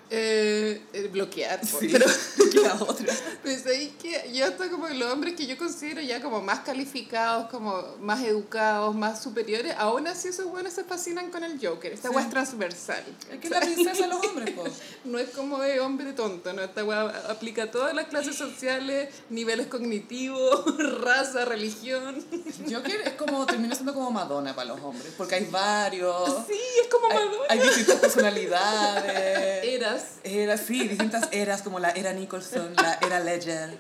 Eh, 0.10 0.82
eh, 0.94 1.10
bloquear. 1.12 1.60
po. 1.62 1.80
Sí, 1.80 1.90
Pero 1.92 2.06
la 2.64 2.76
otra. 2.76 3.14
pues 3.44 3.66
ahí 3.68 3.94
que 4.02 4.32
yo 4.34 4.46
hasta 4.46 4.70
como 4.70 4.88
los 4.88 5.12
hombres 5.12 5.36
que 5.36 5.46
yo 5.46 5.58
considero 5.58 6.02
ya 6.02 6.22
como 6.22 6.42
más 6.42 6.60
calificados, 6.62 7.50
como 7.50 7.84
más 8.00 8.24
educados, 8.24 8.96
más 8.96 9.22
superiores, 9.22 9.76
aún 9.78 10.08
así 10.08 10.30
esos 10.30 10.46
buenos 10.48 10.74
se 10.74 10.84
fascinan 10.86 11.30
con 11.30 11.44
el 11.44 11.60
Joker. 11.66 11.92
Esta 11.92 12.10
Sí. 12.10 12.16
es 12.20 12.30
transversal. 12.30 13.04
Es 13.32 13.40
que 13.40 13.50
la 13.50 13.60
princesa 13.60 14.04
de 14.04 14.08
los 14.08 14.26
hombres, 14.26 14.52
po. 14.52 14.64
No 15.06 15.20
es 15.20 15.30
como 15.30 15.60
de 15.60 15.80
hombre 15.80 16.14
tonto, 16.14 16.52
¿no? 16.54 16.62
Esta 16.64 16.84
weá 16.84 17.02
aplica 17.30 17.64
a 17.64 17.72
todas 17.72 17.94
las 17.94 18.08
clases 18.08 18.36
sociales, 18.36 19.10
niveles 19.30 19.68
cognitivos, 19.68 20.66
raza, 21.02 21.46
religión. 21.46 22.26
Joker 22.70 23.02
es 23.06 23.14
como, 23.14 23.46
termina 23.46 23.74
siendo 23.76 23.94
como 23.94 24.12
Madonna 24.12 24.56
para 24.56 24.70
los 24.70 24.82
hombres, 24.82 25.14
porque 25.18 25.36
hay 25.36 25.46
varios. 25.52 26.30
Sí, 26.48 26.60
es 26.82 26.88
como 26.90 27.08
Hay, 27.08 27.26
Madonna. 27.26 27.44
hay 27.50 27.60
distintas 27.60 27.96
personalidades. 27.98 29.66
Eras. 29.98 30.06
Eras, 30.24 30.62
sí, 30.68 30.88
distintas 30.88 31.30
eras, 31.32 31.62
como 31.62 31.80
la 31.80 31.92
era 31.92 32.14
Nicholson, 32.14 32.74
la 32.76 33.00
era 33.02 33.20
Ledger. 33.20 33.78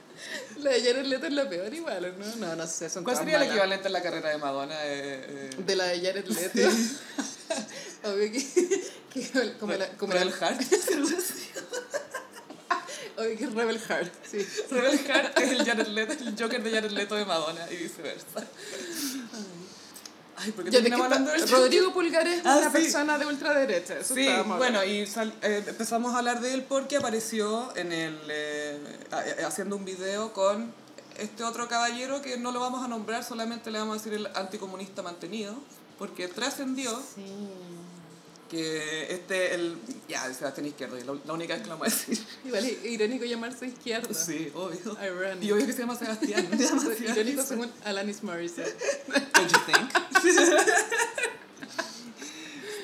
La 0.57 0.71
de 0.71 0.81
Jared 0.81 1.05
Leto 1.05 1.27
es 1.27 1.33
la 1.33 1.47
peor 1.47 1.73
igual, 1.73 2.05
¿o 2.05 2.11
¿no? 2.17 2.35
No, 2.37 2.55
no 2.55 2.67
sé, 2.67 2.89
son 2.89 3.03
¿Cuál 3.03 3.17
sería 3.17 3.37
el 3.37 3.43
equivalente 3.43 3.87
en 3.87 3.93
la 3.93 4.01
carrera 4.01 4.29
de 4.29 4.37
Madonna? 4.37 4.75
Eh, 4.85 5.25
eh, 5.27 5.49
De 5.65 5.75
la 5.75 5.85
de 5.85 6.01
Jared 6.01 6.25
Leto. 6.25 6.59
Obvio 8.03 8.31
que, 8.31 8.45
que 9.13 9.53
como 9.59 9.73
la, 9.73 9.87
como 9.97 10.13
la, 10.13 10.19
Rebel 10.19 10.33
Heart. 10.33 10.61
obvio 13.17 13.37
que 13.37 13.43
es 13.43 13.53
Rebel 13.53 13.79
Heart, 13.79 14.13
sí. 14.29 14.47
Rebel 14.69 14.99
Heart 14.99 15.39
es 15.39 15.51
el, 15.51 15.65
Jared 15.65 15.87
Leto, 15.87 16.13
el 16.13 16.35
Joker 16.39 16.63
de 16.63 16.71
Jared 16.71 16.91
Leto 16.91 17.15
de 17.15 17.25
Madonna 17.25 17.65
y 17.71 17.75
viceversa. 17.75 18.45
Ay. 20.37 20.53
Rodrigo 21.49 21.93
Pulgar 21.93 22.27
es 22.27 22.41
Ah, 22.45 22.57
una 22.57 22.67
sí. 22.71 22.77
persona 22.77 23.17
de 23.17 23.25
ultraderecha. 23.25 23.99
Eso 23.99 24.13
Sí, 24.13 24.27
bueno, 24.57 24.83
y 24.83 25.05
sal- 25.07 25.33
eh, 25.41 25.63
empezamos 25.67 26.13
a 26.13 26.19
hablar 26.19 26.39
de 26.41 26.53
él 26.53 26.63
porque 26.67 26.97
apareció 26.97 27.75
en 27.75 27.91
el 27.91 28.17
eh, 28.29 28.77
a- 29.11 29.47
haciendo 29.47 29.75
un 29.75 29.85
video 29.85 30.33
con 30.33 30.71
este 31.17 31.43
otro 31.43 31.67
caballero 31.67 32.21
que 32.21 32.37
no 32.37 32.51
lo 32.51 32.59
vamos 32.59 32.83
a 32.85 32.87
nombrar, 32.87 33.23
solamente 33.23 33.71
le 33.71 33.79
vamos 33.79 33.95
a 33.95 33.97
decir 33.97 34.13
el 34.13 34.27
anticomunista 34.35 35.01
mantenido, 35.01 35.55
porque 35.97 36.27
trascendió 36.27 36.91
Sí. 37.15 37.25
Que 38.47 39.13
este, 39.13 39.55
el... 39.55 39.77
Ya, 40.07 40.33
Sebastián 40.33 40.67
Izquierdo, 40.67 40.95
la, 40.97 41.19
la 41.25 41.33
única 41.33 41.53
vez 41.53 41.63
que 41.63 41.69
lo 41.69 41.77
vamos 41.77 41.93
a 41.93 41.95
decir. 41.95 42.19
Igual 42.45 42.65
es 42.65 42.85
irónico 42.85 43.25
llamarse 43.25 43.67
izquierda. 43.67 44.13
Sí, 44.13 44.51
obvio. 44.55 44.97
Ironic. 45.03 45.43
Y 45.43 45.51
obvio 45.51 45.65
que 45.65 45.73
se 45.73 45.79
llama 45.79 45.95
Sebastián. 45.95 46.47
me 46.51 46.57
llama 46.57 46.83
Irónico 46.99 47.43
según 47.43 47.71
Alanis 47.85 48.23
Morissette. 48.23 48.77
Don't 49.33 49.51
you 49.51 49.59
think? 49.65 49.91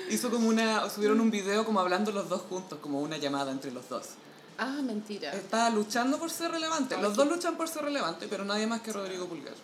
Hizo 0.10 0.30
como 0.30 0.48
una, 0.48 0.90
subieron 0.90 1.20
un 1.20 1.32
video 1.32 1.66
como 1.66 1.80
hablando 1.80 2.12
los 2.12 2.30
dos 2.30 2.44
juntos, 2.44 2.78
como 2.80 3.02
una 3.02 3.18
llamada 3.18 3.52
entre 3.52 3.72
los 3.72 3.90
dos. 3.90 4.10
Ah, 4.58 4.82
mentira. 4.84 5.34
Está 5.34 5.70
luchando 5.72 6.20
por 6.20 6.30
ser 6.30 6.52
relevante. 6.52 6.96
Los 6.98 7.16
dos 7.16 7.28
luchan 7.28 7.58
por 7.58 7.68
ser 7.68 7.84
relevante, 7.84 8.28
pero 8.30 8.46
nadie 8.46 8.68
más 8.68 8.82
que 8.82 8.94
Rodrigo 8.94 9.28
Pulgar. 9.28 9.56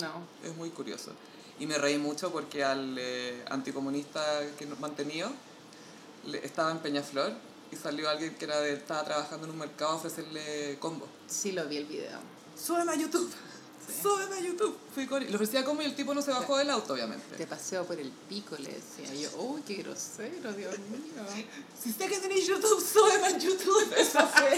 No. 0.00 0.22
Es 0.48 0.56
muy 0.56 0.70
curioso. 0.70 1.10
Y 1.58 1.66
me 1.66 1.78
reí 1.78 1.96
mucho 1.98 2.30
porque 2.32 2.64
al 2.64 2.96
eh, 2.98 3.42
anticomunista 3.48 4.40
que 4.58 4.66
nos 4.66 4.78
mantenido 4.78 5.30
le- 6.26 6.44
estaba 6.44 6.70
en 6.70 6.78
Peñaflor 6.80 7.32
y 7.72 7.76
salió 7.76 8.08
alguien 8.10 8.34
que 8.36 8.44
era 8.44 8.60
de, 8.60 8.74
estaba 8.74 9.04
trabajando 9.04 9.46
en 9.46 9.52
un 9.52 9.58
mercado 9.58 9.92
a 9.92 9.94
ofrecerle 9.96 10.76
combo. 10.78 11.06
Sí 11.26 11.52
lo 11.52 11.66
vi 11.66 11.78
el 11.78 11.86
video. 11.86 12.18
Súbeme 12.60 12.92
a 12.92 12.96
YouTube. 12.96 13.30
Súbeme 14.02 14.36
a 14.36 14.40
YouTube. 14.40 14.76
Fui 14.94 15.06
con... 15.06 15.24
Le 15.24 15.34
ofrecía 15.34 15.64
combo 15.64 15.80
y 15.82 15.86
el 15.86 15.94
tipo 15.94 16.12
no 16.12 16.20
se 16.20 16.30
bajó 16.32 16.56
del 16.58 16.68
auto, 16.70 16.92
obviamente. 16.92 17.36
Te 17.36 17.46
paseo 17.46 17.84
por 17.84 17.98
el 17.98 18.10
pico, 18.28 18.56
le 18.58 18.68
decía 18.72 19.14
yo. 19.14 19.30
Uy, 19.42 19.62
qué 19.66 19.74
grosero, 19.76 20.52
Dios 20.52 20.76
mío. 20.90 21.44
Si 21.80 21.92
sé 21.92 22.06
que 22.08 22.18
tenéis 22.18 22.46
YouTube, 22.46 22.84
súbeme 22.84 23.26
a 23.28 23.38
YouTube. 23.38 23.92
Eso 23.96 24.26
fue. 24.28 24.56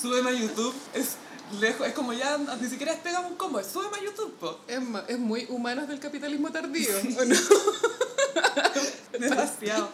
súbeme 0.00 0.30
a 0.30 0.32
YouTube. 0.32 0.74
Es 0.94 1.16
lejos. 1.60 1.86
Es 1.86 1.92
como 1.94 2.12
ya 2.12 2.36
ni 2.38 2.68
siquiera 2.68 2.92
es 2.92 3.00
pegame 3.00 3.28
un 3.28 3.36
combo. 3.36 3.58
Es 3.60 3.66
súbeme 3.68 3.96
a 3.98 4.02
YouTube, 4.02 4.32
po. 4.38 4.60
Es, 4.66 4.80
ma- 4.80 5.04
es 5.08 5.18
muy 5.18 5.46
humanos 5.48 5.88
del 5.88 5.98
capitalismo 6.00 6.50
tardío, 6.50 6.90
¿o 7.18 7.24
no? 7.24 7.36
Demasiado. 9.18 9.88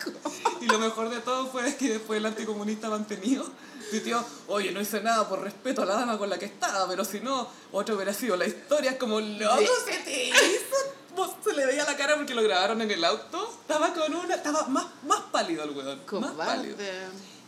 Y 0.61 0.67
lo 0.67 0.79
mejor 0.79 1.09
de 1.11 1.21
todo 1.21 1.47
fue 1.49 1.75
que 1.77 1.91
después 1.95 2.19
el 2.19 2.27
anticomunista 2.27 2.89
mantenido 2.91 3.47
tuiteó, 3.91 4.25
oye, 4.49 4.73
no 4.73 4.81
hice 4.81 5.01
nada 5.01 5.29
por 5.29 5.41
respeto 5.43 5.83
a 5.83 5.87
la 5.87 5.95
dama 5.95 6.19
con 6.19 6.29
la 6.31 6.39
que 6.39 6.47
estaba, 6.47 6.89
pero 6.89 7.05
si 7.05 7.21
no, 7.21 7.49
otro 7.73 7.95
hubiera 7.97 8.13
sido 8.13 8.37
la 8.37 8.47
historia. 8.47 8.93
Es 8.93 8.97
como, 8.99 9.21
loco, 9.21 9.63
se 9.85 9.99
te 9.99 10.29
hizo. 10.29 11.27
Se 11.45 11.53
le 11.53 11.67
veía 11.67 11.85
la 11.85 11.95
cara 11.97 12.17
porque 12.17 12.35
lo 12.35 12.43
grabaron 12.43 12.81
en 12.81 12.91
el 12.91 13.05
auto. 13.05 13.51
Estaba 13.61 13.93
con 13.93 14.15
una, 14.15 14.35
estaba 14.35 14.67
más, 14.69 14.87
más 15.07 15.21
pálido 15.31 15.63
el 15.65 15.71
weón. 15.71 16.01
Más 16.21 16.33
pálido. 16.33 16.77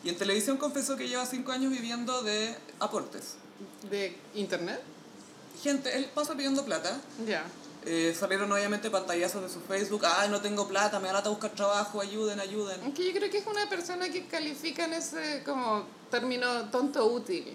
Y 0.05 0.11
en 0.11 0.19
televisión 0.19 0.59
confesó 0.59 0.97
que 0.97 1.09
lleva 1.09 1.25
cinco 1.25 1.51
años 1.51 1.73
viviendo 1.73 2.23
de 2.23 2.55
aportes. 2.79 3.37
¿De 3.91 4.17
internet? 4.35 4.81
Gente, 5.63 5.97
él 5.97 6.09
pasa 6.15 6.35
pidiendo 6.35 6.65
plata. 6.65 7.01
Ya. 7.27 7.45
Eh, 7.87 8.15
salieron 8.19 8.51
obviamente 8.51 8.91
pantallazos 8.91 9.43
de 9.43 9.49
su 9.51 9.61
Facebook. 9.61 10.03
Ay, 10.07 10.31
no 10.31 10.41
tengo 10.41 10.67
plata, 10.67 10.99
me 11.01 11.13
van 11.13 11.25
a 11.25 11.29
buscar 11.29 11.51
trabajo, 11.51 12.01
ayuden, 12.01 12.41
ayuden. 12.41 12.81
Aunque 12.83 13.05
yo 13.07 13.13
creo 13.13 13.31
que 13.31 13.39
es 13.39 13.47
una 13.47 13.69
persona 13.69 14.09
que 14.09 14.27
califica 14.27 14.87
en 14.87 14.95
ese 14.95 15.43
como 15.45 15.85
término 16.11 16.71
tonto 16.71 17.05
útil, 17.07 17.53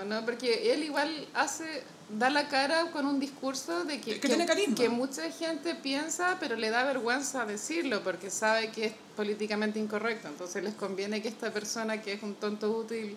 ¿o 0.00 0.04
no? 0.04 0.24
Porque 0.24 0.72
él 0.72 0.82
igual 0.82 1.28
hace, 1.32 1.84
da 2.10 2.28
la 2.28 2.48
cara 2.48 2.90
con 2.90 3.06
un 3.06 3.20
discurso 3.20 3.84
de 3.84 4.00
que, 4.00 4.14
Es 4.14 4.20
que 4.20 4.28
tiene 4.28 4.46
carisma. 4.46 4.74
que 4.74 4.88
mucha 4.88 5.30
gente 5.30 5.76
piensa, 5.76 6.38
pero 6.40 6.56
le 6.56 6.70
da 6.70 6.82
vergüenza 6.84 7.46
decirlo 7.46 8.02
porque 8.02 8.30
sabe 8.30 8.72
que 8.72 8.86
es 8.86 8.92
políticamente 9.16 9.78
incorrecto. 9.78 10.26
Entonces 10.26 10.62
les 10.64 10.74
conviene 10.74 11.22
que 11.22 11.28
esta 11.28 11.52
persona 11.52 12.02
que 12.02 12.14
es 12.14 12.22
un 12.24 12.34
tonto 12.34 12.68
útil 12.72 13.16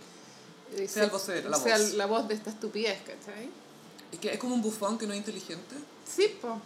eh, 0.77 0.87
Sea 0.87 1.03
el 1.05 1.09
vocero, 1.09 1.49
la 1.49 1.57
sea 1.57 1.77
voz. 1.77 1.93
la 1.93 2.05
voz 2.05 2.27
de 2.27 2.33
esta 2.35 2.49
estupidez, 2.49 2.99
¿cachai? 3.01 3.49
Es 4.11 4.19
que 4.19 4.33
es 4.33 4.39
como 4.39 4.55
un 4.55 4.61
bufón 4.61 4.97
que 4.97 5.07
no 5.07 5.13
es 5.13 5.19
inteligente. 5.19 5.75
Sí, 6.07 6.35
po. 6.41 6.61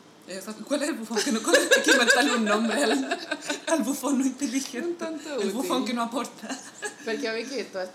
¿Cuál 0.67 0.81
es 0.81 0.89
el 0.89 0.95
bufón 0.95 1.21
que 1.23 1.31
no 1.31 1.43
cuál 1.43 1.55
es? 1.57 1.71
Hay 1.77 1.83
que 1.83 1.91
inventarle 1.91 2.33
un 2.35 2.45
nombre 2.45 2.83
al, 2.83 3.19
al 3.67 3.83
bufón 3.83 4.17
no 4.17 4.25
inteligente. 4.25 4.87
Un 4.87 4.95
tonto 4.95 5.39
El 5.39 5.51
bufón 5.51 5.85
que 5.85 5.93
no 5.93 6.01
aporta. 6.01 6.59
Porque 7.05 7.27
a 7.27 7.33
ver 7.33 7.47
que 7.47 7.63
todas, 7.65 7.89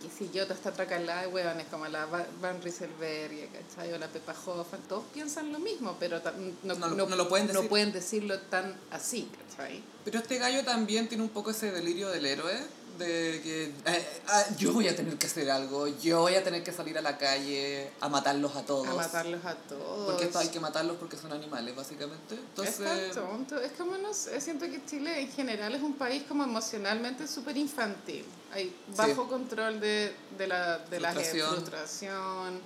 que 0.00 0.08
si 0.08 0.30
yo, 0.32 0.44
toda 0.44 0.54
esta 0.54 0.72
tracalada 0.72 1.20
de 1.22 1.26
hueones 1.26 1.66
como 1.70 1.86
la 1.88 2.06
Va- 2.06 2.24
Van 2.40 2.62
Rieselberg, 2.62 3.50
¿cachai? 3.52 3.92
O 3.92 3.98
la 3.98 4.08
Pepa 4.08 4.34
Hoffman, 4.46 4.80
todos 4.88 5.04
piensan 5.12 5.52
lo 5.52 5.58
mismo, 5.58 5.96
pero 6.00 6.22
no, 6.62 6.74
No 6.76 6.88
lo- 6.88 7.06
no 7.10 7.16
lo 7.16 7.28
pueden 7.28 7.46
decir. 7.46 7.62
no 7.62 7.68
pueden 7.68 7.92
decirlo 7.92 8.38
tan 8.40 8.74
así, 8.90 9.28
¿cachai? 9.50 9.82
Pero 10.06 10.18
este 10.20 10.38
gallo 10.38 10.64
también 10.64 11.08
tiene 11.08 11.24
un 11.24 11.28
poco 11.30 11.50
ese 11.50 11.70
delirio 11.72 12.08
del 12.08 12.24
héroe. 12.24 12.54
De 12.98 13.40
que 13.42 13.64
eh, 13.84 14.20
ah, 14.28 14.44
yo 14.58 14.72
voy 14.72 14.88
a 14.88 14.96
tener 14.96 15.16
que 15.18 15.26
hacer 15.26 15.50
algo, 15.50 15.86
yo 15.86 16.20
voy 16.20 16.34
a 16.34 16.42
tener 16.42 16.62
que 16.62 16.72
salir 16.72 16.96
a 16.96 17.02
la 17.02 17.18
calle 17.18 17.90
a 18.00 18.08
matarlos 18.08 18.56
a 18.56 18.62
todos. 18.62 18.88
A 18.88 18.94
matarlos 18.94 19.44
a 19.44 19.54
todos. 19.54 20.06
Porque 20.10 20.24
esto 20.24 20.38
hay 20.38 20.48
que 20.48 20.60
matarlos 20.60 20.96
porque 20.96 21.16
son 21.16 21.32
animales, 21.32 21.74
básicamente. 21.76 22.34
Es 22.34 22.40
Entonces, 22.40 23.12
tan 23.14 23.26
tonto. 23.26 23.60
Es 23.60 23.72
como, 23.72 23.98
no 23.98 24.14
sé, 24.14 24.40
siento 24.40 24.66
que 24.66 24.84
Chile 24.86 25.20
en 25.20 25.30
general 25.32 25.74
es 25.74 25.82
un 25.82 25.94
país 25.94 26.22
como 26.28 26.44
emocionalmente 26.44 27.26
súper 27.28 27.56
infantil. 27.56 28.24
Hay 28.52 28.74
bajo 28.96 29.28
control 29.28 29.78
de, 29.80 30.14
de, 30.38 30.46
la, 30.46 30.78
de 30.78 31.00
la 31.00 31.12
gente, 31.12 31.24
Frustración. 31.40 31.54
frustración, 31.56 32.60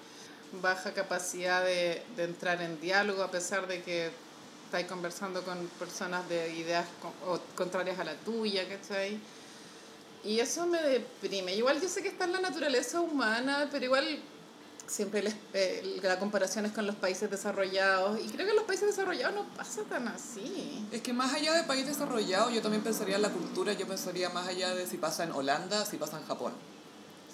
baja 0.62 0.92
capacidad 0.92 1.64
de, 1.64 2.02
de 2.16 2.24
entrar 2.24 2.60
en 2.62 2.80
diálogo 2.80 3.22
a 3.22 3.30
pesar 3.30 3.66
de 3.66 3.82
que 3.82 4.10
estáis 4.66 4.86
conversando 4.86 5.42
con 5.42 5.58
personas 5.78 6.28
de 6.28 6.54
ideas 6.54 6.86
co- 7.02 7.32
o 7.32 7.40
contrarias 7.56 7.98
a 7.98 8.04
la 8.04 8.14
tuya, 8.14 8.68
¿cachai? 8.68 9.18
Y 10.24 10.38
eso 10.40 10.66
me 10.66 10.80
deprime. 10.82 11.54
Igual 11.54 11.80
yo 11.80 11.88
sé 11.88 12.02
que 12.02 12.08
está 12.08 12.24
en 12.24 12.32
la 12.32 12.40
naturaleza 12.40 13.00
humana, 13.00 13.68
pero 13.72 13.84
igual 13.86 14.20
siempre 14.86 15.22
les- 15.22 15.36
eh, 15.54 15.98
la 16.02 16.18
comparación 16.18 16.66
es 16.66 16.72
con 16.72 16.86
los 16.86 16.96
países 16.96 17.30
desarrollados. 17.30 18.20
Y 18.20 18.28
creo 18.28 18.44
que 18.44 18.50
en 18.50 18.56
los 18.56 18.64
países 18.66 18.86
desarrollados 18.88 19.34
no 19.34 19.44
pasa 19.56 19.82
tan 19.82 20.08
así. 20.08 20.84
Es 20.92 21.00
que 21.00 21.12
más 21.12 21.32
allá 21.32 21.54
de 21.54 21.62
país 21.62 21.86
desarrollado, 21.86 22.50
yo 22.50 22.60
también 22.60 22.82
pensaría 22.82 23.16
en 23.16 23.22
la 23.22 23.30
cultura, 23.30 23.72
yo 23.72 23.86
pensaría 23.86 24.28
más 24.30 24.46
allá 24.48 24.74
de 24.74 24.86
si 24.86 24.96
pasa 24.98 25.24
en 25.24 25.32
Holanda, 25.32 25.86
si 25.86 25.96
pasa 25.96 26.18
en 26.18 26.26
Japón, 26.26 26.52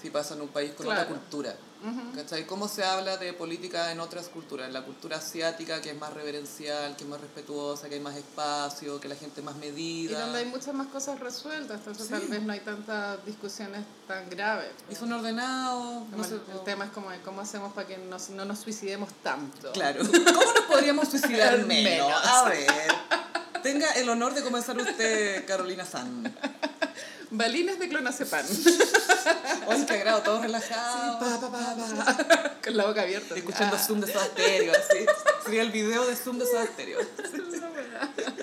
si 0.00 0.11
pasa 0.11 0.35
en 0.35 0.42
un 0.42 0.48
país 0.48 0.72
con 0.76 0.87
otra 0.87 1.06
Claro. 1.06 1.20
cultura. 1.20 1.56
Ujú. 1.82 2.16
¿Cachai? 2.16 2.46
¿Cómo 2.46 2.68
se 2.68 2.82
habla 2.85 3.16
de 3.18 3.32
política 3.35 3.92
en 3.92 4.00
otras 4.00 4.28
culturas? 4.28 4.66
En 4.66 4.72
la 4.72 4.82
cultura 4.82 5.18
asiática, 5.18 5.80
que 5.82 5.90
es 5.90 5.98
más 5.98 6.12
reverencial, 6.12 6.96
que 6.96 7.04
es 7.04 7.09
más 7.11 7.20
respetuosa, 7.20 7.88
que 7.88 7.96
hay 7.96 8.00
más 8.00 8.16
espacio, 8.16 8.98
que 8.98 9.09
la 9.09 9.14
gente 9.14 9.40
es 9.40 9.44
más 9.44 9.54
Y 9.56 9.59
medida. 9.59 10.20
donde 10.20 10.38
hay 10.40 10.46
muchas 10.46 10.74
más 10.74 10.87
cosas 10.88 11.20
resueltas, 11.20 11.78
entonces 11.78 12.06
Sí. 12.06 12.12
tal 12.12 12.26
vez 12.28 12.42
no 12.42 12.52
hay 12.52 12.61
tantas 12.61 13.24
discusiones 13.26 13.85
tan 14.09 14.28
graves. 14.30 14.70
Y 14.90 14.94
son 14.94 15.12
ordenados, 15.12 16.09
no 16.09 16.24
el, 16.24 16.32
el 16.35 16.64
tema 16.64 16.87
es 16.87 16.90
como 16.92 17.11
de 17.11 17.20
cómo 17.20 17.42
hacemos 17.42 17.72
para 17.74 17.87
que 17.87 17.98
nos- 17.98 18.30
no 18.30 18.44
nos 18.44 18.59
suicidemos 18.59 19.11
tanto. 19.22 19.70
Claro. 19.72 20.00
¿Cómo 20.04 20.52
nos 20.54 20.64
podríamos 20.66 21.09
suicidar 21.09 21.59
menos? 21.66 22.09
Menos. 22.09 22.26
A 22.26 22.48
ver. 22.48 22.66
Tenga 23.62 23.90
el 23.92 24.09
honor 24.09 24.32
de 24.35 24.42
comenzar 24.42 24.76
usted, 24.78 25.44
Carolina 25.46 25.85
San. 25.85 26.35
Balines 27.30 27.78
de 27.78 27.88
clonazepam. 27.88 28.46
Hoy. 29.66 29.84
Pa, 29.86 31.40
pa, 31.40 31.50
pa, 31.50 31.76
pa. 31.76 32.54
Con 32.64 32.76
la 32.76 32.86
boca 32.86 33.02
abierta. 33.02 33.34
Escuchando 33.34 33.76
Ah. 33.76 33.78
Zoom 33.84 34.00
de 34.00 34.12
Soda 34.12 34.26
Stereo, 34.26 34.72
así. 34.72 35.06
Sería 35.44 35.62
el 35.62 35.70
video 35.72 36.06
de 36.06 36.14
Zoom 36.16 36.38
de 36.38 36.46
Soda 36.46 36.66
Stereo. 36.66 37.00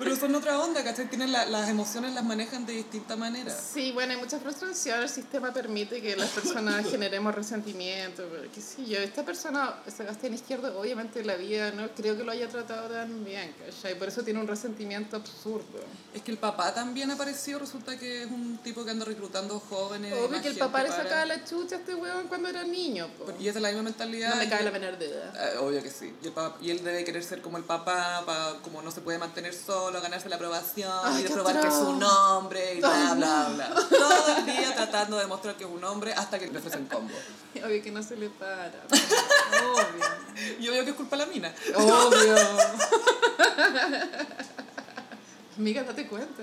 Pero 0.00 0.16
son 0.16 0.34
otra 0.34 0.58
onda, 0.58 0.82
¿cachai? 0.82 1.08
Tienen 1.08 1.30
la- 1.30 1.46
las 1.46 1.68
emociones, 1.68 2.12
las 2.14 2.24
manejan 2.24 2.66
de 2.66 2.72
distinta 2.72 3.14
manera. 3.16 3.54
Sí, 3.56 3.92
bueno, 3.92 4.12
hay 4.14 4.18
mucha 4.18 4.38
frustración. 4.40 5.00
El 5.00 5.08
sistema 5.08 5.52
permite 5.52 6.00
que 6.02 6.16
las 6.16 6.30
personas 6.30 6.84
generemos 6.90 7.34
resentimiento. 7.34 8.26
Pero 8.30 8.50
qué 8.52 8.60
sé 8.60 8.84
yo, 8.86 8.98
esta 8.98 9.24
persona, 9.24 9.74
Sebastián 9.94 10.34
Izquierdo, 10.34 10.78
obviamente 10.80 11.22
la 11.24 11.36
vida 11.36 11.70
no 11.72 11.88
creo 11.90 12.16
que 12.16 12.24
lo 12.24 12.32
haya 12.32 12.48
tratado 12.48 12.88
tan 12.88 13.24
bien, 13.24 13.54
¿cachai? 13.64 13.98
Por 13.98 14.08
eso 14.08 14.22
tiene 14.22 14.40
un 14.40 14.48
resentimiento 14.48 15.16
absurdo. 15.16 15.80
Es 16.14 16.22
que 16.22 16.30
el 16.32 16.38
papá 16.38 16.72
también 16.74 17.10
apareció, 17.10 17.58
resulta 17.58 17.98
que 17.98 18.24
es 18.24 18.30
un 18.30 18.58
tipo 18.58 18.84
que 18.84 18.90
anda 18.90 19.04
reclutando 19.04 19.60
jóvenes. 19.60 20.12
Obvio 20.14 20.40
que 20.42 20.48
el 20.48 20.56
papá 20.58 20.82
le 20.82 20.88
sacaba 20.90 21.26
la 21.26 21.44
chucha 21.44 21.76
a 21.76 21.78
este 21.78 21.94
huevón 21.94 22.26
cuando 22.28 22.48
era 22.48 22.64
niño. 22.64 23.08
po. 23.18 23.32
Y 23.38 23.48
es 23.48 23.54
de 23.54 23.60
la 23.60 23.68
misma 23.68 23.82
mentalidad. 23.84 24.30
No 24.30 24.36
me 24.36 24.48
cabe 24.48 24.64
la 24.64 24.70
menor 24.70 24.98
duda. 24.98 25.32
Eh, 25.54 25.58
obvio 25.58 25.82
que 25.82 25.90
sí. 25.90 26.12
Y, 26.22 26.26
el 26.28 26.32
papá- 26.32 26.56
y 26.62 26.70
él 26.70 26.82
debe 26.82 27.04
querer 27.04 27.22
ser 27.22 27.42
como 27.42 27.58
el 27.58 27.64
papá, 27.64 28.22
pa- 28.24 28.58
como 28.62 28.82
no 28.82 28.90
se 28.90 29.00
puede 29.00 29.18
mantener 29.18 29.54
solo, 29.54 29.89
ganarse 29.98 30.28
la 30.28 30.36
aprobación 30.36 30.92
Ay, 31.02 31.20
y 31.20 31.22
de 31.24 31.30
probar 31.30 31.60
que 31.60 31.66
es 31.66 31.74
un 31.74 32.00
hombre 32.02 32.74
y 32.74 32.78
bla, 32.78 33.14
bla, 33.14 33.48
bla. 33.54 33.74
Todo 33.88 34.36
el 34.36 34.46
día 34.46 34.74
tratando 34.76 35.16
de 35.16 35.24
demostrar 35.24 35.56
que 35.56 35.64
es 35.64 35.70
un 35.70 35.82
hombre 35.82 36.12
hasta 36.12 36.38
que 36.38 36.46
le 36.46 36.58
ofrecen 36.58 36.86
combo. 36.86 37.12
Obvio 37.64 37.82
que 37.82 37.90
no 37.90 38.02
se 38.02 38.16
le 38.16 38.30
para. 38.30 38.66
Obvio. 38.92 40.04
Y 40.60 40.68
obvio 40.68 40.84
que 40.84 40.90
es 40.90 40.96
culpa 40.96 41.16
de 41.16 41.26
la 41.26 41.32
mina. 41.32 41.52
Obvio. 41.74 42.36
Amiga, 45.58 45.82
date 45.82 46.06
cuenta. 46.06 46.42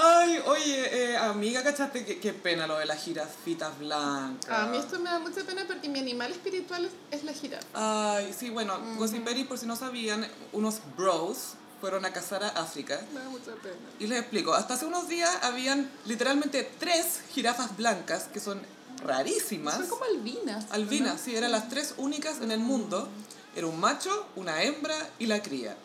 Ay, 0.00 0.38
oye, 0.46 1.10
eh, 1.10 1.16
amiga, 1.16 1.60
¿cachaste? 1.64 2.04
Qué, 2.04 2.20
qué 2.20 2.32
pena 2.32 2.68
lo 2.68 2.78
de 2.78 2.86
las 2.86 3.02
jirafitas 3.02 3.76
blancas. 3.80 4.48
A 4.48 4.66
mí 4.66 4.78
esto 4.78 5.00
me 5.00 5.10
da 5.10 5.18
mucha 5.18 5.42
pena 5.42 5.64
porque 5.66 5.88
mi 5.88 5.98
animal 5.98 6.30
espiritual 6.30 6.84
es, 6.84 6.92
es 7.10 7.24
la 7.24 7.32
jirafa. 7.32 7.66
Ay, 7.74 8.32
sí, 8.32 8.48
bueno, 8.48 8.78
Gossiperis, 8.96 9.48
por 9.48 9.58
si 9.58 9.66
no 9.66 9.74
sabían, 9.74 10.24
unos 10.52 10.76
bros 10.96 11.54
fueron 11.80 12.04
a 12.04 12.12
cazar 12.12 12.42
a 12.42 12.48
África. 12.48 13.00
Me 13.12 13.20
da 13.20 13.28
mucha 13.28 13.52
pena. 13.56 13.76
Y 13.98 14.06
les 14.06 14.20
explico, 14.20 14.54
hasta 14.54 14.74
hace 14.74 14.86
unos 14.86 15.08
días 15.08 15.30
habían 15.42 15.90
literalmente 16.06 16.70
tres 16.78 17.20
jirafas 17.32 17.76
blancas 17.76 18.24
que 18.32 18.40
son 18.40 18.60
rarísimas. 19.04 19.76
Son 19.76 19.86
como 19.86 20.04
albinas. 20.04 20.66
Albinas, 20.70 21.20
sí, 21.20 21.36
eran 21.36 21.52
las 21.52 21.68
tres 21.68 21.94
únicas 21.96 22.40
en 22.40 22.50
el 22.50 22.60
mundo. 22.60 23.08
Era 23.54 23.66
un 23.66 23.78
macho, 23.78 24.26
una 24.36 24.62
hembra 24.62 24.96
y 25.18 25.26
la 25.26 25.42
cría. 25.42 25.76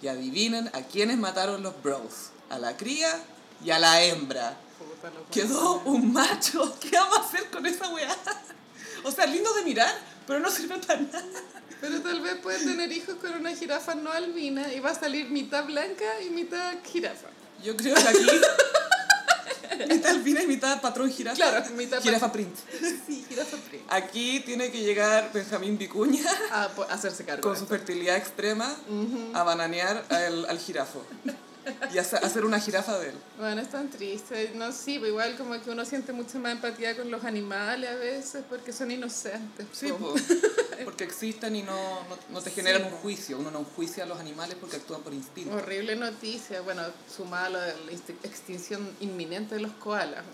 Y 0.00 0.08
adivinen 0.08 0.68
a 0.72 0.82
quiénes 0.82 1.18
mataron 1.18 1.62
los 1.62 1.80
bros. 1.82 2.30
a 2.50 2.58
la 2.58 2.76
cría 2.76 3.22
y 3.64 3.70
a 3.70 3.78
la 3.78 4.02
hembra. 4.02 4.56
Quedó 5.30 5.80
un 5.84 6.12
macho. 6.12 6.76
¿Qué 6.80 6.96
vamos 6.96 7.18
a 7.18 7.20
hacer 7.22 7.50
con 7.50 7.66
esa 7.66 7.88
weá? 7.88 8.16
O 9.04 9.10
sea, 9.10 9.26
lindo 9.26 9.52
de 9.54 9.62
mirar, 9.62 9.92
pero 10.28 10.38
no 10.38 10.48
sirve 10.48 10.78
para 10.78 11.00
nada. 11.00 11.24
Pero 11.82 12.00
tal 12.00 12.20
vez 12.20 12.36
puedes 12.40 12.64
tener 12.64 12.90
hijos 12.92 13.16
con 13.16 13.34
una 13.34 13.54
jirafa 13.54 13.96
no 13.96 14.12
albina 14.12 14.72
y 14.72 14.78
va 14.78 14.90
a 14.90 14.94
salir 14.94 15.28
mitad 15.30 15.66
blanca 15.66 16.04
y 16.24 16.30
mitad 16.30 16.76
jirafa. 16.84 17.26
Yo 17.62 17.76
creo 17.76 17.94
que 17.94 18.08
aquí... 18.08 18.24
mitad 19.88 20.12
albina 20.12 20.42
y 20.42 20.46
mitad 20.46 20.80
patrón 20.80 21.10
jirafa. 21.10 21.34
Claro, 21.36 21.64
mitad 21.74 22.00
Jirafa 22.00 22.30
print. 22.30 22.54
Sí, 23.06 23.24
jirafa 23.28 23.56
prima. 23.56 23.84
Aquí 23.88 24.40
tiene 24.46 24.70
que 24.70 24.80
llegar 24.80 25.32
Benjamín 25.34 25.76
Vicuña 25.76 26.22
A 26.52 26.70
hacerse 26.90 27.24
cargo. 27.24 27.42
con 27.42 27.58
su 27.58 27.66
fertilidad 27.66 28.16
extrema 28.16 28.72
a 29.34 29.42
bananear 29.42 30.04
al, 30.08 30.46
al 30.46 30.58
jirafo. 30.60 31.04
Y 31.92 31.98
hace- 31.98 32.16
hacer 32.16 32.44
una 32.44 32.58
jirafa 32.58 32.98
de 32.98 33.10
él. 33.10 33.14
Bueno, 33.38 33.60
es 33.60 33.70
tan 33.70 33.88
triste. 33.90 34.52
No, 34.54 34.72
sí, 34.72 34.94
pero 34.98 35.08
igual 35.08 35.36
como 35.36 35.60
que 35.62 35.70
uno 35.70 35.84
siente 35.84 36.12
mucha 36.12 36.38
más 36.38 36.52
empatía 36.52 36.96
con 36.96 37.10
los 37.10 37.24
animales 37.24 37.90
a 37.90 37.94
veces 37.96 38.44
porque 38.48 38.72
son 38.72 38.90
inocentes. 38.90 39.66
Sí, 39.72 39.88
po. 39.88 39.98
po. 39.98 40.14
porque 40.84 41.04
existen 41.04 41.54
y 41.56 41.62
no, 41.62 41.72
no, 42.08 42.16
no 42.30 42.42
te 42.42 42.50
generan 42.50 42.84
un 42.84 42.90
juicio. 42.90 43.38
Uno 43.38 43.50
no 43.50 43.60
enjuicia 43.60 44.04
a 44.04 44.06
los 44.06 44.18
animales 44.18 44.56
porque 44.60 44.76
actúan 44.76 45.02
por 45.02 45.12
instinto. 45.14 45.54
Horrible 45.54 45.96
noticia. 45.96 46.60
Bueno, 46.62 46.82
sumada 47.14 47.46
a 47.46 47.50
lo 47.50 47.60
de 47.60 47.74
la 47.86 47.92
extinción 48.24 48.90
inminente 49.00 49.54
de 49.54 49.60
los 49.60 49.72
koalas. 49.72 50.24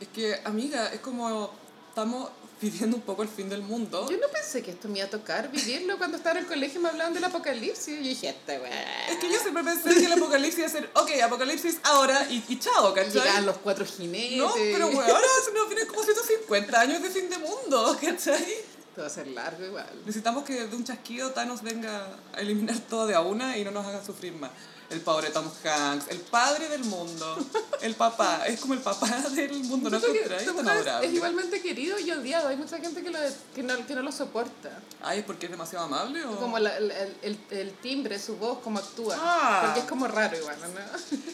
Es 0.00 0.08
que, 0.08 0.40
amiga, 0.44 0.92
es 0.92 1.00
como 1.00 1.52
estamos 1.88 2.30
viviendo 2.60 2.96
un 2.96 3.02
poco 3.02 3.22
el 3.22 3.28
fin 3.28 3.48
del 3.48 3.62
mundo. 3.62 4.06
Yo 4.10 4.16
no 4.18 4.28
pensé 4.28 4.62
que 4.62 4.70
esto 4.70 4.88
me 4.88 4.98
iba 4.98 5.06
a 5.06 5.10
tocar 5.10 5.50
vivirlo 5.50 5.96
cuando 5.98 6.16
estaba 6.16 6.38
en 6.38 6.44
el 6.44 6.48
colegio 6.48 6.80
y 6.80 6.82
me 6.82 6.88
hablaban 6.90 7.14
del 7.14 7.24
apocalipsis. 7.24 7.88
Y 7.88 8.08
dije, 8.08 8.28
este 8.28 8.58
weá. 8.58 9.08
Es 9.08 9.18
que 9.18 9.32
yo 9.32 9.38
siempre 9.38 9.64
pensé 9.64 9.94
que 9.94 10.06
el 10.06 10.12
apocalipsis 10.12 10.58
iba 10.58 10.66
a 10.66 10.70
ser, 10.70 10.90
ok, 10.94 11.10
apocalipsis 11.24 11.78
ahora 11.84 12.26
y, 12.28 12.44
y 12.48 12.58
chao, 12.58 12.92
¿cachai? 12.92 13.12
Llegaban 13.12 13.46
los 13.46 13.58
cuatro 13.58 13.84
jinetes. 13.84 14.38
No, 14.38 14.52
pero 14.54 14.86
bueno, 14.90 15.14
ahora 15.14 15.26
se 15.44 15.52
nos 15.52 15.68
vienen 15.68 15.86
como 15.86 16.02
150 16.02 16.80
años 16.80 17.02
de 17.02 17.10
fin 17.10 17.30
de 17.30 17.38
mundo, 17.38 17.96
¿cachai? 18.00 18.42
Esto 18.90 19.02
va 19.02 19.06
a 19.06 19.10
ser 19.10 19.28
largo 19.28 19.64
igual. 19.64 19.88
Necesitamos 20.04 20.44
que 20.44 20.66
de 20.66 20.76
un 20.76 20.84
chasquido 20.84 21.30
Thanos 21.30 21.62
venga 21.62 22.08
a 22.34 22.40
eliminar 22.40 22.78
todo 22.88 23.06
de 23.06 23.14
a 23.14 23.20
una 23.20 23.56
y 23.56 23.64
no 23.64 23.70
nos 23.70 23.86
haga 23.86 24.04
sufrir 24.04 24.32
más. 24.34 24.50
El 24.90 25.00
pobre 25.02 25.30
Tom 25.30 25.48
Hanks, 25.64 26.08
el 26.08 26.18
padre 26.18 26.68
del 26.68 26.82
mundo, 26.84 27.36
el 27.80 27.94
papá, 27.94 28.42
es 28.46 28.58
como 28.60 28.74
el 28.74 28.80
papá 28.80 29.06
del 29.36 29.62
mundo, 29.64 29.88
¿no 29.88 30.00
que? 30.00 30.18
Tom 30.44 30.64
Tan 30.64 31.04
es 31.04 31.12
igualmente 31.12 31.62
querido 31.62 31.96
y 31.98 32.10
odiado. 32.10 32.48
Hay 32.48 32.56
mucha 32.56 32.78
gente 32.78 33.00
que, 33.02 33.10
lo, 33.10 33.18
que, 33.54 33.62
no, 33.62 33.86
que 33.86 33.94
no 33.94 34.02
lo 34.02 34.10
soporta. 34.10 34.80
Ay, 35.00 35.20
¿es 35.20 35.24
porque 35.24 35.46
es 35.46 35.52
demasiado 35.52 35.84
amable 35.84 36.24
o...? 36.24 36.36
Como 36.36 36.58
la- 36.58 36.76
el, 36.76 36.90
el, 36.90 37.14
el, 37.22 37.38
el 37.50 37.72
timbre, 37.78 38.18
su 38.18 38.36
voz, 38.36 38.58
cómo 38.64 38.80
actúa. 38.80 39.16
Ah. 39.18 39.62
Porque 39.66 39.80
es 39.80 39.86
como 39.86 40.08
raro 40.08 40.36
igual, 40.36 40.56
¿no? 40.60 40.68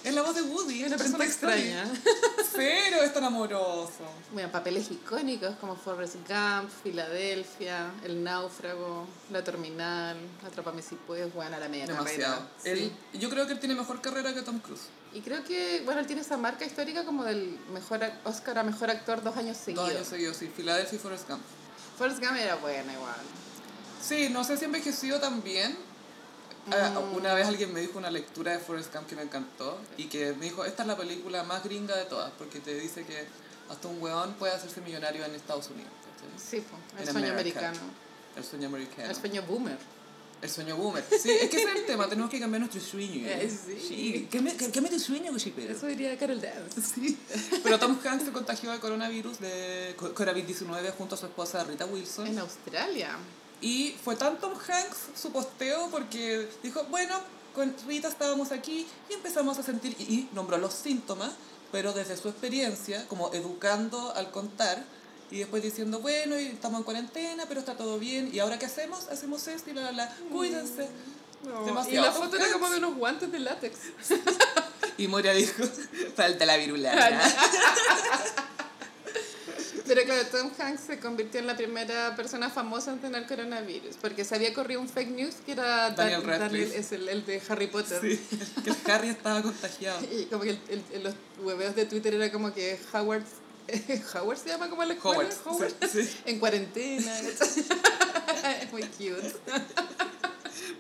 Es 0.05 0.14
la 0.14 0.21
voz 0.23 0.35
de 0.35 0.42
Woody. 0.42 0.83
Es 0.83 0.88
una 0.88 0.99
persona 0.99 1.25
Story. 1.25 1.55
extraña. 1.62 1.85
Cero, 2.57 2.97
es 3.05 3.12
tan 3.12 3.25
amoroso. 3.25 4.03
Bueno, 4.33 4.51
papeles 4.51 4.90
icónicos 4.90 5.55
como 5.57 5.77
Forrest 5.77 6.16
Gump, 6.27 6.71
Filadelfia, 6.83 7.90
El 8.05 8.25
Náufrago, 8.25 9.07
La 9.31 9.45
Terminal, 9.45 10.16
Atrápame 10.47 10.83
si 10.83 10.95
puedes, 10.95 11.33
bueno, 11.35 11.59
la 11.59 11.69
media 11.69 11.87
Demasiado. 11.87 12.35
carrera. 12.35 12.51
Sí. 12.62 12.92
Él, 13.12 13.21
yo 13.21 13.31
creo 13.31 13.47
que 13.47 13.53
él 13.53 13.61
tiene 13.61 13.75
mejor 13.75 14.01
carrera 14.01 14.33
que 14.35 14.42
Tom 14.42 14.59
Cruise. 14.61 14.87
Y 15.12 15.21
creo 15.21 15.45
que, 15.45 15.83
bueno, 15.85 16.01
él 16.01 16.07
tiene 16.07 16.23
esa 16.23 16.37
marca 16.37 16.64
histórica 16.64 17.05
como 17.05 17.25
del 17.25 17.59
mejor 17.73 18.01
Oscar 18.25 18.59
a 18.59 18.62
mejor 18.62 18.90
actor 18.90 19.23
dos 19.23 19.37
años 19.37 19.57
seguidos. 19.57 19.87
Dos 19.88 19.97
años 19.97 20.09
seguidos, 20.09 20.37
sí. 20.37 20.51
Philadelphia 20.55 20.97
y 20.97 20.99
Forrest 20.99 21.29
Gump. 21.29 21.42
Forrest 21.99 22.21
Gump 22.21 22.37
era 22.37 22.57
buena 22.57 22.92
igual. 22.92 23.14
Sí, 24.03 24.29
no 24.31 24.45
sé 24.45 24.57
si 24.57 24.64
ha 24.64 24.66
envejecido 24.66 25.19
tan 25.21 25.42
bien. 25.42 25.77
Ah, 26.72 26.90
Mm. 27.00 27.14
Una 27.16 27.35
vez 27.35 27.46
alguien 27.46 27.72
me 27.72 27.81
dijo 27.81 27.98
una 27.98 28.11
lectura 28.11 28.52
de 28.52 28.59
Forrest 28.59 28.92
Gump 28.94 29.07
que 29.09 29.14
me 29.16 29.22
encantó 29.22 29.79
y 29.96 30.05
que 30.05 30.33
me 30.33 30.46
dijo, 30.46 30.64
esta 30.64 30.83
es 30.83 30.88
la 30.88 30.96
película 30.96 31.42
más 31.44 31.62
gringa 31.64 31.96
de 31.96 32.05
todas 32.07 32.33
porque 32.38 32.61
te 32.61 32.74
dice 32.74 33.05
que 33.05 33.26
hasta 33.68 33.88
un 33.88 34.00
weón 34.02 34.35
puede 34.35 34.52
hacerse 34.55 34.81
millonario 34.81 35.24
en 35.24 35.35
Estados 35.35 35.68
Unidos. 35.70 35.90
Sí, 36.37 36.57
el 36.57 37.07
En 37.07 37.12
sueño 37.12 37.33
America. 37.33 37.61
americano. 37.61 37.90
El 38.37 38.44
sueño 38.44 38.66
americano. 38.68 39.09
El 39.11 39.16
sueño 39.16 39.42
boomer. 39.42 39.79
El 40.42 40.50
sueño 40.50 40.76
boomer. 40.76 41.02
Sí, 41.09 41.31
es 41.31 41.48
que 41.48 41.57
ese 41.57 41.70
es 41.70 41.76
el 41.76 41.87
tema, 41.87 42.09
tenemos 42.09 42.31
que 42.31 42.38
cambiar 42.38 42.61
nuestro 42.61 42.81
sueño. 42.81 43.26
Eh, 43.29 43.50
sí. 43.81 44.29
¿Qué 44.31 44.40
me, 44.40 44.55
qué 44.57 44.81
me 44.81 44.98
sueño, 44.98 45.33
Gossipero? 45.33 45.72
Eso 45.72 45.87
diría 45.87 46.16
Carol 46.18 46.40
Dance. 46.40 46.81
Sí. 46.83 47.18
Pero 47.62 47.79
Tom 47.79 47.98
Hanks 48.05 48.24
se 48.26 48.33
contagió 48.33 48.70
de 48.72 48.79
coronavirus, 48.81 49.40
de 49.40 49.94
co- 49.96 50.14
COVID-19 50.14 50.92
junto 50.98 51.14
a 51.14 51.18
su 51.18 51.26
esposa 51.26 51.64
Rita 51.64 51.87
Wilson. 51.87 52.26
En 52.26 52.38
Australia. 52.38 53.16
Y 53.61 53.97
fue 54.05 54.16
tan 54.16 54.38
Tom 54.38 54.53
Hanks 54.53 55.21
su 55.21 55.33
posteo 55.33 55.88
porque 55.90 56.49
dijo, 56.62 56.85
bueno, 56.90 57.14
con 57.55 57.75
Rita 57.87 58.09
estábamos 58.09 58.53
aquí 58.53 58.87
y 59.09 59.14
empezamos 59.14 59.59
a 59.59 59.62
sentir, 59.62 59.97
y, 59.99 60.29
nombró 60.33 60.59
los 60.59 60.75
síntomas, 60.75 61.33
pero 61.73 61.92
desde 61.92 62.16
su 62.16 62.29
experiencia, 62.29 63.07
como 63.09 63.33
educando 63.33 64.12
al 64.14 64.31
contar, 64.31 64.85
y 65.31 65.38
después 65.38 65.62
diciendo, 65.62 66.01
bueno, 66.01 66.38
y 66.38 66.47
estamos 66.47 66.79
en 66.79 66.85
cuarentena, 66.85 67.45
pero 67.49 67.61
está 67.61 67.77
todo 67.77 67.99
bien, 67.99 68.31
y 68.33 68.38
ahora 68.38 68.59
qué 68.59 68.66
hacemos, 68.66 69.09
hacemos 69.09 69.47
esto 69.49 69.71
y 69.71 69.73
la, 69.73 69.83
la, 69.83 69.92
la, 69.92 70.16
cuídense. 70.31 70.88
No, 71.45 71.88
Y 71.88 71.95
la 71.95 72.12
foto 72.12 72.37
era 72.37 72.53
como 72.53 72.69
de 72.71 72.79
unos 72.79 72.97
guantes 72.97 73.33
de 73.33 73.38
látex. 73.38 73.79
Y 74.99 75.09
Moria 75.09 75.33
dijo, 75.33 75.62
falta 76.14 76.47
la 76.47 76.57
virulana. 76.57 77.21
Pero 79.87 80.03
claro, 80.05 80.27
Tom 80.31 80.51
Hanks 80.59 80.81
se 80.87 80.99
convirtió 80.99 81.40
en 81.40 81.46
la 81.46 81.57
primera 81.57 82.14
persona 82.16 82.51
famosa 82.51 82.92
en 82.92 82.99
tener 83.01 83.27
coronavirus, 83.27 83.96
porque 84.01 84.25
se 84.25 84.35
había 84.35 84.53
corrido 84.53 84.81
un 84.81 84.88
fake 84.88 85.11
news 85.11 85.35
que 85.44 85.53
era 85.53 85.90
Daniel 85.90 86.22
Dan- 86.27 86.40
Radcliffe. 86.40 86.77
es 86.79 86.92
el, 86.92 87.09
el 87.09 87.25
de 87.25 87.40
Harry 87.49 87.66
Potter. 87.68 88.01
Sí, 88.01 88.20
que 88.64 88.70
el 88.70 88.77
Harry 88.92 89.09
estaba 89.09 89.42
contagiado. 89.42 90.01
Y 90.12 90.25
como 90.27 90.42
que 90.42 90.51
el, 90.51 90.61
el- 90.68 90.83
el- 90.92 91.03
los 91.05 91.14
hueveos 91.40 91.75
de 91.77 91.87
Twitter 91.87 92.14
era 92.14 92.31
como 92.33 92.53
que 92.53 92.79
Howard, 92.92 93.22
Howard 94.14 94.38
se 94.38 94.49
llama 94.49 94.68
como 94.70 94.83
escuela, 94.83 95.01
Howard, 95.20 95.35
Howard, 95.44 95.72
sí, 95.90 96.03
sí. 96.05 96.16
en 96.25 96.38
cuarentena. 96.38 97.18
es 97.20 98.72
muy 98.72 98.83
cute. 98.83 99.35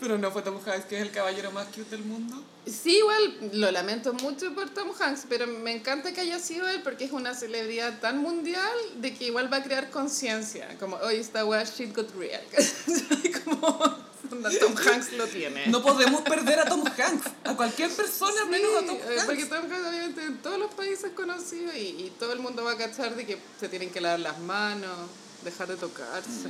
Pero 0.00 0.18
no 0.18 0.30
fue 0.30 0.42
Tom 0.42 0.58
Hanks, 0.64 0.86
que 0.86 0.96
es 0.96 1.02
el 1.02 1.10
caballero 1.10 1.50
más 1.52 1.66
cute 1.68 1.90
del 1.90 2.04
mundo. 2.04 2.42
Sí, 2.66 2.98
igual 2.98 3.50
lo 3.52 3.70
lamento 3.70 4.12
mucho 4.12 4.52
por 4.54 4.68
Tom 4.70 4.90
Hanks, 4.98 5.26
pero 5.28 5.46
me 5.46 5.72
encanta 5.72 6.12
que 6.12 6.20
haya 6.20 6.38
sido 6.38 6.68
él 6.68 6.82
porque 6.82 7.04
es 7.04 7.12
una 7.12 7.34
celebridad 7.34 8.00
tan 8.00 8.18
mundial 8.18 8.76
de 8.96 9.14
que 9.14 9.26
igual 9.26 9.52
va 9.52 9.58
a 9.58 9.62
crear 9.62 9.90
conciencia. 9.90 10.76
Como, 10.78 10.96
hoy 10.96 11.16
esta 11.16 11.44
weá 11.44 11.62
shit 11.64 11.94
got 11.94 12.10
real. 12.16 12.42
como, 13.44 14.06
Tom 14.28 14.74
Hanks 14.86 15.12
lo 15.12 15.26
tiene. 15.26 15.68
No 15.68 15.82
podemos 15.82 16.22
perder 16.22 16.60
a 16.60 16.64
Tom 16.64 16.84
Hanks, 16.84 17.26
a 17.44 17.54
cualquier 17.54 17.90
persona 17.90 18.44
menos 18.46 18.70
a 18.82 18.86
Tom 18.86 18.96
Sí, 18.96 19.02
eh, 19.02 19.12
Hanks. 19.12 19.24
Porque 19.24 19.46
Tom 19.46 19.64
Hanks 19.64 19.86
obviamente 19.88 20.24
en 20.24 20.38
todos 20.38 20.58
los 20.58 20.74
países 20.74 21.12
conocido 21.12 21.72
y, 21.72 21.78
y 21.78 22.12
todo 22.18 22.32
el 22.32 22.40
mundo 22.40 22.64
va 22.64 22.72
a 22.72 22.76
cachar 22.76 23.14
de 23.14 23.24
que 23.24 23.38
se 23.60 23.68
tienen 23.68 23.90
que 23.90 24.00
lavar 24.00 24.20
las 24.20 24.38
manos, 24.40 25.08
dejar 25.44 25.68
de 25.68 25.76
tocarse. 25.76 26.48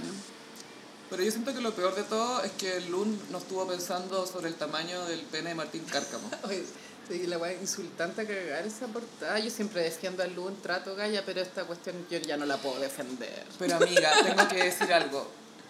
Pero 1.09 1.23
yo 1.23 1.31
siento 1.31 1.55
que 1.55 1.61
lo 1.61 1.73
peor 1.73 1.95
de 1.95 2.03
todo 2.03 2.43
es 2.43 2.53
que 2.53 2.81
Lund 2.81 3.31
no 3.31 3.39
estuvo 3.39 3.67
pensando 3.67 4.27
sobre 4.27 4.49
el 4.49 4.55
tamaño 4.55 5.05
del 5.07 5.21
pene 5.21 5.51
de 5.51 5.55
Martín 5.55 5.85
Cárcamo. 5.85 6.29
Oye, 6.45 6.65
sí, 7.09 7.27
la 7.27 7.39
weá 7.39 7.55
insultante 7.55 8.23
a 8.23 8.27
cagar 8.27 8.67
esa 8.67 8.87
portada. 8.89 9.39
Yo 9.39 9.51
siempre 9.51 9.83
defiendo 9.83 10.23
a 10.23 10.27
Lund, 10.27 10.61
trato 10.63 10.97
Gaya, 10.97 11.25
pero 11.25 11.41
esta 11.41 11.65
cuestión 11.65 11.95
yo 12.11 12.19
ya 12.19 12.37
no 12.37 12.45
la 12.45 12.57
puedo 12.57 12.81
defender. 12.81 13.45
Pero 13.59 13.77
amiga, 13.77 14.11
tengo 14.25 14.49
que 14.49 14.65
decir 14.65 14.93
algo. 14.93 15.29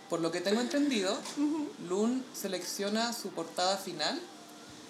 Por 0.09 0.21
lo 0.21 0.31
que 0.31 0.41
tengo 0.41 0.61
entendido, 0.61 1.19
Lund 1.89 2.25
selecciona 2.35 3.13
su 3.13 3.31
portada 3.31 3.77
final 3.77 4.21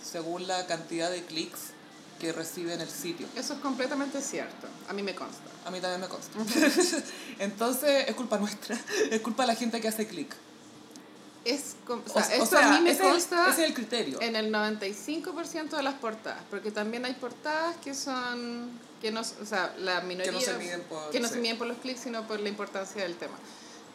según 0.05 0.47
la 0.47 0.67
cantidad 0.67 1.11
de 1.11 1.25
clics 1.25 1.76
que 2.19 2.33
recibe 2.33 2.73
en 2.75 2.81
el 2.81 2.89
sitio. 2.89 3.27
Eso 3.37 3.55
es 3.55 3.61
completamente 3.61 4.21
cierto. 4.23 4.67
A 4.89 4.93
mí 4.93 5.03
me 5.03 5.15
consta. 5.15 5.43
A 5.67 5.71
mí 5.71 5.81
también 5.81 6.01
me 6.01 6.09
consta. 6.09 6.39
Entonces, 7.39 8.09
es 8.09 8.15
culpa 8.15 8.39
nuestra. 8.39 8.79
Es 9.11 9.21
culpa 9.21 9.43
de 9.43 9.49
la 9.49 9.55
gente 9.55 9.81
que 9.81 9.89
hace 9.89 10.07
clic. 10.07 10.35
Es, 11.45 11.77
o 11.89 11.93
O, 11.93 12.03
sea, 12.09 12.23
o 12.41 12.43
eso 12.45 12.59
a 12.59 12.61
sea, 12.61 12.69
mí 12.73 12.81
me 12.81 12.91
ese, 12.91 13.03
consta 13.03 13.49
ese 13.51 13.63
es 13.63 13.69
el 13.69 13.75
criterio. 13.75 14.21
en 14.21 14.35
el 14.35 14.53
95% 14.53 15.77
de 15.77 15.83
las 15.83 15.95
portadas, 15.95 16.43
porque 16.51 16.73
también 16.73 17.05
hay 17.05 17.13
portadas 17.15 17.77
que 17.77 17.95
son, 17.95 18.71
que 19.01 19.13
no, 19.13 19.21
o 19.21 19.25
sea, 19.47 19.73
la 19.79 20.01
minoría, 20.01 20.41
se 20.41 20.55
miden 20.59 20.81
por- 20.83 21.11
que 21.11 21.21
no 21.21 21.29
sí. 21.29 21.35
se 21.35 21.41
miden 21.41 21.57
por 21.57 21.69
los 21.69 21.79
clics, 21.79 22.01
sino 22.01 22.27
por 22.27 22.41
la 22.41 22.49
importancia 22.49 23.03
del 23.03 23.15
tema. 23.17 23.35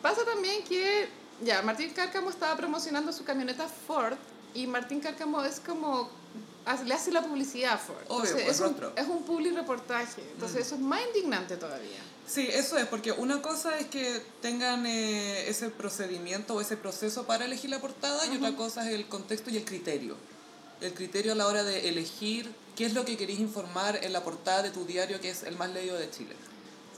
Pasa 0.01 0.23
también 0.23 0.63
que, 0.63 1.09
ya, 1.43 1.61
Martín 1.61 1.91
Cárcamo 1.93 2.29
estaba 2.29 2.55
promocionando 2.55 3.11
su 3.11 3.25
camioneta 3.25 3.67
Ford, 3.67 4.15
y 4.53 4.65
Martín 4.67 5.01
Cárcamo 5.01 5.43
es 5.43 5.59
como, 5.59 6.09
le 6.85 6.93
hace 6.93 7.11
la 7.11 7.21
publicidad 7.23 7.73
a 7.73 7.77
Ford. 7.77 7.97
Obvio, 8.07 8.29
Entonces, 8.31 8.49
es, 8.49 8.59
un, 8.59 8.75
es 8.95 9.07
un 9.07 9.23
public 9.23 9.55
reportaje, 9.55 10.21
entonces 10.33 10.67
eso 10.67 10.75
es 10.75 10.81
más 10.81 11.01
indignante 11.07 11.57
todavía. 11.57 11.99
Sí, 12.27 12.47
eso 12.49 12.77
es, 12.77 12.85
porque 12.85 13.11
una 13.11 13.41
cosa 13.41 13.77
es 13.77 13.87
que 13.87 14.21
tengan 14.41 14.85
eh, 14.85 15.49
ese 15.49 15.69
procedimiento 15.69 16.55
o 16.55 16.61
ese 16.61 16.77
proceso 16.77 17.25
para 17.25 17.45
elegir 17.45 17.69
la 17.69 17.79
portada 17.79 18.25
y 18.27 18.37
otra 18.37 18.55
cosa 18.55 18.87
es 18.87 18.95
el 18.95 19.07
contexto 19.07 19.49
y 19.49 19.57
el 19.57 19.65
criterio. 19.65 20.15
El 20.79 20.93
criterio 20.93 21.33
a 21.33 21.35
la 21.35 21.47
hora 21.47 21.63
de 21.63 21.89
elegir 21.89 22.49
qué 22.75 22.85
es 22.85 22.93
lo 22.93 23.05
que 23.05 23.17
queréis 23.17 23.39
informar 23.39 23.99
en 24.01 24.13
la 24.13 24.23
portada 24.23 24.63
de 24.63 24.71
tu 24.71 24.85
diario 24.85 25.19
que 25.19 25.29
es 25.29 25.43
el 25.43 25.57
más 25.57 25.71
leído 25.71 25.97
de 25.97 26.09
Chile. 26.09 26.35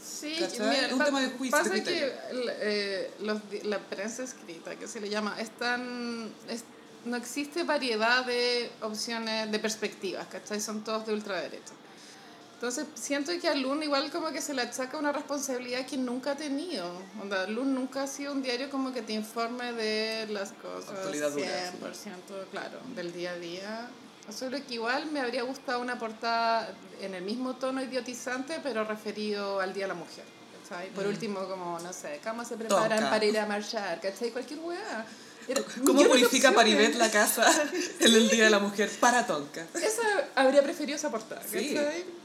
Sí, 0.04 0.36
mira, 0.60 0.88
Es 0.88 0.93
un 0.93 1.04
tema 1.04 1.21
de 1.21 1.30
juicio, 1.30 1.58
Pasa 1.58 1.69
de 1.69 1.84
que 1.84 2.13
eh, 2.32 3.12
los 3.19 3.41
la 3.63 3.80
prensa 3.80 4.23
escrita, 4.23 4.76
que 4.76 4.88
se 4.88 4.99
le 4.99 5.10
llama, 5.10 5.36
es 5.39 5.49
tan, 5.52 6.32
es 6.49 6.63
no 7.06 7.18
existe 7.18 7.63
variedad 7.63 8.26
de 8.26 8.72
opciones, 8.82 9.52
de 9.52 9.60
perspectivas, 9.60 10.28
¿cachai? 10.28 10.60
Son 10.60 10.84
todos 10.84 11.06
de 11.06 11.13
ultraderecha. 11.13 11.74
Entonces 12.56 12.88
siento 12.94 13.34
que 13.42 13.50
a 13.50 13.56
Lun 13.56 13.84
igual 13.84 14.10
como 14.10 14.32
que 14.32 14.42
se 14.42 14.54
le 14.54 14.62
achaca 14.62 14.98
una 14.98 15.12
responsabilidad 15.12 15.86
que 15.86 15.98
nunca 15.98 16.32
ha 16.32 16.36
tenido. 16.36 16.89
Onda, 17.22 17.46
Lun 17.48 17.74
nunca 17.76 18.04
ha 18.04 18.08
sido 18.08 18.32
un 18.32 18.42
diario 18.42 18.70
como 18.70 18.94
que 18.94 19.02
te 19.02 19.12
informe 19.12 19.74
de 19.74 20.28
las 20.30 20.54
cosas 20.54 20.92
Actualidad 20.92 21.32
100%, 21.32 21.42
dura, 22.30 22.46
claro, 22.52 22.80
del 22.96 23.12
día 23.12 23.32
a 23.32 23.36
día. 23.36 23.89
Solo 24.30 24.58
que 24.66 24.76
igual 24.76 25.12
me 25.12 25.20
habría 25.20 25.44
gustado 25.44 25.82
una 25.82 26.00
portada 26.00 26.74
en 27.02 27.13
el 27.13 27.24
mismo 27.24 27.58
tono 27.58 27.84
idiotizante, 27.84 28.62
pero 28.63 28.86
referido 28.86 29.60
al 29.60 29.74
Día 29.74 29.84
de 29.84 29.89
la 29.89 29.96
Mujer. 29.96 30.24
¿cachai? 30.63 30.89
Por 30.92 31.06
último, 31.06 31.46
como, 31.50 31.78
no 31.80 31.92
sé, 31.92 32.22
¿cómo 32.24 32.46
se 32.46 32.56
preparan 32.56 33.10
para 33.10 33.26
ir 33.26 33.38
a 33.38 33.46
marchar? 33.46 34.00
¿Cachai? 34.00 34.32
Cualquier 34.32 34.62
weá. 34.62 35.06
¿Cómo 35.86 36.03
purifica. 36.06 36.51
Paribet 36.53 36.95
la 36.95 37.10
casa 37.12 37.49
en 37.99 38.13
el 38.13 38.29
Día 38.29 38.45
de 38.45 38.49
la 38.49 38.60
Mujer 38.60 38.89
para 38.99 39.25
Tonka? 39.25 39.65
Esa 39.75 40.01
habría 40.36 40.62
preferido 40.63 40.95
esa 40.95 41.10
portada, 41.12 41.41
Sí, 41.49 41.75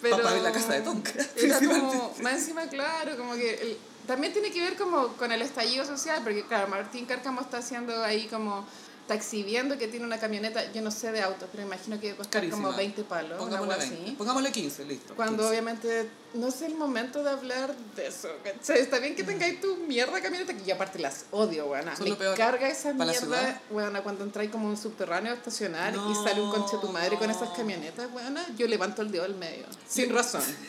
para 0.02 0.16
ver 0.32 0.42
la 0.42 0.52
casa 0.52 0.72
de 0.74 0.80
Tonka, 0.82 1.12
Era 1.36 1.58
como, 1.58 2.14
más 2.22 2.32
encima, 2.34 2.66
claro, 2.68 3.16
como 3.16 3.34
que... 3.34 3.54
el- 3.54 3.78
también 4.06 4.32
tiene 4.32 4.50
que 4.50 4.62
ver 4.62 4.74
como 4.76 5.08
con 5.18 5.30
el 5.32 5.42
estallido 5.42 5.84
social, 5.84 6.20
porque 6.24 6.42
claro, 6.46 6.66
Martín 6.68 7.04
Cárcamo 7.04 7.42
está 7.42 7.58
haciendo 7.58 8.02
ahí 8.02 8.26
como... 8.28 8.66
Está 9.08 9.14
exhibiendo 9.14 9.78
que 9.78 9.88
tiene 9.88 10.04
una 10.04 10.18
camioneta, 10.20 10.70
yo 10.70 10.82
no 10.82 10.90
sé 10.90 11.10
de 11.12 11.22
autos, 11.22 11.48
pero 11.50 11.62
imagino 11.62 11.98
que 11.98 12.14
costar 12.14 12.42
Carísima. 12.42 12.62
como 12.62 12.76
20 12.76 13.04
palos, 13.04 13.38
Pongámosle, 13.38 13.74
cosa 13.74 13.88
20. 13.88 14.04
así. 14.04 14.16
Pongámosle 14.16 14.52
15, 14.52 14.84
listo. 14.84 15.14
Cuando 15.16 15.36
15. 15.44 15.48
obviamente 15.48 16.10
no 16.34 16.48
es 16.48 16.60
el 16.60 16.74
momento 16.74 17.22
de 17.24 17.30
hablar 17.30 17.74
de 17.96 18.06
eso, 18.06 18.28
¿cachai? 18.44 18.80
Está 18.80 18.98
bien 18.98 19.16
que 19.16 19.24
tengáis 19.24 19.62
tu 19.62 19.76
mierda 19.78 20.20
camioneta, 20.20 20.52
que 20.52 20.62
yo 20.62 20.74
aparte 20.74 20.98
las 20.98 21.24
odio, 21.30 21.68
weona. 21.68 21.94
Me 22.04 22.16
peor. 22.16 22.36
carga 22.36 22.68
esa 22.68 22.92
¿Para 22.92 23.06
la 23.06 23.12
mierda, 23.12 23.62
weona, 23.70 24.02
cuando 24.02 24.24
entráis 24.24 24.50
como 24.50 24.68
un 24.68 24.76
subterráneo 24.76 25.32
a 25.32 25.36
estacionar 25.36 25.94
y 25.94 26.14
sale 26.14 26.42
un 26.42 26.50
conche 26.50 26.76
tu 26.78 26.90
madre 26.90 27.16
con 27.16 27.30
esas 27.30 27.48
camionetas, 27.56 28.10
weona, 28.12 28.44
yo 28.58 28.66
levanto 28.68 29.00
el 29.00 29.10
dedo 29.10 29.24
al 29.24 29.36
medio. 29.36 29.64
Sin 29.88 30.12
razón. 30.14 30.42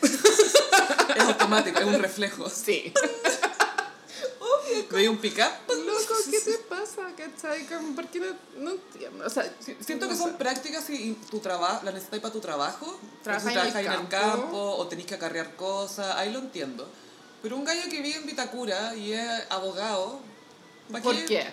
Es 1.14 1.24
automático, 1.24 1.78
es 1.80 1.84
un 1.84 1.98
reflejo. 2.00 2.48
Sí. 2.48 2.94
Veía 4.90 5.10
un 5.10 5.18
pick-up. 5.18 5.50
Loco, 5.68 6.14
¿qué 6.30 6.40
te 6.40 6.58
pasa, 6.58 7.02
cachai? 7.16 7.66
¿Por 7.94 8.06
qué 8.08 8.20
no, 8.20 8.26
no 8.58 8.70
entiendo? 8.72 9.24
O 9.26 9.30
sea, 9.30 9.44
Si- 9.60 9.76
Siento 9.80 10.08
que 10.08 10.16
son 10.16 10.36
prácticas 10.36 10.88
y 10.90 11.14
tu 11.30 11.38
trabajo, 11.40 11.84
la 11.84 11.92
necesitáis 11.92 12.22
para 12.22 12.32
tu 12.32 12.40
trabajo. 12.40 12.98
Trabajas 13.22 13.52
en 13.52 13.58
el 13.58 13.86
en 13.86 13.92
el 13.92 14.08
campo. 14.08 14.76
o 14.76 14.86
tenéis 14.88 15.06
que 15.08 15.14
acarrear 15.14 15.56
cosas, 15.56 16.16
ahí 16.16 16.32
lo 16.32 16.38
entiendo. 16.40 16.88
Pero 17.42 17.56
un 17.56 17.64
gallo 17.64 17.82
que 17.90 18.00
vive 18.02 18.16
en 18.16 18.26
Vitacura 18.26 18.94
y 18.94 19.12
es 19.12 19.28
abogado, 19.48 20.20
¿pa' 20.92 21.00
¿Por 21.00 21.24
qué? 21.24 21.46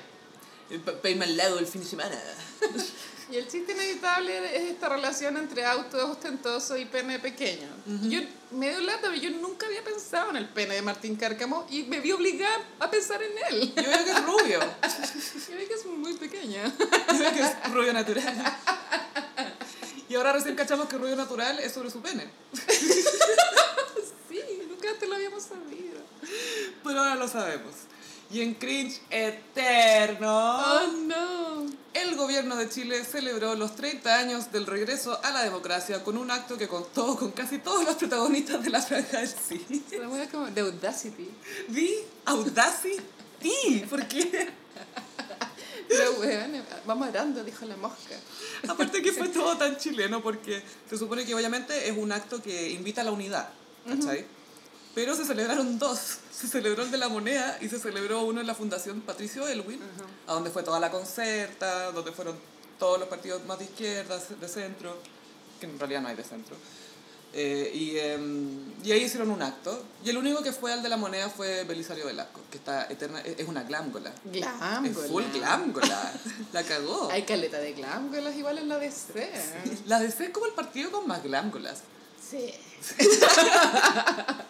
Eh, 0.69 0.79
pa' 0.79 1.09
irme 1.09 1.25
al 1.25 1.37
lado 1.37 1.59
el 1.59 1.67
fin 1.67 1.81
de 1.81 1.87
semana. 1.87 2.21
Y 3.29 3.35
el 3.35 3.47
chiste 3.47 3.73
inevitable 3.73 4.55
es 4.55 4.71
esta 4.71 4.87
relación 4.87 5.35
entre 5.35 5.65
auto 5.65 6.11
ostentoso 6.11 6.77
y 6.77 6.85
pene 6.85 7.19
pequeño. 7.19 7.67
Yo 8.03 8.21
me 8.51 8.69
dio 8.69 8.79
lata, 8.79 9.13
yo 9.15 9.29
nunca 9.31 9.65
había 9.65 9.83
pensado 9.83 10.29
en 10.29 10.37
el 10.37 10.47
pene 10.47 10.75
de 10.75 10.81
Martín 10.81 11.17
Cárcamo 11.17 11.67
y 11.69 11.83
me 11.83 11.99
vi 11.99 12.13
obligada 12.13 12.65
a 12.79 12.89
pensar 12.89 13.21
en 13.21 13.31
él. 13.49 13.73
Yo 13.75 13.83
veo 13.83 14.05
que 14.05 14.11
es 14.11 14.25
rubio. 14.25 14.59
Yo 15.49 15.57
vi 15.57 15.65
que 15.65 15.73
es 15.73 15.85
muy 15.85 16.13
pequeña. 16.13 16.63
Yo 16.79 17.19
veo 17.19 17.33
que 17.33 17.41
es 17.41 17.73
rubio 17.73 17.91
natural. 17.91 18.57
Y 20.07 20.15
ahora 20.15 20.31
recién 20.31 20.55
cachamos 20.55 20.87
que 20.87 20.97
rubio 20.97 21.17
natural 21.17 21.59
es 21.59 21.73
sobre 21.73 21.91
su 21.91 22.01
pene. 22.01 22.29
Sí, 24.29 24.41
nunca 24.69 24.87
te 24.97 25.05
lo 25.05 25.15
habíamos 25.15 25.43
sabido. 25.43 25.99
Pero 26.81 26.99
ahora 26.99 27.15
lo 27.15 27.27
sabemos. 27.27 27.75
Y 28.29 28.41
en 28.41 28.55
cringe 28.55 28.99
eterno. 29.09 30.57
Oh, 30.57 30.87
no. 31.05 31.65
El 31.93 32.15
gobierno 32.15 32.55
de 32.57 32.69
Chile 32.69 33.03
celebró 33.05 33.55
los 33.55 33.75
30 33.75 34.19
años 34.19 34.51
del 34.51 34.65
regreso 34.65 35.19
a 35.23 35.31
la 35.31 35.43
democracia 35.43 36.03
con 36.03 36.17
un 36.17 36.29
acto 36.29 36.57
que 36.57 36.67
contó 36.67 37.15
con 37.17 37.31
casi 37.31 37.59
todos 37.59 37.85
los 37.85 37.95
protagonistas 37.95 38.61
de 38.63 38.69
la 38.69 38.81
franja 38.81 39.19
del 39.19 39.29
sí. 39.29 39.65
La 39.91 40.27
como 40.29 40.47
de 40.47 40.61
Audacity. 40.61 41.29
Vi 41.69 41.95
Audacity. 42.25 43.85
¿Por 43.89 44.07
qué? 44.07 44.49
Pero 45.87 46.11
weón, 46.19 46.63
vamos 46.85 47.07
orando, 47.07 47.43
dijo 47.43 47.65
la 47.65 47.77
mosca. 47.77 48.15
Aparte 48.67 49.01
que 49.01 49.13
fue 49.13 49.29
todo 49.29 49.57
tan 49.57 49.77
chileno 49.77 50.21
porque 50.21 50.61
se 50.89 50.97
supone 50.97 51.25
que 51.25 51.33
obviamente 51.33 51.87
es 51.87 51.97
un 51.97 52.11
acto 52.11 52.41
que 52.41 52.71
invita 52.71 53.01
a 53.01 53.03
la 53.05 53.11
unidad, 53.11 53.49
¿cachai? 53.87 54.25
Pero 54.97 55.15
se 55.15 55.25
celebraron 55.25 55.77
dos. 55.77 56.17
Se 56.31 56.47
celebró 56.47 56.81
el 56.81 56.89
de 56.89 56.97
la 56.97 57.07
moneda 57.07 57.59
y 57.61 57.69
se 57.69 57.77
celebró 57.77 58.23
uno 58.23 58.41
en 58.41 58.47
la 58.47 58.55
Fundación 58.55 59.01
Patricio 59.01 59.47
Elwin, 59.47 59.79
a 60.25 60.33
donde 60.33 60.49
fue 60.49 60.63
toda 60.63 60.79
la 60.79 60.89
concerta, 60.89 61.91
donde 61.91 62.11
fueron 62.11 62.35
todos 62.79 62.99
los 62.99 63.07
partidos 63.07 63.45
más 63.45 63.59
de 63.59 63.65
izquierda, 63.65 64.17
de 64.17 64.47
centro, 64.47 64.97
que 65.59 65.67
en 65.67 65.77
realidad 65.77 66.01
no 66.01 66.07
hay 66.07 66.15
de 66.15 66.23
centro. 66.23 66.55
Eh, 67.31 67.71
y, 67.75 67.97
em, 67.99 68.73
y 68.83 68.91
ahí 68.91 69.03
hicieron 69.03 69.29
un 69.29 69.43
acto. 69.43 69.83
Y 70.03 70.09
el 70.09 70.17
único 70.17 70.41
que 70.41 70.51
fue 70.51 70.73
al 70.73 70.81
de 70.81 70.89
la 70.89 70.97
moneda 70.97 71.29
fue 71.29 71.63
Belisario 71.65 72.07
Velasco, 72.07 72.41
que 72.49 72.57
está 72.57 72.87
eterna, 72.89 73.21
es 73.21 73.37
es 73.37 73.47
una 73.47 73.61
glámgola. 73.61 74.11
Glámgola. 74.23 75.05
Es 75.05 75.11
full 75.11 75.25
glámgola. 75.31 76.11
La 76.53 76.63
cagó. 76.63 77.07
Hay 77.11 77.21
caleta 77.21 77.59
de 77.59 77.73
glámgolas 77.73 78.35
igual 78.35 78.57
en 78.57 78.67
la 78.67 78.79
DC. 78.79 79.31
La 79.85 79.99
DC 79.99 80.25
es 80.25 80.29
como 80.31 80.47
el 80.47 80.53
partido 80.53 80.89
con 80.89 81.07
más 81.07 81.21
glándulas. 81.21 81.83
Sí. 82.19 82.51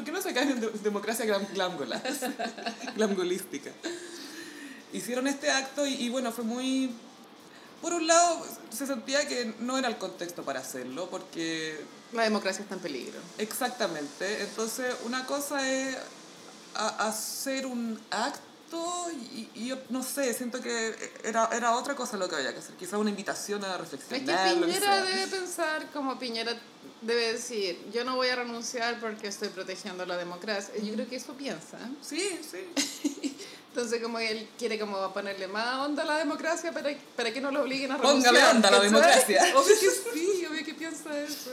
¿Por 0.00 0.06
qué 0.06 0.12
no 0.12 0.22
se 0.22 0.32
caen 0.32 0.52
en 0.52 0.60
de- 0.62 0.70
democracia 0.82 1.26
glam- 1.26 1.46
glándulas? 1.52 2.02
Glangolística. 2.96 3.70
Hicieron 4.94 5.26
este 5.26 5.50
acto 5.50 5.86
y, 5.86 5.92
y 5.92 6.08
bueno, 6.08 6.32
fue 6.32 6.42
muy... 6.42 6.90
Por 7.82 7.92
un 7.92 8.06
lado, 8.06 8.46
se 8.70 8.86
sentía 8.86 9.28
que 9.28 9.54
no 9.60 9.76
era 9.76 9.88
el 9.88 9.98
contexto 9.98 10.42
para 10.42 10.60
hacerlo, 10.60 11.10
porque 11.10 11.78
La 12.14 12.22
democracia 12.22 12.62
está 12.62 12.76
en 12.76 12.80
peligro. 12.80 13.18
exactamente, 13.36 14.40
entonces 14.42 14.94
una 15.04 15.26
cosa 15.26 15.70
es 15.70 15.98
a- 16.74 17.06
hacer 17.06 17.66
un 17.66 18.00
acto 18.10 18.40
y, 19.34 19.48
y 19.54 19.66
yo 19.68 19.76
no 19.88 20.02
sé, 20.02 20.32
siento 20.34 20.60
que 20.60 20.94
era, 21.24 21.48
era 21.52 21.76
otra 21.76 21.94
cosa 21.96 22.16
lo 22.16 22.28
que 22.28 22.36
había 22.36 22.52
que 22.52 22.58
hacer, 22.60 22.74
quizá 22.76 22.98
una 22.98 23.10
invitación 23.10 23.64
a 23.64 23.74
Es 23.74 23.80
reflexionar. 23.80 24.48
que 24.54 24.60
lo 24.60 24.66
que 24.66 24.72
Piñera 24.72 24.86
sea. 24.86 25.02
debe 25.04 25.26
pensar 25.26 25.90
como 25.92 26.18
Piñera 26.18 26.52
debe 27.02 27.32
decir, 27.32 27.78
yo 27.92 28.04
no 28.04 28.16
voy 28.16 28.28
a 28.28 28.36
renunciar 28.36 29.00
porque 29.00 29.28
estoy 29.28 29.48
protegiendo 29.48 30.04
la 30.06 30.16
democracia. 30.16 30.74
Yo 30.82 30.92
creo 30.94 31.08
que 31.08 31.16
eso 31.16 31.32
piensa. 31.34 31.78
Sí, 32.02 32.38
sí. 32.48 33.36
Entonces 33.70 34.02
como 34.02 34.18
él 34.18 34.48
quiere 34.58 34.78
como 34.78 35.12
ponerle 35.12 35.46
más 35.46 35.78
onda 35.86 36.02
a 36.02 36.06
la 36.06 36.16
democracia 36.18 36.72
para, 36.72 36.90
para 37.16 37.32
que 37.32 37.40
no 37.40 37.50
lo 37.50 37.62
obliguen 37.62 37.92
a 37.92 37.96
renunciar. 37.98 38.34
Póngale 38.34 38.50
onda 38.56 38.68
a 38.68 38.72
la 38.72 38.80
democracia. 38.80 39.42
Obvio 39.56 39.74
que 39.80 39.90
sí, 39.90 40.46
obvio 40.46 40.64
que 40.64 40.74
piensa 40.74 41.18
eso. 41.20 41.50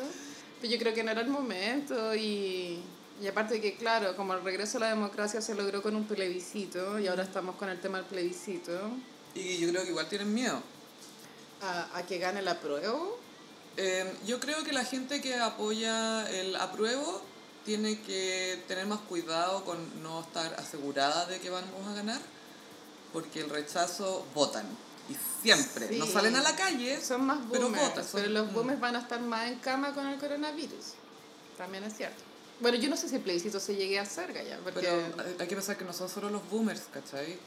Pero 0.59 0.73
yo 0.73 0.79
creo 0.79 0.93
que 0.93 1.03
no 1.03 1.11
era 1.11 1.21
el 1.21 1.27
momento 1.27 2.15
y, 2.15 2.79
y 3.21 3.27
aparte 3.27 3.55
de 3.55 3.61
que 3.61 3.75
claro, 3.75 4.15
como 4.15 4.33
el 4.33 4.43
regreso 4.43 4.77
a 4.77 4.81
la 4.81 4.89
democracia 4.89 5.41
se 5.41 5.55
logró 5.55 5.81
con 5.81 5.95
un 5.95 6.05
plebiscito 6.05 6.99
y 6.99 7.07
ahora 7.07 7.23
estamos 7.23 7.55
con 7.55 7.69
el 7.69 7.79
tema 7.79 7.97
del 7.99 8.07
plebiscito, 8.07 8.71
Y 9.35 9.57
yo 9.57 9.69
creo 9.69 9.83
que 9.83 9.89
igual 9.89 10.07
tienen 10.09 10.33
miedo. 10.33 10.61
a, 11.61 11.97
a 11.97 12.05
que 12.05 12.17
gane 12.19 12.39
el 12.41 12.47
apruebo. 12.47 13.19
Eh, 13.77 14.11
yo 14.25 14.39
creo 14.39 14.63
que 14.63 14.71
la 14.73 14.83
gente 14.85 15.21
que 15.21 15.35
apoya 15.35 16.27
el 16.29 16.55
apruebo 16.55 17.21
tiene 17.65 17.99
que 18.01 18.63
tener 18.67 18.85
más 18.87 18.99
cuidado 19.01 19.63
con 19.65 19.77
no 20.01 20.21
estar 20.21 20.53
asegurada 20.55 21.25
de 21.25 21.39
que 21.39 21.49
vamos 21.49 21.85
a 21.87 21.93
ganar, 21.93 22.19
porque 23.13 23.41
el 23.41 23.49
rechazo 23.49 24.25
votan. 24.33 24.65
Y 25.09 25.15
siempre. 25.43 25.97
No 25.97 26.05
salen 26.05 26.35
a 26.35 26.41
la 26.41 26.55
calle, 26.55 26.99
Son 27.01 27.25
más 27.25 27.39
pero 27.51 27.63
boomers, 27.65 27.87
votan. 27.89 28.03
son- 28.07 28.21
pero 28.21 28.33
los 28.33 28.51
boomers 28.53 28.79
van 28.79 28.95
a 28.95 28.99
estar 28.99 29.19
más 29.21 29.47
en 29.49 29.59
cama 29.59 29.93
con 29.93 30.05
el 30.07 30.19
coronavirus. 30.19 30.93
También 31.57 31.83
es 31.83 31.95
cierto. 31.95 32.23
Bueno, 32.59 32.77
yo 32.77 32.89
no 32.89 32.97
sé 32.97 33.07
si 33.07 33.15
el 33.15 33.21
plebiscito 33.21 33.59
se 33.59 33.75
llegue 33.75 33.99
a 33.99 34.01
hacer, 34.01 34.33
Gaya, 34.33 34.57
porque... 34.63 34.81
Pero 34.81 35.13
hay- 35.39 35.47
que 35.47 35.55
pensar 35.55 35.77
que 35.77 35.85
no 35.85 35.93
son 35.93 36.09
solo 36.09 36.29
los 36.29 36.47
boomers, 36.49 36.81
¿cachai? 36.91 37.37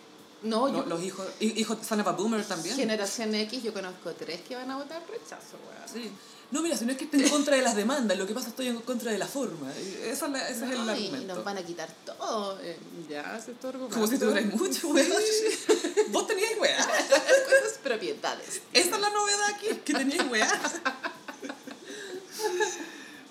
no, 0.42 0.68
Lo- 0.68 0.78
yo- 0.78 0.86
los 0.86 1.02
hijos, 1.02 1.26
hi- 1.40 1.52
hijos 1.56 1.78
son 1.86 2.00
of 2.00 2.06
a 2.06 2.12
boomer 2.12 2.42
también. 2.44 2.74
Generación 2.76 3.34
X, 3.34 3.62
yo 3.62 3.72
conozco 3.74 4.12
tres 4.14 4.40
que 4.42 4.54
van 4.56 4.70
a 4.70 4.76
votar 4.78 5.02
rechazo, 5.10 5.58
weón. 5.68 5.88
Sí. 5.92 6.10
No, 6.50 6.62
mira, 6.62 6.76
si 6.76 6.84
no 6.86 6.92
es 6.92 6.98
que 6.98 7.04
esté 7.04 7.18
en 7.18 7.28
contra 7.28 7.54
de 7.56 7.62
las 7.62 7.76
demandas, 7.76 8.16
lo 8.18 8.26
que 8.26 8.32
pasa 8.34 8.48
es 8.48 8.54
que 8.54 8.62
estoy 8.62 8.76
en 8.76 8.82
contra 8.82 9.12
de 9.12 9.18
la 9.18 9.26
forma. 9.26 9.70
Esa 9.76 10.26
es 10.26 10.32
la- 10.32 10.48
ese 10.48 10.64
es 10.64 10.70
el 10.72 10.78
No, 10.78 10.86
y 10.86 10.88
argumento. 11.06 11.34
nos 11.34 11.44
van 11.44 11.58
a 11.58 11.62
quitar 11.62 11.88
todo. 12.06 12.58
eh, 12.62 12.76
ya, 13.08 13.36
ese 13.38 13.52
es 13.52 13.60
tu 13.60 13.66
argumento. 13.68 13.94
Como 13.94 14.06
si 14.06 14.18
tuvierais 14.18 14.46
mucho, 14.54 14.88
weón. 14.88 15.08
Vos 16.12 16.26
teníais 16.26 16.58
weá. 16.58 16.86
¿Cuántas 17.08 17.78
propiedades? 17.82 18.62
Esa 18.72 18.94
es 18.94 19.00
la 19.00 19.10
novedad 19.10 19.50
aquí, 19.54 19.66
que 19.84 19.92
teníais 19.92 20.30
weá. 20.30 20.60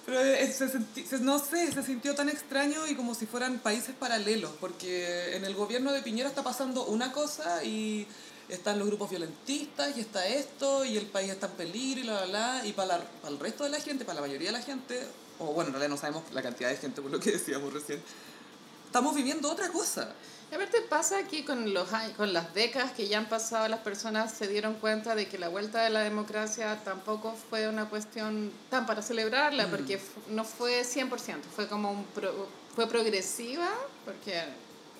Pero 0.06 0.20
eh, 0.22 0.49
se 0.68 1.20
no 1.20 1.40
sé, 1.40 1.72
se 1.72 1.84
sintió 1.84 2.14
tan 2.16 2.28
extraño 2.30 2.86
y 2.88 2.96
como 2.96 3.16
si 3.16 3.26
fueran 3.26 3.60
países 3.60 3.96
paralelos, 3.98 4.52
porque 4.60 5.36
en 5.36 5.46
el 5.46 5.56
gobierno 5.56 5.92
de 5.94 6.02
Piñera 6.02 6.28
está 6.30 6.44
pasando 6.44 6.86
una 6.86 7.12
cosa 7.12 7.64
y 7.64 8.06
están 8.50 8.80
los 8.80 8.88
grupos 8.88 9.10
violentistas 9.12 9.96
y 9.96 10.02
está 10.02 10.26
esto 10.28 10.84
y 10.84 10.98
el 10.98 11.06
país 11.06 11.30
está 11.30 11.46
en 11.48 11.54
peligro 11.54 12.02
y 12.02 12.04
la, 12.04 12.26
la, 12.26 12.56
la, 12.56 12.66
y 12.66 12.74
para, 12.74 12.98
la- 12.98 13.04
para 13.22 13.34
el 13.34 13.40
resto 13.40 13.64
de 13.64 13.70
la 13.70 13.80
gente, 13.80 14.06
para 14.06 14.16
la 14.16 14.22
mayoría 14.28 14.52
de 14.52 14.58
la 14.58 14.64
gente, 14.64 15.06
o 15.38 15.54
bueno, 15.54 15.68
en 15.70 15.74
realidad 15.76 15.90
no 15.92 15.98
sabemos 15.98 16.24
la 16.34 16.42
cantidad 16.42 16.70
de 16.70 16.78
gente 16.78 17.02
por 17.02 17.12
lo 17.12 17.20
que 17.20 17.32
decíamos 17.32 17.72
recién, 17.72 18.02
estamos 18.88 19.16
viviendo 19.16 19.52
otra 19.52 19.70
cosa. 19.70 20.14
Y 20.52 20.56
aparte 20.56 20.82
pasa 20.82 21.28
que 21.28 21.46
con, 21.46 21.74
los, 21.74 21.88
con 22.18 22.34
las 22.34 22.54
décadas 22.56 22.92
que 22.94 23.08
ya 23.08 23.20
han 23.20 23.30
pasado, 23.30 23.68
las 23.68 23.82
personas 23.82 24.34
se 24.34 24.48
dieron 24.48 24.76
cuenta 24.76 25.14
de 25.14 25.28
que 25.28 25.38
la 25.38 25.48
vuelta 25.48 25.84
de 25.84 25.92
la 25.92 26.00
democracia 26.02 26.80
tampoco 26.84 27.36
fue 27.50 27.68
una 27.68 27.88
cuestión 27.88 28.52
tan 28.72 28.86
para 28.88 29.02
celebrarla, 29.04 29.68
Mm. 29.68 29.70
porque 29.70 30.02
no 30.30 30.44
fue 30.44 30.84
100%, 30.84 31.44
fue 31.56 31.68
como 31.68 31.92
un 31.92 32.04
pro- 32.06 32.48
fue 32.76 32.88
progresiva, 32.88 33.70
porque 34.06 34.42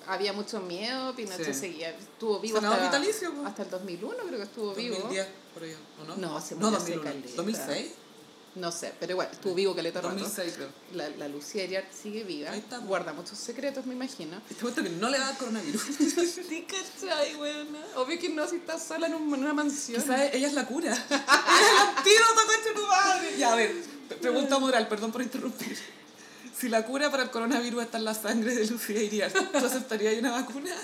había 0.06 0.32
mucho 0.32 0.60
miedo, 0.60 1.14
Pinochet 1.16 1.46
Sí. 1.46 1.54
seguía, 1.54 1.90
estuvo 1.90 2.38
vivo 2.38 2.58
hasta, 2.58 2.76
vitalicio, 2.84 3.34
po. 3.34 3.44
hasta 3.46 3.62
el 3.64 3.70
2001, 3.70 4.16
creo 4.26 4.38
que 4.38 4.44
estuvo 4.44 4.72
vivo. 4.74 4.94
2010, 4.96 5.26
por 5.52 5.62
ahí, 5.64 5.76
¿o 6.00 6.04
no? 6.04 6.16
No, 6.16 6.28
no, 6.28 6.36
hace 6.36 6.54
2001. 6.54 7.02
caleta. 7.02 7.28
2006. 7.36 7.92
No 8.56 8.72
sé, 8.72 8.92
pero 8.98 9.12
igual, 9.12 9.28
estuvo 9.30 9.54
vivo 9.54 9.76
caleta 9.76 10.00
rato. 10.00 10.14
2006 10.16 10.54
creo. 10.56 10.68
La, 10.94 11.08
la 11.10 11.28
Lucía 11.28 11.62
Iriart 11.64 11.92
sigue 11.92 12.24
viva, 12.24 12.50
Ahí 12.50 12.58
está. 12.58 12.78
guarda 12.78 13.12
muchos 13.12 13.38
secretos, 13.38 13.86
me 13.86 13.94
imagino. 13.94 14.40
Este 14.50 14.62
momento 14.64 14.82
que 14.82 14.90
no 14.90 15.08
le 15.08 15.18
va 15.18 15.24
a 15.24 15.28
dar 15.28 15.38
coronavirus. 15.38 15.82
Sí, 16.48 16.66
cachai, 16.66 17.36
weona. 17.36 17.78
Obvio 17.96 18.18
que 18.18 18.28
no, 18.28 18.48
si 18.48 18.56
estás 18.56 18.82
sola 18.84 19.06
en, 19.06 19.14
un- 19.14 19.32
en 19.34 19.40
una 19.42 19.52
mansión. 19.54 20.02
Quizás 20.02 20.34
ella 20.34 20.48
es 20.48 20.54
la 20.54 20.66
cura. 20.66 20.90
antídoto, 21.10 22.34
concha 22.46 22.74
tu 22.74 22.86
madre. 22.86 23.36
Ya, 23.38 23.52
a 23.52 23.56
ver, 23.56 23.72
pre- 24.08 24.16
pregunta 24.18 24.58
moral, 24.58 24.88
perdón 24.88 25.12
por 25.12 25.22
interrumpir. 25.22 25.78
Si 26.58 26.68
la 26.68 26.84
cura 26.84 27.10
para 27.10 27.22
el 27.22 27.30
coronavirus 27.30 27.84
está 27.84 27.98
en 27.98 28.04
la 28.04 28.14
sangre 28.14 28.54
de 28.54 28.66
Lucía 28.66 29.00
Iriart, 29.02 29.34
¿tú 29.52 29.58
aceptarías 29.64 30.18
una 30.18 30.32
vacuna? 30.32 30.74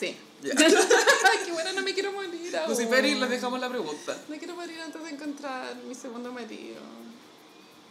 Sí. 0.00 0.16
Ya. 0.42 0.52
Ay, 0.58 1.38
qué 1.44 1.52
buena, 1.52 1.72
no 1.72 1.82
me 1.82 1.94
quiero 1.94 2.10
morir 2.10 2.56
ahora. 2.56 2.68
Lucy 2.68 2.86
Perry, 2.86 3.14
les 3.14 3.30
dejamos 3.30 3.60
la 3.60 3.68
pregunta. 3.68 4.16
No 4.28 4.36
quiero 4.36 4.56
morir 4.56 4.80
antes 4.80 5.00
de 5.04 5.10
encontrar 5.10 5.76
mi 5.86 5.94
segundo 5.94 6.32
marido. 6.32 6.80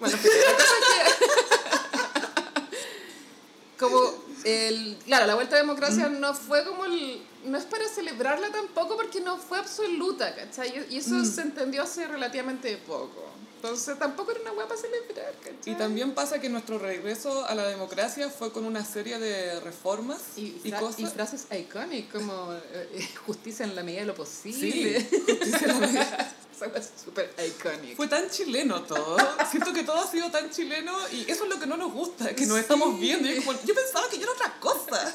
Bueno, 0.02 0.18
pero 0.22 0.34
la 0.36 0.54
cosa 0.54 0.74
es 0.80 1.14
que... 1.14 2.72
Como 3.80 4.00
el... 4.44 4.98
Claro, 5.06 5.26
la 5.28 5.36
vuelta 5.36 5.56
a 5.56 5.60
democracia 5.60 6.10
no 6.10 6.34
fue 6.34 6.64
como 6.66 6.86
el... 6.86 7.24
No 7.46 7.58
es 7.58 7.66
para 7.66 7.88
celebrarla 7.88 8.50
tampoco 8.52 8.96
porque 8.96 9.22
no 9.22 9.38
fue 9.38 9.58
absoluta, 9.58 10.36
¿cachai? 10.36 10.86
Y 10.92 10.98
eso 10.98 11.24
se 11.26 11.42
entendió 11.42 11.82
hace 11.84 12.06
relativamente 12.08 12.78
poco. 12.78 13.32
Entonces 13.56 13.98
tampoco 13.98 14.32
era 14.32 14.42
una 14.42 14.52
hueá 14.54 14.68
para 14.68 14.80
celebrar, 14.80 15.34
¿cachai? 15.40 15.74
Y 15.74 15.76
también 15.76 16.14
pasa 16.14 16.40
que 16.42 16.50
nuestro 16.50 16.78
regreso 16.80 17.46
a 17.46 17.54
la 17.56 17.68
democracia 17.68 18.30
fue 18.30 18.52
con 18.52 18.66
una 18.66 18.84
serie 18.86 19.18
de 19.20 19.60
reformas 19.60 20.20
Y, 20.36 20.60
y, 20.64 20.72
cosas. 20.72 21.00
y 21.00 21.06
frases 21.08 21.46
icónicas 21.52 22.22
como 22.22 22.54
eh, 22.54 23.10
justicia 23.26 23.64
en 23.66 23.76
la 23.76 23.82
medida 23.84 24.02
de 24.02 24.08
lo 24.08 24.16
posible. 24.16 25.00
Sí, 25.02 25.24
justicia 25.28 25.60
en 25.62 25.68
la 25.68 25.88
medida. 25.88 26.36
Esa 26.66 26.78
es 26.80 26.92
súper 27.04 27.34
icónica. 27.46 27.96
Fue 27.96 28.08
tan 28.08 28.30
chileno 28.30 28.82
todo. 28.84 29.18
Siento 29.50 29.74
que 29.74 29.84
todo 29.84 30.00
ha 30.00 30.08
sido 30.08 30.30
tan 30.32 30.50
chileno 30.52 30.94
y 31.12 31.30
eso 31.30 31.44
es 31.46 31.50
lo 31.50 31.60
que 31.60 31.66
no 31.68 31.78
nos 31.78 31.92
gusta, 31.92 32.36
que 32.36 32.46
nos 32.46 32.58
estamos 32.60 33.00
viendo. 33.00 33.30
Y 33.30 33.38
como, 33.38 33.54
yo 33.64 33.74
pensaba 33.74 34.08
que 34.10 34.18
yo 34.18 34.24
era 34.24 34.32
otra 34.34 34.60
cosa. 34.60 35.14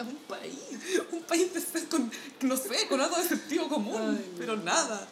un 0.00 0.16
país. 0.28 0.58
Un 1.12 1.22
país 1.22 1.52
de 1.54 1.60
ser 1.60 1.88
con, 1.88 2.10
no 2.42 2.56
sé, 2.56 2.86
con 2.88 3.00
algo 3.00 3.16
de 3.16 3.28
sentido 3.28 3.68
común, 3.68 4.18
Ay, 4.18 4.34
pero 4.38 4.56
nada. 4.56 5.06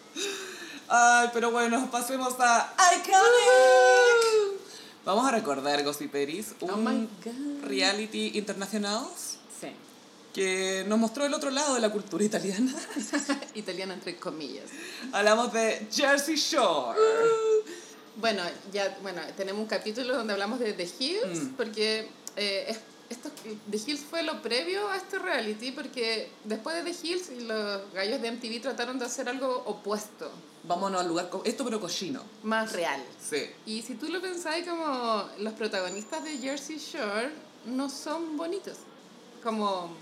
Ay, 0.88 1.30
pero 1.32 1.50
bueno, 1.50 1.90
pasemos 1.90 2.34
a 2.38 2.74
Iconic. 2.96 4.60
Vamos 5.04 5.26
a 5.26 5.30
recordar, 5.32 5.82
Gossiperis, 5.82 6.52
un 6.60 6.70
Oh 6.70 6.76
my 6.76 7.08
God. 7.24 7.64
reality 7.68 8.32
internacional 8.38 9.06
Sí. 9.60 9.68
Que 10.34 10.84
nos 10.88 10.98
mostró 10.98 11.24
el 11.24 11.32
otro 11.32 11.50
lado 11.50 11.74
de 11.76 11.80
la 11.80 11.90
cultura 11.90 12.24
italiana. 12.24 12.74
Italiana 13.54 13.94
entre 13.94 14.16
comillas. 14.16 14.64
Hablamos 15.12 15.52
de 15.52 15.86
Jersey 15.92 16.34
Shore. 16.36 16.98
Bueno, 18.16 18.42
ya, 18.72 18.96
bueno, 19.02 19.20
tenemos 19.36 19.62
un 19.62 19.66
capítulo 19.68 20.16
donde 20.16 20.32
hablamos 20.32 20.58
de 20.60 20.72
The 20.72 20.88
Hills, 20.98 21.38
Mm. 21.44 21.48
porque 21.56 22.08
eh, 22.36 22.66
es- 22.68 22.80
esto, 23.10 23.30
The 23.70 23.76
Hills 23.76 24.00
fue 24.08 24.22
lo 24.24 24.40
previo 24.42 24.88
a 24.88 24.96
este 24.96 25.18
reality, 25.18 25.70
porque 25.72 26.30
después 26.44 26.82
de 26.82 26.90
The 26.90 27.06
Hills 27.06 27.28
los 27.42 27.92
gallos 27.92 28.20
de 28.20 28.28
MTV 28.32 28.60
trataron 28.60 28.98
de 28.98 29.04
hacer 29.04 29.28
algo 29.28 29.62
opuesto, 29.66 30.30
Vámonos 30.64 31.00
al 31.02 31.08
lugar, 31.08 31.30
esto 31.44 31.64
pero 31.64 31.78
cochino. 31.80 32.22
más 32.42 32.72
real. 32.72 33.00
Sí. 33.28 33.44
Y 33.66 33.82
si 33.82 33.94
tú 33.94 34.08
lo 34.08 34.20
pensáis 34.20 34.66
como 34.66 35.28
los 35.38 35.52
protagonistas 35.52 36.24
de 36.24 36.38
Jersey 36.38 36.78
Shore 36.78 37.30
no 37.66 37.88
son 37.90 38.36
bonitos, 38.36 38.78
como, 39.42 39.94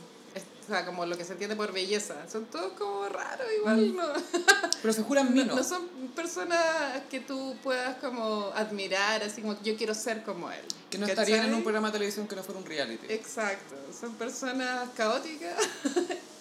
o 0.62 0.66
sea, 0.66 0.86
como 0.86 1.04
lo 1.06 1.16
que 1.18 1.24
se 1.24 1.32
entiende 1.32 1.56
por 1.56 1.72
belleza, 1.72 2.14
son 2.30 2.46
todos 2.46 2.72
como 2.74 3.08
raros 3.08 3.46
igual, 3.58 3.96
¿no? 3.96 4.04
Pero 4.82 4.94
se 4.94 5.02
juran 5.02 5.26
No, 5.26 5.32
minos. 5.32 5.56
no 5.56 5.62
son 5.64 5.86
personas 6.14 7.02
que 7.10 7.20
tú 7.20 7.56
puedas 7.62 7.96
como 7.96 8.50
admirar, 8.54 9.22
así 9.22 9.40
como 9.42 9.60
yo 9.62 9.76
quiero 9.76 9.94
ser 9.94 10.22
como 10.22 10.50
él. 10.50 10.64
que 10.90 10.98
no 10.98 11.06
¿cachai? 11.06 11.24
estarían 11.24 11.46
en 11.46 11.54
un 11.54 11.62
programa 11.62 11.88
de 11.88 11.92
televisión 11.94 12.26
que 12.28 12.36
no 12.36 12.42
fuera 12.42 12.60
un 12.60 12.66
reality. 12.66 13.06
Exacto, 13.12 13.74
son 13.98 14.14
personas 14.14 14.88
caóticas, 14.96 15.54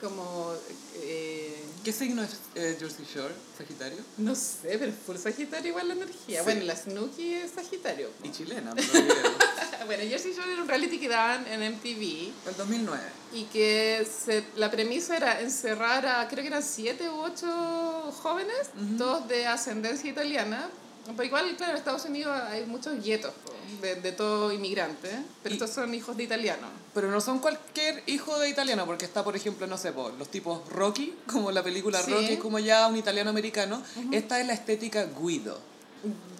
como, 0.00 0.52
eh, 0.96 1.64
¿Qué 1.84 1.92
signo 1.92 2.22
es 2.22 2.36
eh, 2.54 2.76
Jersey 2.78 3.06
Shore? 3.06 3.32
¿Sagitario? 3.56 3.98
no 4.18 4.34
sé, 4.34 4.76
pero 4.78 4.92
full 4.92 5.16
Sagitario 5.16 5.70
igual 5.70 5.88
la 5.88 5.94
energía. 5.94 6.40
Sí. 6.40 6.44
Bueno, 6.44 6.64
la 6.64 6.76
Snooki 6.76 7.34
es 7.34 7.52
Sagitario. 7.52 8.10
Y 8.22 8.30
chilena, 8.30 8.74
no 8.74 8.82
bueno, 9.86 10.02
Jersey 10.08 10.34
Shore 10.34 10.52
era 10.52 10.62
un 10.62 10.68
reality 10.68 10.98
que 10.98 11.08
daban 11.08 11.46
en 11.46 11.72
MTV 11.74 12.32
El 12.48 12.56
2009. 12.56 13.02
y 13.32 13.44
que 13.44 14.06
se, 14.06 14.44
la 14.56 14.70
premisa 14.70 15.16
era 15.16 15.40
encerrar 15.40 16.06
a, 16.06 16.28
creo 16.28 16.42
que 16.42 16.48
eran 16.48 16.62
siete 16.62 17.08
u 17.08 17.14
ocho 17.20 18.12
jóvenes, 18.22 18.70
todos 18.98 19.26
de 19.28 19.46
ascendencia 19.46 20.10
italiana. 20.10 20.68
Pero 21.16 21.24
igual, 21.24 21.56
claro, 21.56 21.72
en 21.72 21.78
Estados 21.78 22.04
Unidos 22.04 22.36
hay 22.48 22.64
muchos 22.66 23.02
guetos 23.04 23.32
de, 23.80 23.96
de 23.96 24.12
todo 24.12 24.52
inmigrante, 24.52 25.08
pero 25.42 25.54
Y- 25.54 25.58
estos 25.58 25.70
son 25.70 25.94
hijos 25.94 26.16
de 26.16 26.24
italianos. 26.24 26.70
Pero 26.94 27.10
no 27.10 27.20
son 27.20 27.38
cualquier 27.38 28.02
hijo 28.06 28.38
de 28.38 28.48
italiano, 28.48 28.84
porque 28.86 29.04
está, 29.04 29.22
por 29.24 29.36
ejemplo, 29.36 29.66
no 29.66 29.78
sé, 29.78 29.92
po, 29.92 30.10
los 30.18 30.28
tipos 30.28 30.68
Rocky, 30.70 31.14
como 31.26 31.50
la 31.52 31.62
película 31.62 32.02
Sí. 32.02 32.10
Rocky, 32.12 32.36
como 32.36 32.58
ya 32.58 32.86
un 32.88 32.96
italiano 32.96 33.30
americano. 33.30 33.82
Esta 34.12 34.40
es 34.40 34.46
la 34.46 34.52
estética 34.54 35.06
Guido. 35.20 35.58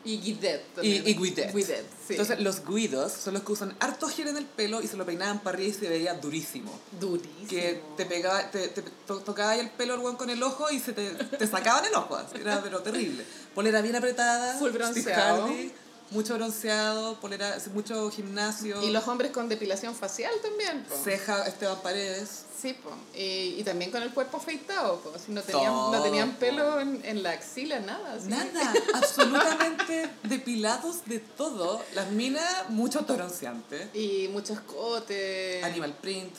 Y 0.03 0.19
Guidet 0.19 0.75
también. 0.75 1.07
y 1.07 1.15
Guidet. 1.15 1.53
Guidet, 1.55 1.85
sí. 2.09 2.15
Entonces, 2.15 2.41
los 2.41 2.65
Guidos 2.67 3.13
son 3.13 3.35
los 3.35 3.43
que 3.43 3.53
usan 3.53 3.77
harto 3.81 4.09
gel 4.09 4.29
en 4.29 4.39
el 4.39 4.47
pelo 4.47 4.81
y 4.81 4.87
se 4.89 4.97
lo 4.97 5.05
peinaban 5.05 5.41
para 5.41 5.57
arriba 5.59 5.71
y 5.77 5.79
se 5.79 5.89
veía 5.91 6.15
durísimo. 6.15 6.73
Durísimo. 6.99 7.47
Que 7.49 7.83
te 7.99 8.07
pegaba, 8.07 8.51
te, 8.51 8.69
te 8.69 8.81
to- 9.07 9.19
tocaba 9.21 9.51
ahí 9.51 9.61
el 9.61 9.69
pelo 9.71 10.01
weón 10.01 10.17
con 10.17 10.31
el 10.31 10.43
ojo 10.43 10.71
y 10.71 10.81
se 10.81 10.95
te, 10.95 11.11
te 11.11 11.47
sacaban 11.47 11.85
el 11.85 11.95
ojo. 11.95 12.17
así, 12.17 12.39
Era 12.41 12.63
pero 12.63 12.81
terrible. 12.81 13.25
Polera 13.55 13.83
bien 13.83 13.97
apretada. 13.97 14.59
Full 14.59 14.71
bronceado. 14.71 15.45
Harvey, 15.45 15.71
mucho 16.11 16.35
bronceado, 16.35 17.19
polera, 17.21 17.57
mucho 17.73 18.11
gimnasio. 18.11 18.83
Y 18.83 18.91
los 18.91 19.07
hombres 19.09 19.31
con 19.31 19.49
depilación 19.49 19.95
facial 19.95 20.33
también. 20.43 20.85
po. 20.85 20.95
Ceja 21.05 21.47
Esteban 21.47 21.81
Paredes. 21.83 22.45
Sí, 22.61 22.75
po. 22.75 22.91
Y, 23.17 23.55
y 23.59 23.63
también 23.65 23.91
con 23.91 24.03
el 24.03 24.13
cuerpo 24.13 24.37
afeitado, 24.39 24.99
po. 25.01 25.13
No 25.29 25.43
tenían, 25.43 25.73
no 25.73 26.03
tenían 26.03 26.33
pelo 26.37 26.81
en, 26.81 27.01
en 27.05 27.23
la 27.23 27.31
axila, 27.31 27.81
nada. 27.81 28.19
Nada, 28.25 28.75
absolutamente 28.95 30.11
depilados 30.25 31.05
de 31.07 31.21
todo. 31.21 31.83
Las 31.95 32.11
minas, 32.11 32.69
mucho 32.71 33.03
bronceante. 33.03 33.89
Y 33.95 34.29
mucho 34.29 34.53
escote. 34.55 35.63
Animal 35.65 35.95
print, 36.01 36.35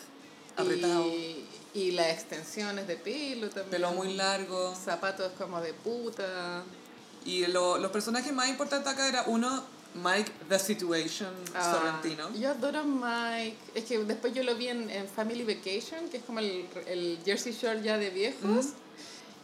apretado, 0.57 1.05
Y, 1.07 1.45
y 1.74 1.91
las 1.91 2.07
extensiones 2.09 2.86
de 2.88 2.97
pelo 2.97 3.47
también. 3.47 3.69
pelo 3.72 3.91
muy 3.93 4.13
largo. 4.13 4.76
Zapatos 4.76 5.32
como 5.38 5.61
de 5.61 5.74
puta. 5.74 6.63
Y 7.26 7.45
lo- 7.47 7.78
los 7.78 7.91
personajes 7.91 8.34
más 8.34 8.49
importantes 8.49 8.91
acá 8.91 9.07
era 9.07 9.24
uno, 9.28 9.63
Mike 9.93 10.32
The 10.47 10.57
Situation 10.57 11.30
Ah, 11.53 11.74
Sorrentino. 11.74 12.34
Yo 12.36 12.49
adoro 12.51 12.80
a 12.80 12.84
Mike. 12.84 13.57
Es 13.76 13.84
que 13.86 13.99
después 14.05 14.34
yo 14.34 14.41
lo 14.43 14.55
vi 14.55 14.69
en, 14.69 14.89
en 14.89 15.07
Family 15.07 15.43
Vacation, 15.43 16.07
que 16.09 16.17
es 16.17 16.24
como 16.24 16.39
el, 16.39 16.65
el 16.88 17.19
Jersey 17.26 17.51
Shore 17.53 17.82
ya 17.84 17.97
de 17.97 18.09
viejos. 18.09 18.67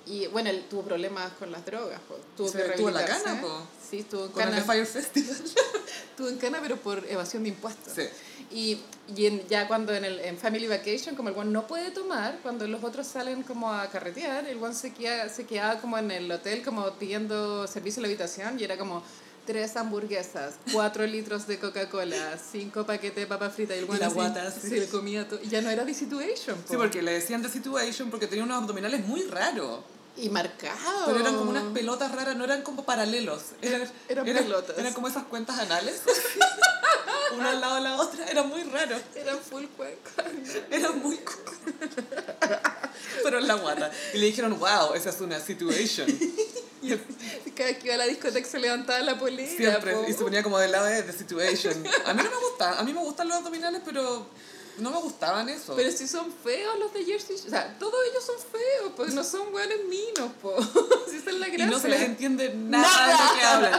Y 0.09 0.27
bueno, 0.27 0.49
él 0.49 0.65
tuvo 0.69 0.83
problemas 0.83 1.33
con 1.33 1.51
las 1.51 1.65
drogas. 1.65 1.99
po. 2.07 2.15
Tuvo 2.35 2.47
Se 2.49 2.57
que 2.63 2.69
estuvo 2.69 2.87
en 2.89 2.93
la 2.93 3.05
cana, 3.05 3.41
po. 3.41 3.67
Sí, 3.89 3.99
estuvo 3.99 4.25
en 4.25 4.31
Con 4.31 4.41
el 4.43 4.49
cana. 4.49 4.61
The 4.61 4.65
Fire 4.65 4.85
Festival. 4.85 5.35
Estuvo 6.09 6.29
en 6.29 6.37
cana, 6.37 6.59
pero 6.61 6.77
por 6.77 7.05
evasión 7.07 7.43
de 7.43 7.49
impuestos. 7.49 7.93
Sí. 7.93 8.03
Y, 8.49 8.79
y 9.15 9.25
en- 9.27 9.47
ya 9.47 9.67
cuando 9.67 9.93
en, 9.93 10.03
el, 10.03 10.19
en 10.21 10.37
Family 10.37 10.67
Vacation, 10.67 11.15
como 11.15 11.29
el 11.29 11.35
one 11.37 11.51
no 11.51 11.67
puede 11.67 11.91
tomar, 11.91 12.39
cuando 12.41 12.67
los 12.67 12.83
otros 12.83 13.05
salen 13.05 13.43
como 13.43 13.71
a 13.71 13.87
carretear, 13.87 14.47
el 14.47 14.57
one 14.61 14.73
se, 14.73 14.93
queda, 14.93 15.29
se 15.29 15.45
quedaba 15.45 15.79
como 15.79 15.97
en 15.97 16.09
el 16.11 16.31
hotel, 16.31 16.63
como 16.63 16.89
pidiendo 16.93 17.67
servicio 17.67 17.99
en 17.99 18.03
la 18.03 18.07
habitación, 18.07 18.59
y 18.59 18.63
era 18.63 18.77
como 18.77 19.03
tres 19.45 19.77
hamburguesas, 19.77 20.55
cuatro 20.73 21.05
litros 21.07 21.45
de 21.47 21.59
Coca-Cola, 21.59 22.37
cinco 22.51 22.85
paquetes 22.85 23.17
de 23.17 23.27
papas 23.27 23.53
fritas, 23.53 23.77
y 23.77 23.79
el 23.79 23.85
guata, 23.85 24.51
sí. 24.51 24.69
se 24.69 24.87
comía 24.89 25.27
todo. 25.27 25.39
Y 25.43 25.49
ya 25.49 25.61
no 25.61 25.69
era 25.69 25.85
The 25.85 25.93
Situation, 25.93 26.57
po. 26.57 26.69
Sí, 26.69 26.77
porque 26.77 27.01
le 27.01 27.11
decían 27.13 27.41
The 27.43 27.49
Situation 27.49 28.09
porque 28.09 28.27
tenía 28.27 28.43
unos 28.43 28.61
abdominales 28.63 29.05
muy 29.05 29.21
raros. 29.23 29.81
Y 30.17 30.29
marcado. 30.29 31.05
Pero 31.05 31.19
eran 31.19 31.35
como 31.35 31.51
unas 31.51 31.63
pelotas 31.73 32.11
raras, 32.11 32.35
no 32.35 32.43
eran 32.43 32.63
como 32.63 32.83
paralelos. 32.83 33.41
Eran, 33.61 33.89
Eran 34.09 34.25
pelotas. 34.25 34.77
Eran 34.77 34.93
como 34.93 35.07
esas 35.07 35.23
cuentas 35.25 35.59
anales. 35.59 36.01
Una 37.35 37.51
al 37.51 37.61
lado 37.61 37.75
de 37.75 37.81
la 37.81 37.95
otra. 37.97 38.25
Era 38.25 38.43
muy 38.43 38.63
raro. 38.63 38.95
Eran 39.15 39.37
full 39.39 39.65
cueca. 39.75 40.23
Era 40.71 40.91
muy. 40.91 41.19
Pero 43.23 43.39
en 43.39 43.47
la 43.47 43.55
guata. 43.55 43.91
Y 44.13 44.17
le 44.17 44.25
dijeron, 44.27 44.57
wow, 44.57 44.93
esa 44.95 45.09
es 45.09 45.21
una 45.21 45.39
situation. 45.39 46.07
Y 46.81 46.95
Cada 47.51 47.69
vez 47.69 47.77
que 47.79 47.85
iba 47.87 47.95
a 47.95 47.97
la 47.97 48.05
discoteca 48.05 48.47
se 48.47 48.59
levantaba 48.59 48.99
la 49.01 49.17
polilla. 49.17 49.57
siempre, 49.57 49.93
po. 49.93 50.05
y 50.07 50.13
se 50.13 50.23
ponía 50.23 50.43
como 50.43 50.57
del 50.59 50.71
lado 50.71 50.85
de 50.85 51.03
the 51.03 51.11
situation. 51.13 51.73
A 52.05 52.13
mí 52.13 52.23
no 52.23 52.29
me 52.29 52.37
gusta, 52.37 52.79
a 52.79 52.83
mí 52.83 52.93
me 52.93 53.01
gustan 53.01 53.27
los 53.27 53.37
abdominales, 53.37 53.81
pero 53.83 54.27
No 54.77 54.91
me 54.91 54.97
gustaban 54.97 55.49
eso. 55.49 55.75
Pero 55.75 55.91
si 55.91 56.07
son 56.07 56.31
feos 56.31 56.77
los 56.79 56.93
de 56.93 57.03
Jersey. 57.03 57.35
O 57.35 57.49
sea, 57.49 57.77
todos 57.79 57.95
ellos 58.11 58.23
son 58.23 58.35
feos, 58.37 58.91
pues 58.95 59.13
no 59.13 59.23
son 59.23 59.51
buenos 59.51 59.77
minos, 59.89 60.31
po. 60.41 60.55
si 61.09 61.17
esa 61.17 61.29
es 61.31 61.35
la 61.37 61.47
y 61.47 61.51
gracia. 61.51 61.67
no 61.67 61.79
se 61.79 61.89
les 61.89 62.01
entiende 62.01 62.53
nada, 62.55 63.07
de 63.07 63.13
lo 63.13 63.39
que 63.39 63.45
hablan. 63.45 63.73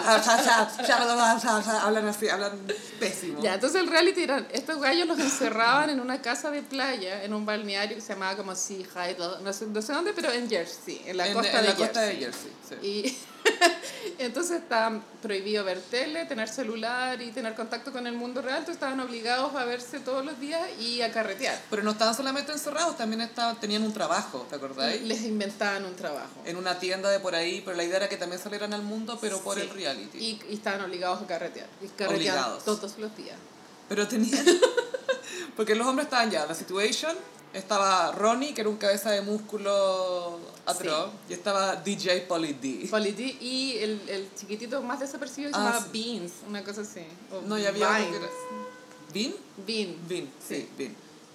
Hablan 1.82 2.06
así, 2.08 2.28
hablan 2.28 2.58
pésimo. 2.98 3.40
Ya, 3.42 3.54
entonces 3.54 3.80
el 3.80 3.88
reality 3.88 4.22
eran, 4.22 4.48
estos 4.52 4.80
gallos 4.80 5.06
los 5.06 5.18
encerraban 5.18 5.90
en 5.90 6.00
una 6.00 6.20
casa 6.20 6.50
de 6.50 6.62
playa, 6.62 7.22
en 7.22 7.32
un 7.32 7.46
balneario 7.46 7.96
que 7.96 8.00
se 8.02 8.12
llamaba 8.14 8.36
como 8.36 8.54
Sea 8.54 8.86
High, 8.94 9.16
no 9.42 9.52
sé, 9.52 9.66
no 9.66 9.82
sé 9.82 9.92
dónde, 9.92 10.12
pero 10.12 10.32
en 10.32 10.48
Jersey, 10.48 11.02
en 11.06 11.16
la 11.16 11.28
en, 11.28 11.34
costa 11.34 11.58
en 11.58 11.62
de 11.64 11.68
la 11.70 11.76
costa 11.76 12.00
Jersey. 12.00 12.16
de 12.18 12.24
Jersey. 12.24 12.52
sí. 12.68 12.86
Y 12.86 13.18
entonces 14.18 14.62
estaban 14.62 15.02
prohibido 15.22 15.64
ver 15.64 15.80
tele, 15.80 16.24
tener 16.26 16.48
celular 16.48 17.20
y 17.22 17.30
tener 17.30 17.54
contacto 17.54 17.92
con 17.92 18.06
el 18.06 18.14
mundo 18.14 18.40
real, 18.42 18.58
entonces 18.58 18.76
estaban 18.76 19.00
obligados 19.00 19.54
a 19.54 19.64
verse 19.64 20.00
todos 20.00 20.24
los 20.24 20.38
días 20.40 20.60
y 20.80 21.02
a 21.02 21.12
carretear. 21.12 21.60
Pero 21.70 21.82
no 21.82 21.92
estaban 21.92 22.14
solamente 22.14 22.52
encerrados, 22.52 22.96
también 22.96 23.20
estaban, 23.22 23.58
tenían 23.60 23.82
un 23.82 23.92
trabajo, 23.92 24.46
¿te 24.48 24.56
acordáis? 24.56 25.02
Les 25.02 25.22
inventaban 25.22 25.84
un 25.84 25.94
trabajo. 25.96 26.42
En 26.44 26.56
una 26.56 26.78
tienda 26.78 27.10
de 27.10 27.20
por 27.20 27.34
ahí, 27.34 27.62
pero 27.64 27.76
la 27.76 27.84
idea 27.84 27.96
era 27.98 28.08
que 28.08 28.16
también 28.16 28.40
salieran 28.40 28.72
al 28.74 28.82
mundo, 28.82 29.18
pero 29.20 29.40
por 29.40 29.56
Sí. 29.56 29.62
el 29.62 29.70
reality. 29.70 30.18
Y, 30.18 30.40
y 30.50 30.54
estaban 30.54 30.80
obligados 30.82 31.22
a 31.22 31.26
carretear. 31.26 31.66
Y 31.80 31.86
carreteaban 31.88 32.14
Obligados. 32.16 32.64
todos 32.64 32.98
los 32.98 33.16
días. 33.16 33.36
Pero 33.88 34.06
tenían... 34.06 34.44
Porque 35.56 35.74
los 35.74 35.86
hombres 35.86 36.06
estaban 36.06 36.30
ya, 36.30 36.46
la 36.46 36.54
situation, 36.54 37.14
estaba 37.52 38.12
Ronnie, 38.12 38.54
que 38.54 38.60
era 38.60 38.70
un 38.70 38.76
cabeza 38.76 39.10
de 39.10 39.22
músculo 39.22 40.38
atroz, 40.66 41.10
y 41.28 41.32
estaba 41.32 41.76
DJ 41.76 42.22
Polly 42.22 42.52
D. 42.54 42.86
Polly 42.90 43.12
D 43.12 43.22
y 43.40 43.78
el, 43.78 44.00
el 44.08 44.28
chiquitito 44.34 44.82
más 44.82 45.00
desapercibido 45.00 45.50
se 45.52 45.56
Ah, 45.58 45.64
llamaba 45.64 45.82
sí. 45.84 45.88
Beans, 45.92 46.32
una 46.48 46.62
cosa 46.64 46.82
así. 46.82 47.02
O 47.32 47.40
No, 47.42 47.56
ya 47.58 47.68
había 47.70 47.88
otro 47.88 47.98
que 47.98 48.04
Vines. 48.10 48.20
era... 48.22 48.30
¿Bean? 49.14 49.34
Bean. 49.66 49.96
Bean, 50.08 50.24
sí, 50.46 50.54
Sí. 50.56 50.68
Bean. 50.76 50.90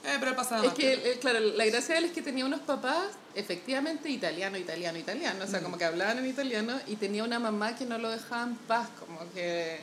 Eh, 0.06 0.18
pero 0.20 0.36
pasaba 0.36 0.66
Es 0.66 0.74
que, 0.74 0.94
eh, 0.94 1.18
claro, 1.22 1.40
la 1.40 1.66
gracia 1.66 1.94
de 1.96 2.00
él 2.00 2.06
es 2.06 2.12
que 2.12 2.22
tenía 2.22 2.46
unos 2.46 2.60
papás, 2.60 3.06
efectivamente, 3.36 4.10
italiano, 4.10 4.58
italiano, 4.58 5.00
italiano. 5.00 5.46
O 5.46 5.48
sea, 5.48 5.62
Mm. 5.62 5.64
como 5.64 5.78
que 5.78 5.86
hablaban 5.86 6.18
en 6.20 6.28
italiano 6.28 6.78
y 6.88 6.98
tenía 6.98 7.24
una 7.24 7.40
mamá 7.40 7.76
que 7.78 7.86
no 7.86 7.98
lo 7.98 8.10
dejaba 8.10 8.44
en 8.44 8.56
paz, 8.58 8.90
como 9.00 9.20
que 9.34 9.80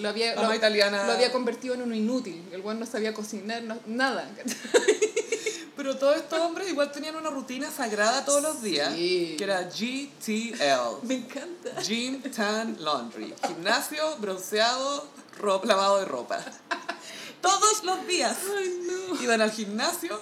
lo 0.00 0.08
había, 0.08 0.34
lo, 0.34 0.52
italiana. 0.52 1.06
lo 1.06 1.12
había 1.12 1.30
convertido 1.30 1.74
en 1.74 1.82
un 1.82 1.94
inútil. 1.94 2.42
El 2.50 2.60
buen 2.60 2.80
no 2.80 2.86
sabía 2.86 3.14
cocinar, 3.14 3.62
no- 3.62 3.78
nada. 3.86 4.28
Pero 5.82 5.96
todos 5.96 6.14
estos 6.16 6.38
hombres 6.38 6.68
igual 6.70 6.92
tenían 6.92 7.16
una 7.16 7.28
rutina 7.28 7.68
sagrada 7.68 8.24
todos 8.24 8.40
los 8.40 8.62
días, 8.62 8.94
Sí. 8.94 9.34
que 9.36 9.42
era 9.42 9.62
GTL. 9.68 11.00
Me 11.02 11.14
encanta. 11.14 11.82
Gym, 11.82 12.22
tan, 12.30 12.76
laundry. 12.84 13.34
Gimnasio, 13.48 14.16
bronceado, 14.18 15.08
ro- 15.40 15.60
lavado 15.64 15.98
de 15.98 16.04
ropa. 16.04 16.38
Todos 17.40 17.82
los 17.82 18.06
días. 18.06 18.36
Ay, 18.56 18.80
no. 18.86 19.20
Iban 19.24 19.40
al 19.40 19.50
gimnasio, 19.50 20.20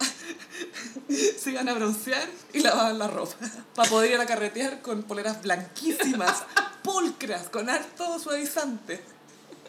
se 1.40 1.50
iban 1.52 1.68
a 1.68 1.74
broncear 1.74 2.28
y 2.52 2.58
lavaban 2.58 2.98
la 2.98 3.06
ropa. 3.06 3.36
Para 3.76 3.88
poder 3.88 4.10
ir 4.10 4.20
a 4.20 4.26
carretear 4.26 4.82
con 4.82 5.04
poleras 5.04 5.40
blanquísimas, 5.40 6.42
pulcras, 6.82 7.48
con 7.48 7.70
harto 7.70 8.18
suavizante. 8.18 9.00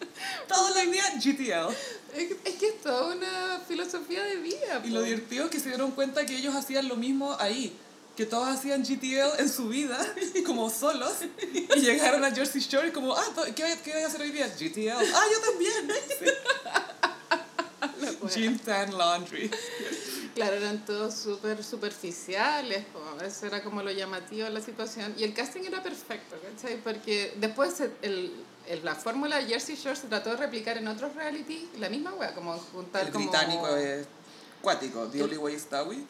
Todos 0.48 0.76
los 0.76 0.92
días 0.92 1.14
GTL. 1.24 1.74
Es, 2.16 2.28
que- 2.28 2.68
es 2.68 2.82
toda 2.82 3.16
una 3.16 3.62
filosofía 3.68 4.24
de 4.24 4.36
vida. 4.38 4.82
Y 4.84 4.90
lo 4.90 5.02
divertido 5.02 5.46
es 5.46 5.52
que 5.52 5.60
se 5.60 5.70
dieron 5.70 5.92
cuenta 5.92 6.26
que 6.26 6.36
ellos 6.36 6.54
hacían 6.56 6.88
lo 6.88 6.96
mismo 6.96 7.36
ahí. 7.40 7.74
Que 8.18 8.26
todos 8.26 8.48
hacían 8.50 8.84
GTL 8.84 9.40
en 9.40 9.50
su 9.50 9.70
vida, 9.70 9.98
como 10.46 10.70
solos. 10.70 11.14
Y 11.54 11.80
llegaron 11.80 12.24
a 12.26 12.32
Jersey 12.32 12.62
Shore 12.62 12.90
y 12.90 12.92
como, 12.92 13.16
ah, 13.16 13.24
¿qué 13.56 13.64
voy, 13.64 13.74
qué 13.84 13.94
voy 13.94 14.02
a 14.02 14.08
hacer 14.08 14.22
hoy 14.22 14.32
día? 14.32 14.48
GTL. 14.48 14.90
Ah, 15.16 15.26
yo 15.32 15.52
también. 15.52 15.92
Wea. 18.22 18.34
Gym, 18.36 18.60
tan, 18.60 18.96
laundry. 18.98 19.50
Claro, 20.36 20.56
eran 20.56 20.86
todos 20.86 21.16
súper 21.16 21.64
superficiales, 21.64 22.86
po. 22.94 23.24
eso 23.24 23.46
era 23.48 23.64
como 23.64 23.82
lo 23.82 23.92
llamativo 23.92 24.44
de 24.46 24.52
la 24.52 24.62
situación. 24.62 25.14
Y 25.18 25.24
el 25.24 25.34
casting 25.34 25.62
era 25.64 25.82
perfecto, 25.82 26.36
¿cachai? 26.42 26.78
Porque 26.82 27.34
después 27.38 27.82
el, 28.02 28.32
el- 28.74 28.86
la 28.86 28.96
fórmula 28.96 29.38
de 29.38 29.46
Jersey 29.46 29.76
Shore 29.76 29.96
se 29.96 30.08
trató 30.08 30.32
de 30.32 30.38
replicar 30.38 30.78
en 30.78 30.88
otros 30.88 31.14
reality, 31.16 31.70
la 31.80 31.90
misma 31.90 32.14
wea, 32.14 32.34
como 32.34 32.58
juntar 32.58 33.06
El 33.08 33.12
como... 33.12 33.26
británico 33.30 33.68
es 33.76 34.06
cuático. 34.62 35.08
The 35.08 35.24
Only 35.24 35.38
Way 35.38 35.56
is 35.56 35.66
Towie. 35.66 36.04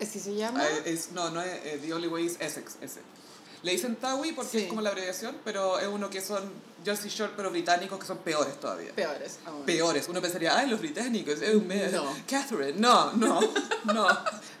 ¿Así 0.00 0.18
se 0.18 0.34
llama? 0.34 0.60
Ah, 0.62 0.68
es, 0.86 1.12
no, 1.12 1.30
no 1.30 1.42
es 1.42 1.52
eh, 1.64 1.78
The 1.82 1.92
Only 1.94 2.08
Way 2.08 2.24
is 2.26 2.36
Essex. 2.40 2.76
ese. 2.80 3.00
Le 3.62 3.72
dicen 3.72 3.96
Towie 3.96 4.32
porque 4.32 4.50
Sí. 4.50 4.58
es 4.64 4.68
como 4.68 4.80
la 4.80 4.88
abreviación, 4.88 5.36
pero 5.44 5.78
es 5.78 5.86
uno 5.86 6.08
que 6.08 6.22
son 6.22 6.50
Jersey 6.82 7.10
Shore, 7.10 7.34
pero 7.36 7.50
británicos 7.50 7.98
que 7.98 8.06
son 8.06 8.16
peores 8.18 8.58
todavía. 8.58 8.90
Peores 8.94 9.38
aún. 9.44 9.64
Peores. 9.66 10.08
Uno 10.08 10.22
pensaría, 10.22 10.56
ay, 10.56 10.68
los 10.70 10.80
británicos, 10.80 11.42
es 11.42 11.54
un 11.54 11.66
mes. 11.66 11.92
No. 11.92 12.10
Catherine, 12.26 12.72
no, 12.80 13.12
no, 13.12 13.38
no. 13.84 14.08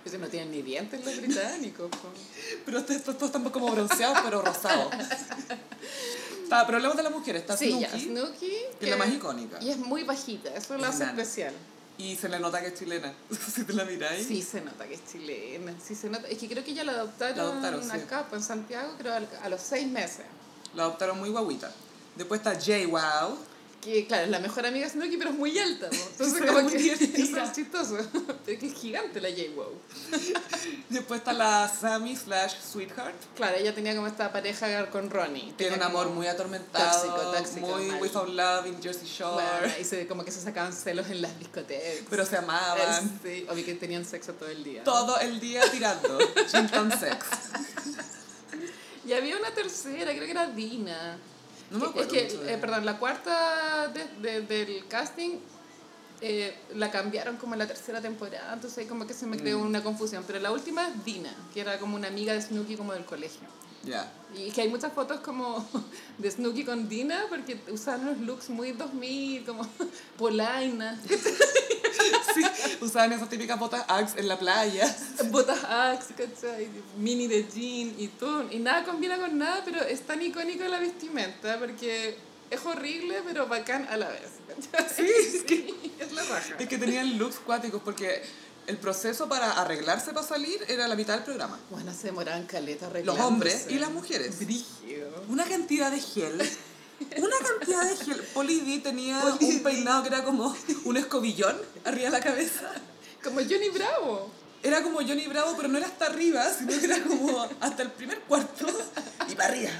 Pues 0.02 0.18
no 0.18 0.26
tienen 0.28 0.50
ni 0.50 0.62
dientes 0.62 1.04
los 1.04 1.16
británicos. 1.20 1.90
po. 1.90 2.08
Pero 2.64 2.78
estos, 2.78 2.96
estos 2.96 3.16
todos 3.18 3.34
están 3.34 3.50
como 3.50 3.70
bronceados, 3.70 4.18
pero 4.24 4.40
rosados. 4.42 4.92
Está, 6.42 6.64
pero 6.66 6.78
hablamos 6.78 6.96
de 6.96 7.02
las 7.02 7.12
mujeres. 7.12 7.42
Está 7.42 7.56
Sí, 7.56 7.68
Snooki, 7.70 7.82
ya, 7.82 7.90
Snooki. 7.98 8.52
que 8.78 8.84
es 8.86 8.90
la 8.90 8.96
más 8.96 9.08
icónica. 9.12 9.58
Y 9.62 9.70
es 9.70 9.76
muy 9.76 10.02
bajita, 10.04 10.52
eso 10.54 10.76
lo 10.76 10.84
Es 10.84 10.88
hace 10.90 11.04
especial. 11.04 11.54
Y 11.98 12.16
se 12.16 12.28
le 12.30 12.40
nota 12.40 12.60
que 12.62 12.68
es 12.68 12.74
chilena. 12.78 13.12
si 13.54 13.64
te 13.64 13.72
la 13.74 13.84
miráis. 13.84 14.26
Sí, 14.26 14.40
se 14.42 14.62
nota 14.62 14.86
que 14.86 14.94
es 14.94 15.00
chilena. 15.10 15.74
Sí, 15.86 15.94
se 15.94 16.08
nota. 16.08 16.26
Es 16.28 16.38
que 16.38 16.48
creo 16.48 16.64
que 16.64 16.72
ya 16.72 16.82
la 16.82 16.92
adoptaron, 16.92 17.36
La 17.36 17.42
adoptaron, 17.44 17.84
sí. 17.84 17.90
acá, 17.90 18.26
pues, 18.28 18.42
en 18.42 18.48
Santiago, 18.48 18.94
creo 18.98 19.12
a 19.14 19.48
los 19.48 19.60
seis 19.60 19.86
meses. 19.86 20.24
La 20.74 20.84
adoptaron 20.84 21.18
muy 21.18 21.28
guaguita. 21.28 21.70
Después 22.16 22.40
está 22.40 22.58
Jay 22.58 22.86
Wow. 22.86 23.36
Que 23.80 24.06
claro, 24.06 24.24
es 24.24 24.30
la 24.30 24.40
mejor 24.40 24.66
amiga 24.66 24.84
de 24.84 24.92
Snooki, 24.92 25.16
pero 25.16 25.30
es 25.30 25.36
muy 25.36 25.58
alta. 25.58 25.88
¿no? 25.90 25.98
Entonces, 25.98 26.42
como 26.46 26.68
que 26.68 26.76
divertida. 26.76 27.44
es 27.44 27.52
chistoso. 27.52 27.96
Pero 28.12 28.38
es 28.46 28.58
que 28.58 28.66
es 28.66 28.74
gigante 28.74 29.20
la 29.20 29.30
J-Wow. 29.30 29.72
Después 30.90 31.20
está 31.20 31.32
la 31.32 31.68
Sammy 31.68 32.14
slash 32.14 32.54
Sweetheart. 32.60 33.14
Claro, 33.36 33.56
ella 33.56 33.74
tenía 33.74 33.94
como 33.94 34.06
esta 34.06 34.30
pareja 34.32 34.90
con 34.90 35.08
Ronnie. 35.08 35.54
Tiene 35.56 35.76
un 35.76 35.82
amor 35.82 36.10
muy 36.10 36.26
atormentado. 36.26 36.90
tóxico, 36.90 37.32
tóxico, 37.32 37.66
muy 37.68 37.86
mal. 37.86 38.02
without 38.02 38.28
love 38.28 38.66
in 38.66 38.82
Jersey 38.82 39.08
Shore. 39.08 39.42
Bueno, 39.42 39.74
y 39.80 39.84
se, 39.84 40.06
como 40.06 40.24
que 40.24 40.30
se 40.30 40.40
sacaban 40.40 40.72
celos 40.72 41.08
en 41.08 41.22
las 41.22 41.38
discotecas. 41.38 42.04
Pero 42.10 42.26
se 42.26 42.36
amaban. 42.36 43.20
Sí, 43.22 43.46
obvio 43.48 43.64
que 43.64 43.74
tenían 43.74 44.04
sexo 44.04 44.34
todo 44.34 44.50
el 44.50 44.62
día. 44.62 44.84
Todo 44.84 45.18
el 45.20 45.40
día 45.40 45.62
tirando. 45.70 46.18
Tan 46.70 46.98
sex. 46.98 47.16
Y 49.06 49.12
había 49.12 49.36
una 49.36 49.50
tercera, 49.50 50.12
creo 50.12 50.24
que 50.24 50.30
era 50.30 50.46
Dina. 50.46 51.18
No 51.70 51.78
me 51.78 51.84
Que- 51.84 51.90
acuerdo 51.90 52.14
Es 52.14 52.34
que, 52.34 52.54
eh, 52.54 52.58
perdón, 52.58 52.84
la 52.84 52.98
cuarta 52.98 53.88
de, 53.88 54.04
de- 54.20 54.40
del 54.42 54.86
casting 54.88 55.38
eh, 56.22 56.54
la 56.74 56.90
cambiaron 56.90 57.36
como 57.38 57.54
en 57.54 57.60
la 57.60 57.66
tercera 57.66 58.00
temporada, 58.02 58.52
entonces 58.52 58.86
como 58.86 59.06
que 59.06 59.14
se 59.14 59.24
me 59.26 59.38
creó 59.38 59.58
Mm. 59.58 59.66
una 59.66 59.82
confusión. 59.82 60.22
Pero 60.26 60.38
la 60.38 60.50
última 60.52 60.86
es 60.88 61.02
Dina, 61.04 61.34
que 61.54 61.60
era 61.62 61.78
como 61.78 61.96
una 61.96 62.08
amiga 62.08 62.34
de 62.34 62.42
Snooki 62.42 62.76
como 62.76 62.92
del 62.92 63.04
colegio. 63.06 63.48
Ya. 63.84 64.10
Y 64.34 64.50
que 64.52 64.62
hay 64.62 64.68
muchas 64.68 64.92
fotos 64.92 65.20
como 65.20 65.66
de 66.18 66.30
Snooki 66.30 66.64
con 66.64 66.88
Dina 66.88 67.24
porque 67.28 67.58
usaban 67.70 68.02
unos 68.08 68.18
looks 68.20 68.48
muy 68.50 68.72
2000, 68.72 69.44
como 69.44 69.66
polaina, 70.18 71.00
Sí, 72.34 72.42
usaban 72.80 73.12
esas 73.12 73.28
típicas 73.28 73.58
botas 73.58 73.84
Axe 73.88 74.20
en 74.20 74.28
la 74.28 74.38
playa. 74.38 74.86
botas 75.30 75.62
Axe, 75.64 76.14
¿cachai? 76.14 76.68
Mini 76.96 77.26
de 77.26 77.44
jean 77.48 77.94
y 77.98 78.06
todo. 78.08 78.46
Y 78.50 78.58
nada 78.58 78.84
combina 78.84 79.18
con 79.18 79.36
nada, 79.36 79.62
pero 79.64 79.82
es 79.82 80.02
tan 80.02 80.22
icónico 80.22 80.64
la 80.64 80.78
vestimenta 80.78 81.58
porque 81.58 82.16
es 82.50 82.64
horrible, 82.64 83.22
pero 83.26 83.48
bacán 83.48 83.86
a 83.90 83.96
la 83.96 84.08
vez. 84.08 84.22
¿cachai? 84.70 85.06
Sí, 85.06 85.36
es 85.36 85.42
que, 85.42 85.74
Es 85.98 86.12
la 86.12 86.22
raja. 86.22 86.54
es 86.58 86.68
que 86.68 86.78
tenían 86.78 87.18
looks 87.18 87.38
cuáticos 87.40 87.82
porque 87.84 88.22
el 88.70 88.78
proceso 88.78 89.28
para 89.28 89.52
arreglarse 89.60 90.12
para 90.12 90.26
salir 90.26 90.64
era 90.68 90.86
la 90.88 90.94
mitad 90.94 91.14
del 91.14 91.24
programa. 91.24 91.58
Bueno, 91.70 91.92
se 91.92 92.04
demoraban 92.06 92.46
caleta 92.46 92.86
Los 92.86 92.90
arreglándose. 92.90 93.26
hombres 93.26 93.66
y 93.68 93.78
las 93.78 93.90
mujeres. 93.90 94.38
Brígido. 94.38 95.24
Una 95.28 95.44
cantidad 95.44 95.90
de 95.90 96.00
gel. 96.00 96.40
Una 97.18 97.36
cantidad 97.48 97.84
de 97.90 97.96
gel. 97.96 98.20
Polly 98.32 98.60
D 98.60 98.78
tenía 98.78 99.18
un 99.24 99.38
D. 99.38 99.60
peinado 99.64 100.02
que 100.02 100.08
era 100.08 100.22
como 100.24 100.54
un 100.84 100.96
escobillón 100.96 101.56
arriba 101.84 102.04
de 102.04 102.10
la 102.10 102.20
cabeza. 102.20 102.70
Como 103.24 103.40
Johnny 103.40 103.70
Bravo. 103.70 104.30
Era 104.62 104.82
como 104.82 104.98
Johnny 105.00 105.26
Bravo, 105.26 105.54
pero 105.56 105.68
no 105.68 105.78
era 105.78 105.86
hasta 105.86 106.06
arriba, 106.06 106.44
sino 106.52 106.78
que 106.78 106.84
era 106.84 107.02
como 107.02 107.48
hasta 107.60 107.82
el 107.82 107.90
primer 107.90 108.20
cuarto 108.20 108.66
y 109.28 109.34
para 109.34 109.48
arriba. 109.48 109.72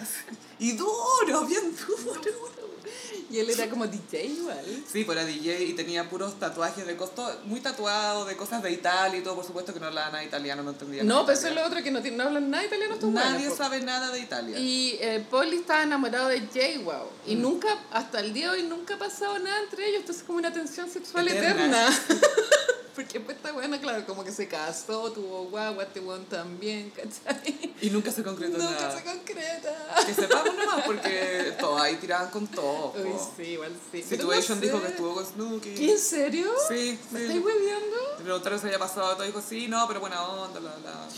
Y 0.59 0.73
duro, 0.73 1.45
bien 1.47 1.77
duro. 1.77 2.21
Y 3.31 3.39
él 3.39 3.49
era 3.51 3.69
como 3.71 3.87
DJ 3.87 4.25
igual. 4.27 4.65
Sí, 4.91 5.05
pues 5.05 5.17
era 5.17 5.25
DJ 5.27 5.63
y 5.65 5.73
tenía 5.75 6.09
puros 6.11 6.39
tatuajes 6.41 6.85
de 6.87 6.97
costo, 6.97 7.31
muy 7.45 7.61
tatuados, 7.61 8.27
de 8.27 8.37
cosas 8.37 8.63
de 8.63 8.73
Italia 8.73 9.21
y 9.21 9.23
todo, 9.23 9.37
por 9.37 9.45
supuesto 9.45 9.73
que 9.73 9.79
no 9.81 9.87
hablaban 9.87 10.13
nada 10.13 10.25
italiano, 10.25 10.63
no 10.63 10.71
entendía 10.71 11.05
No, 11.05 11.25
pero 11.25 11.39
eso 11.39 11.49
es 11.49 11.55
lo 11.55 11.65
otro 11.65 11.83
que 11.83 11.91
no, 11.91 12.03
tiene- 12.03 12.17
no 12.17 12.25
hablan 12.25 12.51
nada 12.51 12.65
italiano 12.65 12.95
estos 12.95 13.11
Nadie 13.11 13.39
buenos, 13.39 13.57
sabe 13.57 13.81
nada 13.81 14.11
de 14.11 14.19
Italia. 14.21 14.59
Y 14.59 14.99
eh, 15.01 15.25
Polly 15.31 15.57
estaba 15.59 15.83
enamorado 15.85 16.29
de 16.29 16.41
J-Wow. 16.41 17.07
Y 17.27 17.37
Mm. 17.37 17.43
nunca, 17.43 17.69
hasta 17.93 18.21
el 18.21 18.33
día 18.33 18.51
de 18.53 18.59
hoy, 18.63 18.69
nunca 18.69 18.95
ha 18.95 18.99
pasado 18.99 19.39
nada 19.39 19.61
entre 19.63 19.87
ellos. 19.89 20.01
Entonces, 20.01 20.25
como 20.25 20.39
una 20.39 20.53
tensión 20.53 20.91
sexual 20.91 21.29
Eterna. 21.29 21.89
eterna. 21.89 21.89
Porque 23.01 23.19
pues 23.19 23.37
esta 23.39 23.53
buena, 23.53 23.81
claro, 23.81 24.05
como 24.05 24.23
que 24.23 24.31
se 24.31 24.47
casó, 24.47 25.11
tuvo 25.11 25.45
guagua, 25.45 25.85
este 25.85 26.01
weón 26.01 26.27
también, 26.27 26.91
¿cachai? 26.91 27.75
Y 27.81 27.89
nunca 27.89 28.13
se 28.13 28.23
concretó 28.23 28.59
Nunca 28.59 28.73
nada. 28.73 28.99
se 28.99 29.05
concreta. 29.05 30.05
Que 30.05 30.13
sepamos 30.13 30.55
nomás, 30.55 30.83
porque 30.85 31.55
todos 31.59 31.81
ahí 31.81 31.97
tiraban 31.97 32.31
con 32.31 32.47
todo. 32.47 32.93
Uy, 32.95 33.11
po. 33.11 33.33
sí, 33.39 33.43
igual 33.43 33.73
sí. 33.91 34.03
Situation 34.03 34.59
no 34.61 34.67
dijo 34.67 34.83
que 34.83 34.89
estuvo 34.89 35.15
con 35.15 35.25
Snooki. 35.25 35.75
¿Qué, 35.75 35.93
en 35.93 35.99
serio? 35.99 36.53
Sí, 36.69 36.99
¿Me 37.11 37.19
sí. 37.21 37.25
estáis 37.25 37.43
hueviando? 37.43 37.97
Le 38.19 38.25
preguntaron 38.25 38.61
si 38.61 38.67
había 38.67 38.79
pasado, 38.79 39.15
todo 39.15 39.25
dijo, 39.25 39.41
sí, 39.41 39.67
no, 39.67 39.89
pero 39.89 40.01
buena 40.01 40.23
onda, 40.23 40.61
la, 40.61 40.77
la. 40.79 41.09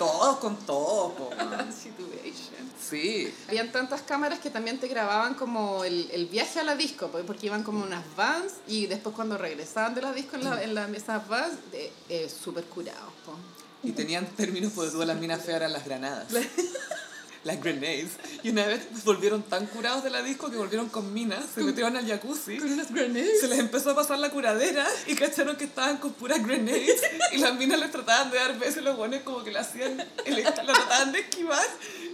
Todos 0.00 0.38
con 0.38 0.56
todo, 0.64 1.12
po. 1.12 1.30
Situation. 1.82 2.72
Sí. 2.80 3.30
Habían 3.48 3.70
tantas 3.70 4.00
cámaras 4.00 4.38
que 4.38 4.48
también 4.48 4.80
te 4.80 4.88
grababan 4.88 5.34
como 5.34 5.84
el, 5.84 6.10
el 6.10 6.24
viaje 6.24 6.58
a 6.58 6.62
la 6.62 6.74
disco, 6.74 7.08
porque 7.26 7.48
iban 7.48 7.62
como 7.62 7.84
unas 7.84 8.02
vans 8.16 8.54
y 8.66 8.86
después 8.86 9.14
cuando 9.14 9.36
regresaban 9.36 9.94
de 9.94 10.00
la 10.00 10.14
disco 10.14 10.36
en, 10.36 10.44
la, 10.44 10.62
en 10.62 10.74
la, 10.74 10.88
esas 10.88 11.28
vans, 11.28 11.52
eh, 11.74 11.92
eh, 12.08 12.30
súper 12.30 12.64
curados. 12.64 13.12
po. 13.26 13.34
Y 13.82 13.92
tenían 13.92 14.24
términos, 14.24 14.72
porque 14.74 14.90
todas 14.90 15.06
las 15.06 15.18
minas 15.18 15.42
feas 15.44 15.56
eran 15.56 15.74
las 15.74 15.84
granadas. 15.84 16.28
Las 17.44 17.62
grenades. 17.62 18.10
Y 18.42 18.50
una 18.50 18.66
vez 18.66 18.82
volvieron 19.04 19.42
tan 19.42 19.66
curados 19.66 20.04
de 20.04 20.10
la 20.10 20.22
disco 20.22 20.50
que 20.50 20.56
volvieron 20.56 20.88
con 20.90 21.12
minas, 21.12 21.44
se 21.54 21.62
metieron 21.62 21.96
al 21.96 22.06
jacuzzi. 22.06 22.58
Con 22.58 22.70
unas 22.72 22.92
grenades. 22.92 23.40
Se 23.40 23.48
les 23.48 23.58
empezó 23.58 23.90
a 23.90 23.94
pasar 23.94 24.18
la 24.18 24.30
curadera 24.30 24.86
y 25.06 25.14
cacharon 25.14 25.56
que 25.56 25.64
estaban 25.64 25.96
con 25.96 26.12
puras 26.12 26.44
grenades 26.46 27.00
y 27.32 27.38
las 27.38 27.54
minas 27.56 27.80
les 27.80 27.90
trataban 27.90 28.30
de 28.30 28.38
dar 28.38 28.58
besos 28.58 28.78
y 28.78 28.84
los 28.84 28.96
buenos 28.96 29.20
como 29.22 29.42
que 29.42 29.52
le 29.52 29.58
hacían, 29.58 29.96
lo 29.96 30.52
trataban 30.52 31.12
de 31.12 31.20
esquivar 31.20 31.66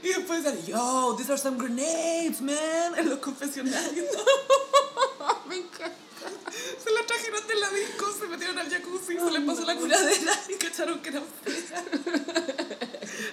y 0.03 0.09
después 0.09 0.45
decían, 0.45 0.67
yo, 0.67 1.15
these 1.19 1.33
are 1.33 1.41
some 1.41 1.59
grenades, 1.59 2.41
man, 2.41 2.97
en 2.97 3.09
los 3.09 3.19
confesionarios. 3.19 4.07
Me 5.49 5.57
encanta. 5.57 6.06
Se 6.85 6.91
las 6.91 7.07
trajeron 7.07 7.47
de 7.47 7.55
la 7.57 7.71
disco, 7.71 8.13
se 8.19 8.27
metieron 8.27 8.59
al 8.59 8.71
jacuzzi, 8.71 9.19
se 9.19 9.31
les 9.31 9.43
pasó 9.43 9.65
la 9.65 9.77
curadera 9.77 10.41
y 10.49 10.55
cacharon 10.55 11.01
que 11.01 11.09
eran 11.11 11.25
feas. 11.45 11.83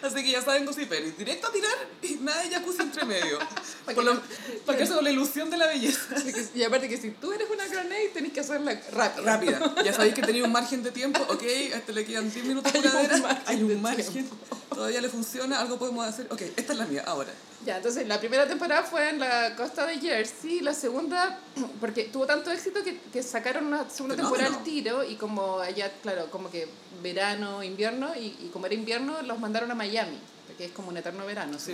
Así 0.01 0.23
que 0.23 0.31
ya 0.31 0.41
saben, 0.41 0.65
gossiperis, 0.65 1.17
directo 1.17 1.47
a 1.47 1.51
tirar 1.51 1.89
y 2.01 2.15
nada 2.15 2.41
de 2.43 2.49
jacuzzi 2.49 2.81
entre 2.81 3.05
medio. 3.05 3.39
Pa' 3.85 3.93
Por 3.93 4.03
que 4.05 4.21
Para 4.65 4.77
que 4.77 4.83
eso 4.83 4.95
con 4.95 5.03
la 5.03 5.11
ilusión 5.11 5.49
de 5.49 5.57
la 5.57 5.67
belleza. 5.67 6.15
Y 6.55 6.63
aparte 6.63 6.89
que 6.89 6.97
si 6.97 7.11
tú 7.11 7.31
eres 7.33 7.49
una 7.49 7.65
grenade, 7.67 8.09
tenés 8.13 8.33
que 8.33 8.39
hacerla 8.39 8.79
rápido. 8.91 9.25
Rápida. 9.25 9.75
Ya 9.83 9.93
sabéis 9.93 10.13
que 10.13 10.21
tenía 10.21 10.43
un 10.43 10.51
margen 10.51 10.83
de 10.83 10.91
tiempo, 10.91 11.21
ok, 11.29 11.43
a 11.43 11.77
este 11.77 11.93
le 11.93 12.05
quedan 12.05 12.31
10 12.31 12.45
minutos 12.45 12.71
de 12.71 12.79
Hay 12.79 12.85
un 12.85 12.91
curadera, 12.91 13.17
margen 13.19 13.43
hay 13.45 13.63
un 13.63 13.81
margen, 13.81 14.29
todavía 14.69 15.01
le 15.01 15.09
funciona, 15.09 15.59
algo 15.59 15.77
podemos 15.77 16.05
hacer, 16.05 16.27
ok, 16.29 16.41
esta 16.55 16.73
es 16.73 16.79
la 16.79 16.85
mía, 16.85 17.03
ahora. 17.05 17.31
Ya, 17.65 17.77
entonces 17.77 18.07
la 18.07 18.19
primera 18.19 18.47
temporada 18.47 18.83
fue 18.83 19.09
en 19.09 19.19
la 19.19 19.55
costa 19.55 19.85
de 19.85 19.97
Jersey, 19.99 20.59
la 20.59 20.73
segunda, 20.73 21.39
porque 21.79 22.05
tuvo 22.05 22.25
tanto 22.25 22.51
éxito 22.51 22.83
que, 22.83 22.99
que 22.99 23.23
sacaron 23.23 23.67
una 23.67 23.89
segunda 23.89 24.15
temporada 24.15 24.47
al 24.47 24.63
tiro 24.63 25.03
y 25.03 25.15
como 25.15 25.59
allá, 25.59 25.91
claro, 26.01 26.29
como 26.29 26.49
que 26.51 26.67
verano, 27.01 27.63
invierno, 27.63 28.15
y, 28.15 28.35
y 28.41 28.49
como 28.51 28.65
era 28.65 28.75
invierno, 28.75 29.21
los 29.21 29.39
mandaron 29.39 29.71
a 29.71 29.75
Miami, 29.75 30.19
porque 30.47 30.65
es 30.65 30.71
como 30.71 30.89
un 30.89 30.97
eterno 30.97 31.25
verano. 31.25 31.57
Sí. 31.57 31.73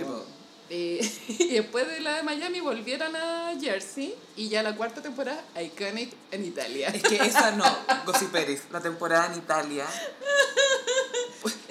Eh, 0.72 1.00
y 1.28 1.54
después 1.54 1.88
de 1.88 1.98
la 2.00 2.16
de 2.16 2.22
Miami 2.22 2.60
volvieron 2.60 3.16
a 3.16 3.52
Jersey 3.60 4.14
y 4.36 4.48
ya 4.48 4.62
la 4.62 4.76
cuarta 4.76 5.02
temporada, 5.02 5.42
Iconic 5.60 6.12
en 6.30 6.44
Italia. 6.44 6.88
Es 6.88 7.02
que 7.02 7.16
esa 7.16 7.50
no, 7.52 7.64
Gossiperis, 8.06 8.62
la 8.70 8.80
temporada 8.80 9.26
en 9.26 9.38
Italia 9.38 9.84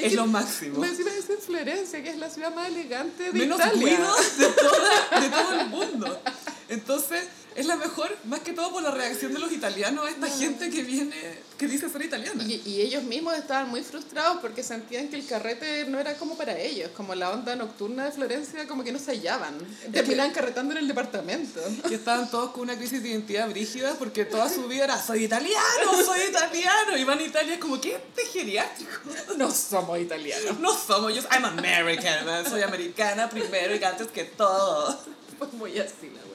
es, 0.06 0.10
que 0.12 0.16
lo 0.16 0.26
máximo. 0.28 0.80
Me 0.80 0.88
encima 0.88 1.12
es 1.12 1.30
en 1.30 1.40
Florencia, 1.40 2.04
que 2.04 2.10
es 2.10 2.18
la 2.18 2.30
ciudad 2.30 2.54
más 2.54 2.68
elegante 2.68 3.24
de 3.24 3.32
Menos 3.34 3.60
Italia. 3.60 3.82
ruido 3.98 4.16
de, 4.38 4.48
toda- 4.48 5.22
de 5.22 5.30
todo 5.30 5.60
el 5.62 5.68
mundo. 5.68 6.22
Entonces, 6.70 7.26
es 7.56 7.66
la 7.66 7.76
mejor, 7.76 8.16
más 8.26 8.42
que 8.42 8.54
todo 8.54 8.72
por 8.72 8.84
la 8.84 8.92
reacción 8.92 9.34
de 9.34 9.40
los 9.40 9.52
italianos 9.52 10.06
a 10.06 10.10
esta 10.10 10.28
gente 10.28 10.70
que 10.70 10.84
viene, 10.84 11.14
que 11.58 11.68
dice 11.68 11.90
ser 11.90 12.04
italiana. 12.04 12.44
Y, 12.44 12.62
y 12.66 12.82
ellos 12.82 13.04
mismos 13.04 13.36
estaban 13.36 13.70
muy 13.70 13.84
frustrados 13.84 14.38
porque 14.40 14.64
sentían 14.64 15.10
que 15.10 15.18
el 15.18 15.26
carrete 15.26 15.86
no 15.86 16.00
era 16.00 16.16
como 16.16 16.38
para 16.38 16.58
ellos, 16.58 16.92
como 16.96 17.16
la 17.16 17.32
onda 17.32 17.56
nocturna 17.56 18.06
de 18.06 18.12
Florencia, 18.12 18.68
como 18.68 18.84
que 18.84 18.92
no 18.92 19.00
se 19.00 19.12
hallaban. 19.12 19.58
Terminaban 19.92 20.32
carretando 20.32 20.74
en 20.74 20.80
el 20.80 20.88
departamento. 20.88 21.60
Y 21.90 21.96
estaban 21.96 22.30
todos 22.30 22.52
con 22.52 22.62
una 22.62 22.78
crisis 22.78 23.04
de 23.04 23.10
identidad 23.10 23.50
brígida 23.50 23.96
porque 23.96 24.26
toda 24.26 24.48
su 24.50 24.68
vida 24.68 24.86
era 24.86 25.02
soy 25.02 25.26
italiano, 25.26 26.04
soy 26.06 26.22
italiano. 26.30 26.98
Y 26.98 27.04
van 27.04 27.20
a 27.20 27.24
Italia 27.24 27.54
es 27.56 27.60
como, 27.60 27.82
¿qué 27.82 27.96
este 27.96 28.26
geriátrico? 28.26 28.92
No 29.38 29.52
somos 29.52 30.00
italianos. 30.00 30.60
No 30.60 30.78
somos, 30.78 31.14
yo 31.14 31.22
I'm 31.32 31.46
American, 31.46 32.46
soy 32.50 32.62
americana 32.62 33.30
primero 33.30 33.76
y 33.76 33.84
antes 33.84 34.08
que 34.08 34.26
todo. 34.26 34.98
Pues 35.38 35.54
muy 35.54 35.80
así 35.80 36.10
la. 36.14 36.29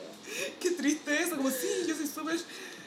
Qué 0.60 0.70
triste 0.72 1.22
eso, 1.22 1.36
como 1.36 1.50
sí, 1.50 1.84
yo 1.86 1.94
soy 1.96 2.06
súper... 2.06 2.38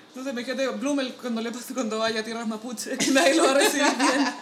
Entonces 0.10 0.34
imagínate 0.34 0.68
Blumel 0.80 1.14
cuando 1.14 1.42
le 1.42 1.52
pase 1.52 1.74
cuando 1.74 2.00
vaya 2.00 2.22
a 2.22 2.24
tierras 2.24 2.48
mapuche, 2.48 2.98
que 2.98 3.12
nadie 3.12 3.36
lo 3.36 3.44
va 3.44 3.52
a 3.52 3.54
recibir 3.54 3.96
bien. 3.98 4.34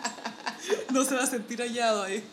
No 0.92 1.04
se 1.04 1.16
va 1.16 1.24
a 1.24 1.28
sentir 1.28 1.60
hallado 1.60 2.04
ahí. 2.04 2.24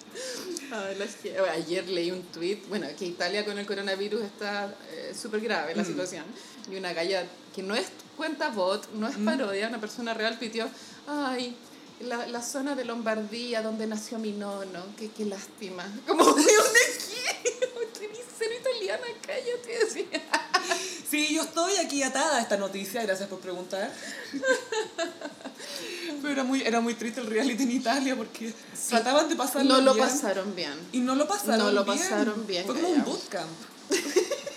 Ayer 1.52 1.88
leí 1.88 2.10
un 2.10 2.22
tweet, 2.22 2.62
bueno, 2.68 2.86
que 2.98 3.04
Italia 3.04 3.44
con 3.44 3.58
el 3.58 3.66
coronavirus 3.66 4.22
está 4.22 4.74
eh, 4.90 5.14
súper 5.20 5.40
grave 5.40 5.74
la 5.74 5.84
situación. 5.84 6.24
Y 6.70 6.76
una 6.76 6.92
galla 6.92 7.26
que 7.54 7.62
no 7.62 7.74
es 7.74 7.88
cuenta 8.16 8.48
bot, 8.48 8.90
no 8.92 9.08
es 9.08 9.16
parodia, 9.16 9.68
una 9.68 9.80
persona 9.80 10.14
real 10.14 10.38
pitió, 10.38 10.68
ay, 11.06 11.56
la, 12.00 12.26
la 12.26 12.42
zona 12.42 12.74
de 12.74 12.84
Lombardía 12.84 13.60
donde 13.62 13.86
nació 13.86 14.18
mi 14.18 14.32
nono, 14.32 14.84
qué, 14.96 15.10
qué 15.10 15.24
lástima. 15.24 15.84
Como, 16.06 16.24
¿de 16.24 16.42
dónde 16.42 16.80
qué? 17.08 17.68
Tenés 17.98 18.24
cero 18.38 18.52
italiana, 18.60 19.04
cállate, 19.26 19.84
decía. 19.84 20.41
Sí, 21.12 21.34
yo 21.34 21.42
estoy 21.42 21.76
aquí 21.76 22.02
atada 22.02 22.38
a 22.38 22.40
esta 22.40 22.56
noticia, 22.56 23.02
gracias 23.02 23.28
por 23.28 23.38
preguntar. 23.38 23.92
Pero 26.22 26.32
era 26.32 26.42
muy, 26.42 26.62
era 26.62 26.80
muy 26.80 26.94
triste 26.94 27.20
el 27.20 27.26
reality 27.26 27.64
en 27.64 27.72
Italia 27.72 28.16
porque 28.16 28.54
trataban 28.88 29.28
de 29.28 29.36
pasarlo 29.36 29.74
No 29.74 29.82
lo 29.82 29.92
bien 29.92 30.08
pasaron 30.08 30.56
bien. 30.56 30.72
Y 30.90 31.00
no 31.00 31.14
lo 31.14 31.28
pasaron 31.28 31.58
No 31.66 31.70
lo 31.70 31.84
bien. 31.84 31.98
pasaron 31.98 32.46
bien, 32.46 32.64
Fue 32.64 32.74
como 32.76 32.88
un 32.88 33.04
bootcamp. 33.04 33.50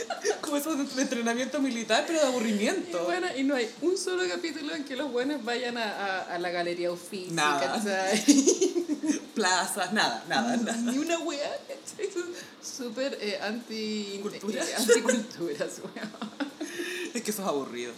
como 0.40 0.56
eso 0.56 0.74
de 0.76 1.02
entrenamiento 1.02 1.60
militar, 1.60 2.04
pero 2.06 2.20
de 2.20 2.24
Y 2.26 2.28
aburrimiento. 2.28 3.04
bueno, 3.04 3.26
y 3.36 3.42
no 3.44 3.54
hay 3.54 3.70
un 3.82 3.96
solo 3.96 4.22
capítulo 4.28 4.74
en 4.74 4.84
que 4.84 4.96
los 4.96 5.10
buenos 5.12 5.44
vayan 5.44 5.76
a, 5.78 5.84
a, 5.84 6.34
a 6.34 6.38
la 6.38 6.50
galería 6.50 6.90
Uffizi, 6.92 7.32
Nada. 7.32 7.80
Plazas, 9.34 9.92
nada, 9.92 10.24
nada, 10.28 10.56
nada. 10.56 10.76
Ni 10.78 10.98
una. 10.98 11.16
Son 11.16 12.24
Súper 12.62 13.16
eh, 13.20 13.38
anti... 13.42 14.18
¿Cultura? 14.22 14.64
eh, 14.64 14.74
anticulturas. 14.76 15.80
Es 17.14 17.22
que 17.22 17.30
eso 17.30 17.42
es 17.42 17.48
aburrido. 17.48 17.92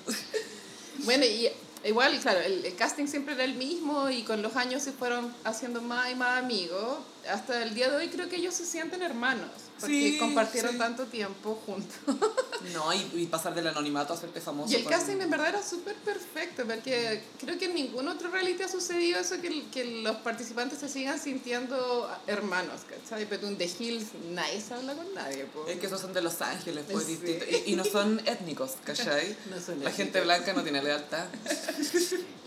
Bueno, 0.99 1.25
y 1.25 1.49
igual, 1.85 2.19
claro, 2.21 2.39
el, 2.41 2.65
el 2.65 2.75
casting 2.77 3.07
siempre 3.09 3.35
era 3.35 3.43
el 3.45 3.55
mismo 3.55 4.11
y 4.11 4.23
con 4.23 4.43
los 4.43 4.55
años 4.55 4.83
se 4.83 4.93
fueron 4.93 5.35
haciendo 5.45 5.83
más 5.83 6.11
y 6.13 6.15
más 6.15 6.39
amigos. 6.39 6.99
Hasta 7.29 7.63
el 7.65 7.75
día 7.75 7.91
de 7.91 7.97
hoy 7.97 8.09
creo 8.09 8.29
que 8.29 8.37
ellos 8.37 8.55
se 8.55 8.65
sienten 8.65 9.03
hermanos, 9.03 9.51
porque 9.81 9.95
Sí, 10.13 10.19
compartieron 10.19 10.73
sí. 10.73 10.79
tanto 10.79 11.05
tiempo 11.07 11.61
juntos. 11.67 11.97
No, 12.75 12.93
y, 12.93 12.99
y 13.15 13.27
pasar 13.27 13.55
del 13.55 13.69
anonimato 13.69 14.13
a 14.13 14.17
hacerte 14.17 14.41
famoso. 14.41 14.73
Y 14.73 14.75
el 14.75 14.85
casting 14.85 15.21
en 15.21 15.31
verdad 15.31 15.51
era 15.51 15.63
súper 15.63 15.95
perfecto, 15.95 16.65
porque 16.67 17.23
creo 17.39 17.57
que 17.57 17.67
en 17.67 17.75
ningún 17.75 18.09
otro 18.09 18.31
reality 18.31 18.65
ha 18.65 18.69
sucedido 18.69 19.21
eso, 19.21 19.41
que, 19.41 19.69
que 19.71 20.03
los 20.03 20.17
participantes 20.17 20.81
se 20.81 20.89
sigan 20.89 21.21
sintiendo 21.21 22.11
hermanos, 22.27 22.81
¿cachai? 22.89 23.27
Pero 23.29 23.47
en 23.47 23.57
The 23.57 23.71
Hills 23.79 24.07
nadie 24.33 24.61
se 24.61 24.75
habla 24.75 24.95
con 24.95 25.15
nadie, 25.15 25.45
po. 25.45 25.67
Es 25.69 25.79
que 25.79 25.87
esos 25.87 26.01
son 26.01 26.13
de 26.13 26.21
Los 26.21 26.43
Ángeles, 26.43 26.85
pues 26.91 27.05
Sí. 27.07 27.39
Y, 27.67 27.73
y 27.73 27.77
no 27.77 27.85
son 27.85 28.21
étnicos, 28.27 28.73
¿cachai? 28.85 29.37
No 29.51 29.61
son 29.61 29.83
La 29.85 29.93
gente 29.93 30.21
blanca 30.21 30.53
no 30.53 30.63
tiene 30.65 30.83
lealtad. 30.83 31.27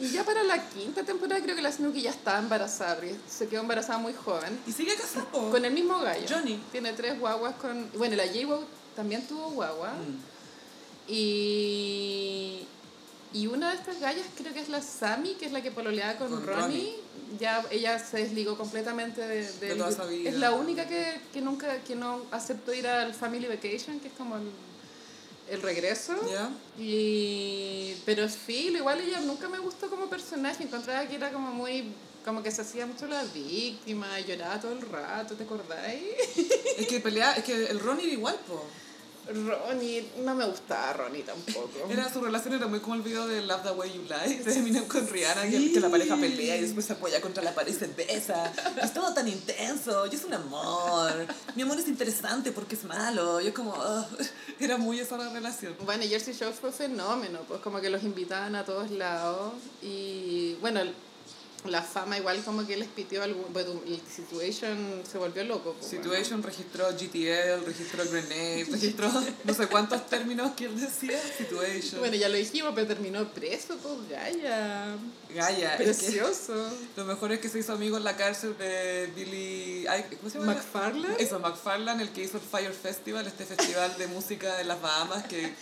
Y 0.02 0.10
ya 0.10 0.24
para 0.24 0.44
la 0.44 0.68
quinta 0.70 1.04
temporada 1.04 1.40
creo 1.44 1.56
que 1.56 1.62
la 1.62 1.72
Snooki 1.72 2.02
ya 2.02 2.10
estaba 2.10 2.40
embarazada, 2.40 3.00
se 3.30 3.48
quedó 3.48 3.62
embarazada 3.62 4.00
muy 4.00 4.14
joven. 4.14 4.60
Y 4.66 4.72
sigue 4.72 4.96
casado. 4.96 5.28
Con 5.52 5.64
el 5.64 5.72
mismo 5.74 6.00
gallo. 6.00 6.26
Johnny. 6.28 6.60
Tiene 6.72 6.94
tres 6.94 7.20
guaguas 7.22 7.56
con... 7.56 7.90
Bueno, 7.98 8.18
la 8.18 8.26
J-Wo 8.28 8.66
también 8.98 9.26
tuvo 9.28 9.52
guagua. 9.52 9.94
Mm. 9.94 10.18
Y... 11.08 12.68
Y 13.34 13.48
una 13.48 13.70
de 13.70 13.78
estas 13.78 14.02
gallas 14.02 14.26
creo 14.38 14.54
que 14.54 14.60
es 14.60 14.68
la 14.68 14.82
Sammy, 14.82 15.36
que 15.36 15.46
es 15.46 15.54
la 15.54 15.62
que 15.64 15.72
pololeaba 15.72 16.18
con, 16.20 16.28
Con 16.30 16.46
Ronnie. 16.46 16.60
Ronnie. 16.62 16.96
Ya 17.40 17.64
ella 17.72 17.98
se 17.98 18.18
desligó 18.18 18.58
completamente 18.58 19.22
de, 19.26 19.50
del- 19.54 19.78
toda 19.78 19.90
esa 19.90 20.04
vida. 20.06 20.30
Es 20.30 20.36
la 20.36 20.52
única 20.52 20.86
que, 20.86 21.22
que 21.32 21.40
nunca 21.40 21.78
que 21.84 21.96
no 21.96 22.24
aceptó 22.32 22.74
ir 22.74 22.86
al 22.88 23.14
Family 23.14 23.48
Vacation, 23.48 24.02
que 24.02 24.10
es 24.10 24.14
como 24.18 24.36
el, 24.36 24.52
el 25.50 25.62
regreso. 25.62 26.14
Y, 26.78 27.96
pero 28.06 28.28
sí, 28.28 28.68
igual 28.76 29.00
ella 29.00 29.22
nunca 29.22 29.48
me 29.48 29.60
gustó 29.60 29.90
como 29.90 30.08
personaje, 30.10 30.64
encontraba 30.66 31.08
que 31.08 31.16
era 31.16 31.32
como 31.32 31.52
muy, 31.54 31.86
como 32.24 32.44
que 32.44 32.52
se 32.52 32.62
hacía 32.62 32.86
mucho 32.86 33.08
la 33.08 33.24
víctima, 33.24 34.20
lloraba 34.20 34.60
todo 34.60 34.74
el 34.74 34.82
rato, 34.82 35.36
¿te 35.36 35.44
acordáis? 35.44 36.04
Es 36.78 36.88
que 36.88 37.00
pelea, 37.00 37.34
es 37.34 37.44
que 37.44 37.66
el 37.68 37.80
Ronnie 37.80 38.06
era 38.06 38.14
igual, 38.14 38.36
po. 38.48 38.64
Ronnie, 39.28 40.04
no 40.24 40.34
me 40.36 40.46
gustaba 40.46 40.94
Ronnie 40.94 41.24
tampoco. 41.24 41.70
Era, 41.90 42.12
su 42.12 42.22
relación 42.22 42.56
era 42.56 42.68
muy 42.68 42.80
como 42.80 42.96
el 42.96 43.02
video 43.02 43.28
de 43.28 43.42
Love 43.42 43.64
the 43.64 43.72
Way 43.72 43.94
You 43.94 44.02
Lie 44.04 44.40
de 44.40 44.54
Eminem 44.58 44.86
con 44.86 45.08
Rihanna, 45.08 45.44
que, 45.50 45.72
que 45.72 45.80
la 45.80 45.90
pareja 45.90 46.16
pelea 46.16 46.58
y 46.58 46.62
después 46.62 46.86
se 46.86 46.94
apoya 46.94 47.22
contra 47.22 47.44
la 47.44 47.54
pared 47.54 47.72
y 47.72 47.78
se 47.78 47.88
besa. 47.88 48.52
Es 48.82 48.94
todo 48.94 49.14
tan 49.14 49.28
intenso, 49.28 50.08
y 50.12 50.16
es 50.16 50.24
un 50.24 50.34
amor. 50.34 51.28
Mi 51.56 51.62
amor 51.64 51.80
es 51.80 51.88
interesante 51.88 52.52
porque 52.52 52.76
es 52.76 52.84
malo. 52.84 53.40
Yo 53.42 53.54
como, 53.54 53.72
ugh, 53.74 54.06
era 54.60 54.78
muy 54.78 55.00
esa 55.00 55.18
la 55.18 55.32
relación. 55.32 55.76
Bueno, 55.86 56.04
Jersey 56.04 56.34
Shore 56.34 56.54
fue 56.54 56.72
fenómeno, 56.72 57.40
pues 57.48 57.62
como 57.62 57.80
que 57.80 57.90
los 57.90 58.04
invitaban 58.04 58.56
a 58.56 58.66
todos 58.66 58.90
lados 58.92 59.54
y 59.82 60.56
bueno, 60.62 60.82
la 61.66 61.82
fama 61.82 62.18
igual 62.18 62.44
como 62.44 62.66
que 62.66 62.76
les 62.76 62.88
pitió 62.88 63.22
algún, 63.22 63.52
bueno, 63.54 63.82
el 63.86 64.02
Situation 64.10 65.02
se 65.10 65.18
volvió 65.18 65.44
loco. 65.44 65.74
pues, 65.74 65.92
bueno. 65.92 66.04
Situation 66.04 66.44
registró 66.44 66.88
GTL, 66.90 67.66
registró 67.66 68.04
Grenade, 68.06 68.66
registró 68.72 69.12
no 69.44 69.54
sé 69.54 69.68
cuántos 69.68 70.08
términos 70.08 70.52
que 70.52 70.66
él 70.66 70.80
decía. 70.80 71.20
Situation. 71.38 72.00
Bueno, 72.00 72.16
ya 72.16 72.30
lo 72.30 72.36
dijimos, 72.36 72.72
pero 72.74 72.88
terminó 72.88 73.32
preso, 73.32 73.78
pues 73.78 74.10
Gaia. 74.10 74.96
Gaia, 75.34 75.76
es 75.76 75.78
que 75.78 75.84
Precioso. 75.84 76.70
lo 76.96 77.06
mejor 77.06 77.32
es 77.32 77.40
que 77.40 77.50
se 77.50 77.60
hizo 77.60 77.74
amigo 77.74 77.98
en 77.98 78.04
la 78.04 78.18
cárcel 78.18 78.58
de 78.58 79.12
Billy... 79.16 79.86
¿Cómo 80.18 80.30
se 80.30 80.40
llama? 80.40 80.54
McFarlane. 80.54 81.16
Eso, 81.20 81.40
McFarlane, 81.40 82.04
el 82.04 82.10
que 82.10 82.24
hizo 82.24 82.38
el 82.38 82.44
Fire 82.44 82.74
Festival, 82.74 83.28
este 83.28 83.46
festival 83.46 83.98
de 83.98 84.08
música 84.08 84.56
de 84.58 84.64
las 84.64 84.82
Bahamas 84.82 85.24
que 85.26 85.54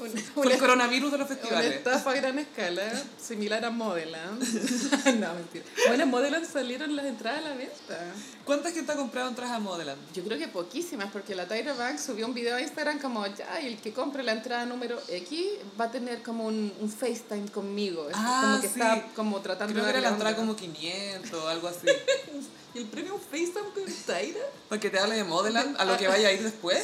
Un- 0.00 0.10
fue 0.10 0.42
el 0.44 0.48
una- 0.50 0.58
coronavirus 0.58 1.12
de 1.12 1.18
los 1.18 1.26
Una 1.28 1.36
festivales. 1.36 1.74
estafa 1.74 2.10
a 2.10 2.14
gran 2.14 2.38
escala, 2.38 2.82
similar 3.20 3.64
a 3.64 3.70
Modeland. 3.70 4.40
no, 5.20 5.34
mentira. 5.34 5.64
Bueno, 5.88 6.02
en 6.04 6.10
Modeland 6.10 6.46
salieron 6.50 6.94
las 6.96 7.06
entradas 7.06 7.44
a 7.44 7.48
la 7.48 7.54
venta. 7.54 7.98
¿Cuánta 8.44 8.70
gente 8.70 8.92
ha 8.92 8.96
comprado 8.96 9.28
entradas 9.28 9.54
a 9.56 9.58
Modeland? 9.58 10.00
Yo 10.14 10.22
creo 10.24 10.38
que 10.38 10.48
poquísimas, 10.48 11.10
porque 11.12 11.34
la 11.34 11.46
Tyra 11.46 11.74
Banks 11.74 12.02
subió 12.02 12.26
un 12.26 12.34
video 12.34 12.56
a 12.56 12.60
Instagram 12.60 12.98
como, 13.00 13.26
ya, 13.26 13.60
y 13.60 13.66
el 13.66 13.76
que 13.80 13.92
compre 13.92 14.22
la 14.22 14.32
entrada 14.32 14.64
número 14.66 14.98
X 15.08 15.44
va 15.78 15.86
a 15.86 15.90
tener 15.90 16.22
como 16.22 16.46
un, 16.46 16.72
un 16.80 16.90
FaceTime 16.90 17.48
conmigo. 17.50 18.08
Ah, 18.14 18.40
como 18.42 18.60
que 18.62 18.68
sí. 18.68 18.80
está 18.80 19.06
como 19.14 19.40
tratando 19.40 19.72
Creo 19.74 19.84
que 19.84 19.92
de 19.92 19.98
era 19.98 20.08
la 20.08 20.14
entrada 20.14 20.36
como 20.36 20.54
500 20.56 21.32
o 21.34 21.48
algo 21.48 21.68
así. 21.68 21.86
¿Y 22.78 22.82
el 22.82 22.86
premio 22.88 23.14
un 23.16 23.20
FaceTime 23.20 23.70
con 23.74 23.84
Tyra? 24.06 24.40
Para 24.68 24.80
que 24.80 24.88
te 24.90 24.98
hable 25.00 25.16
de 25.16 25.24
Modeland, 25.24 25.76
a 25.80 25.84
lo 25.84 25.96
que 25.96 26.06
vaya 26.06 26.28
a 26.28 26.32
ir 26.32 26.42
después. 26.42 26.82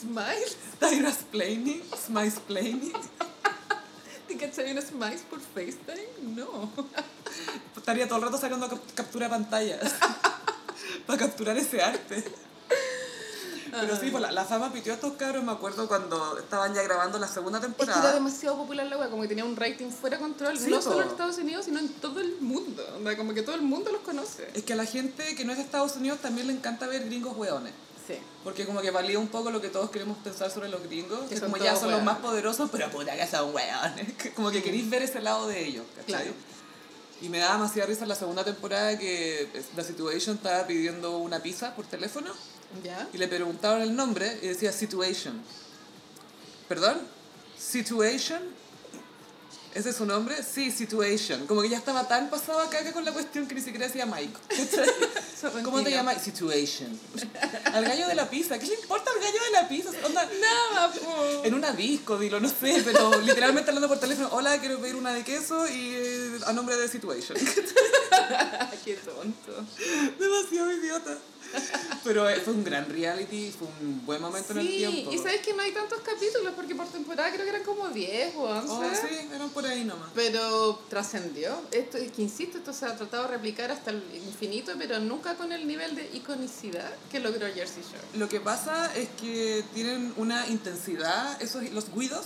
¿Smiles? 0.00 0.56
Tyra's 0.80 1.18
Planning, 1.30 1.82
Smiles 2.06 2.40
Planning. 2.46 2.92
¿Te 4.26 4.36
cachai 4.38 4.72
una 4.72 4.80
Smiles 4.80 5.22
por 5.28 5.40
FaceTime? 5.40 6.08
No. 6.34 6.72
Estaría 7.76 8.06
todo 8.08 8.18
el 8.18 8.24
rato 8.24 8.38
sacando 8.38 8.68
cap- 8.68 8.80
captura 8.94 9.26
de 9.26 9.30
pantallas. 9.30 9.92
Para 11.06 11.18
capturar 11.18 11.56
ese 11.58 11.82
arte. 11.82 12.24
Pero 13.80 13.96
sí, 13.96 14.10
pues 14.10 14.22
la, 14.22 14.32
la 14.32 14.44
fama 14.44 14.72
pitió 14.72 14.92
a 14.92 14.96
estos 14.96 15.12
cabros, 15.14 15.42
me 15.44 15.52
acuerdo 15.52 15.86
cuando 15.88 16.38
estaban 16.38 16.74
ya 16.74 16.82
grabando 16.82 17.18
la 17.18 17.28
segunda 17.28 17.58
Es 17.58 17.64
que 17.64 17.68
temporada. 17.72 18.00
era 18.02 18.12
demasiado 18.14 18.56
popular 18.56 18.86
la 18.86 18.96
wea, 18.98 19.08
como 19.10 19.22
que 19.22 19.28
tenía 19.28 19.44
un 19.44 19.56
rating 19.56 19.90
fuera 19.90 20.16
de 20.16 20.22
control, 20.22 20.58
Sí, 20.58 20.70
no 20.70 20.76
po. 20.76 20.82
solo 20.82 21.02
en 21.02 21.08
Estados 21.08 21.38
Unidos, 21.38 21.64
sino 21.64 21.78
en 21.78 21.88
todo 21.94 22.20
el 22.20 22.36
mundo. 22.40 22.84
Onda, 22.96 23.16
como 23.16 23.34
que 23.34 23.42
todo 23.42 23.54
el 23.54 23.62
mundo 23.62 23.90
los 23.92 24.00
conoce. 24.02 24.48
Es 24.54 24.62
que 24.64 24.72
a 24.72 24.76
la 24.76 24.84
gente 24.86 25.34
que 25.34 25.44
no 25.44 25.52
es 25.52 25.58
de 25.58 25.64
Estados 25.64 25.96
Unidos 25.96 26.18
también 26.20 26.46
le 26.46 26.52
encanta 26.52 26.86
ver 26.86 27.04
gringos 27.04 27.36
hueones. 27.36 27.72
Sí. 28.06 28.14
Porque 28.42 28.64
como 28.64 28.80
que 28.80 28.90
valía 28.90 29.18
un 29.18 29.28
poco 29.28 29.50
lo 29.50 29.60
que 29.60 29.68
todos 29.68 29.90
queremos 29.90 30.16
pensar 30.18 30.50
sobre 30.50 30.68
los 30.70 30.82
gringos, 30.82 31.28
Que 31.28 31.34
que 31.34 31.40
como 31.42 31.58
ya 31.58 31.76
son 31.76 31.90
los 31.90 32.02
más 32.02 32.18
poderosos, 32.18 32.70
pero 32.72 32.90
puta 32.90 33.14
que 33.16 33.26
son 33.26 33.54
hueones. 33.54 34.12
Que 34.22 34.32
Como 34.32 34.50
que 34.50 34.62
queréis 34.62 34.88
ver 34.88 35.02
ese 35.02 35.20
lado 35.20 35.46
de 35.46 35.66
ellos, 35.66 35.84
¿cachai? 35.94 36.22
Claro. 36.24 36.30
Y 37.20 37.28
me 37.28 37.38
daba 37.38 37.54
demasiada 37.54 37.88
risa 37.88 38.04
en 38.04 38.08
la 38.10 38.14
segunda 38.14 38.44
temporada 38.44 38.96
que 38.96 39.48
The 39.74 39.82
Situation 39.84 40.36
estaba 40.36 40.66
pidiendo 40.68 41.18
una 41.18 41.40
pizza 41.42 41.74
por 41.74 41.84
teléfono 41.84 42.32
¿Ya? 42.84 43.08
y 43.12 43.18
le 43.18 43.28
preguntaron 43.28 43.82
el 43.82 43.94
nombre 43.96 44.38
y 44.42 44.48
decía 44.48 44.72
Situation. 44.72 45.40
¿Perdón? 46.68 46.98
¿Situation? 47.58 48.42
¿Ese 49.74 49.90
es 49.90 49.96
su 49.96 50.06
nombre? 50.06 50.34
Sí, 50.42 50.70
Situation. 50.70 51.46
Como 51.46 51.62
que 51.62 51.68
ya 51.68 51.76
estaba 51.78 52.08
tan 52.08 52.30
pasado 52.30 52.58
acá 52.60 52.82
que 52.82 52.92
con 52.92 53.04
la 53.04 53.12
cuestión 53.12 53.46
que 53.46 53.54
ni 53.54 53.60
siquiera 53.60 53.86
decía 53.86 54.06
Mike. 54.06 54.32
¿Cómo 55.64 55.82
te 55.82 55.90
llamas? 55.90 56.22
Situation. 56.22 56.98
Al 57.72 57.84
gallo 57.84 58.08
de 58.08 58.14
la 58.14 58.28
pizza. 58.28 58.58
¿Qué 58.58 58.66
le 58.66 58.74
importa 58.74 59.10
al 59.10 59.20
gallo 59.20 59.40
de 59.44 59.50
la 59.52 59.68
pizza? 59.68 59.90
Onda, 60.04 60.28
Nada, 60.40 60.92
po. 60.92 61.44
en 61.44 61.54
una 61.54 61.72
disco, 61.72 62.18
dilo, 62.18 62.40
no 62.40 62.48
sé, 62.48 62.82
pero 62.84 63.20
literalmente 63.20 63.70
hablando 63.70 63.88
por 63.88 64.00
teléfono, 64.00 64.28
hola, 64.32 64.58
quiero 64.58 64.80
pedir 64.80 64.96
una 64.96 65.12
de 65.12 65.22
queso 65.22 65.68
y 65.68 65.94
eh, 65.94 66.38
a 66.46 66.52
nombre 66.52 66.76
de 66.76 66.88
Situation. 66.88 67.38
Qué 68.84 68.94
tonto. 68.94 69.64
Demasiado 70.18 70.72
idiota. 70.72 71.18
Pero 72.04 72.28
eh, 72.28 72.36
fue 72.40 72.54
un 72.54 72.64
gran 72.64 72.88
reality, 72.88 73.50
fue 73.50 73.68
un 73.80 74.04
buen 74.06 74.20
momento 74.22 74.52
en 74.52 74.58
el 74.60 74.66
Sí, 74.68 74.76
tiempo. 74.78 75.12
y 75.12 75.18
sabes 75.18 75.40
que 75.42 75.52
no 75.52 75.62
hay 75.62 75.72
tantos 75.72 76.00
capítulos 76.00 76.52
porque 76.54 76.74
por 76.74 76.86
temporada 76.86 77.30
creo 77.32 77.44
que 77.44 77.50
eran 77.50 77.64
como 77.64 77.88
10 77.88 78.36
o 78.36 78.42
11. 78.44 78.68
Oh, 78.70 78.82
sí, 78.94 79.28
eran 79.34 79.50
por 79.50 79.66
ahí 79.66 79.84
nomás. 79.84 80.08
Pero 80.14 80.80
trascendió. 80.88 81.60
Esto, 81.70 81.98
es 81.98 82.12
que 82.12 82.22
insisto, 82.22 82.58
esto 82.58 82.72
se 82.72 82.86
ha 82.86 82.96
tratado 82.96 83.24
de 83.24 83.28
replicar 83.30 83.70
hasta 83.70 83.90
el 83.90 84.02
infinito, 84.14 84.72
pero 84.78 84.98
nunca 85.00 85.34
con 85.34 85.52
el 85.52 85.66
nivel 85.66 85.94
de 85.96 86.08
iconicidad 86.14 86.90
que 87.10 87.20
logró 87.20 87.46
Jersey 87.52 87.82
Shore. 87.82 88.04
Lo 88.18 88.28
que 88.28 88.40
pasa 88.40 88.94
es 88.94 89.08
que 89.20 89.64
tienen 89.74 90.12
una 90.16 90.46
intensidad, 90.48 91.40
esos 91.42 91.68
los 91.70 91.92
guidos, 91.94 92.24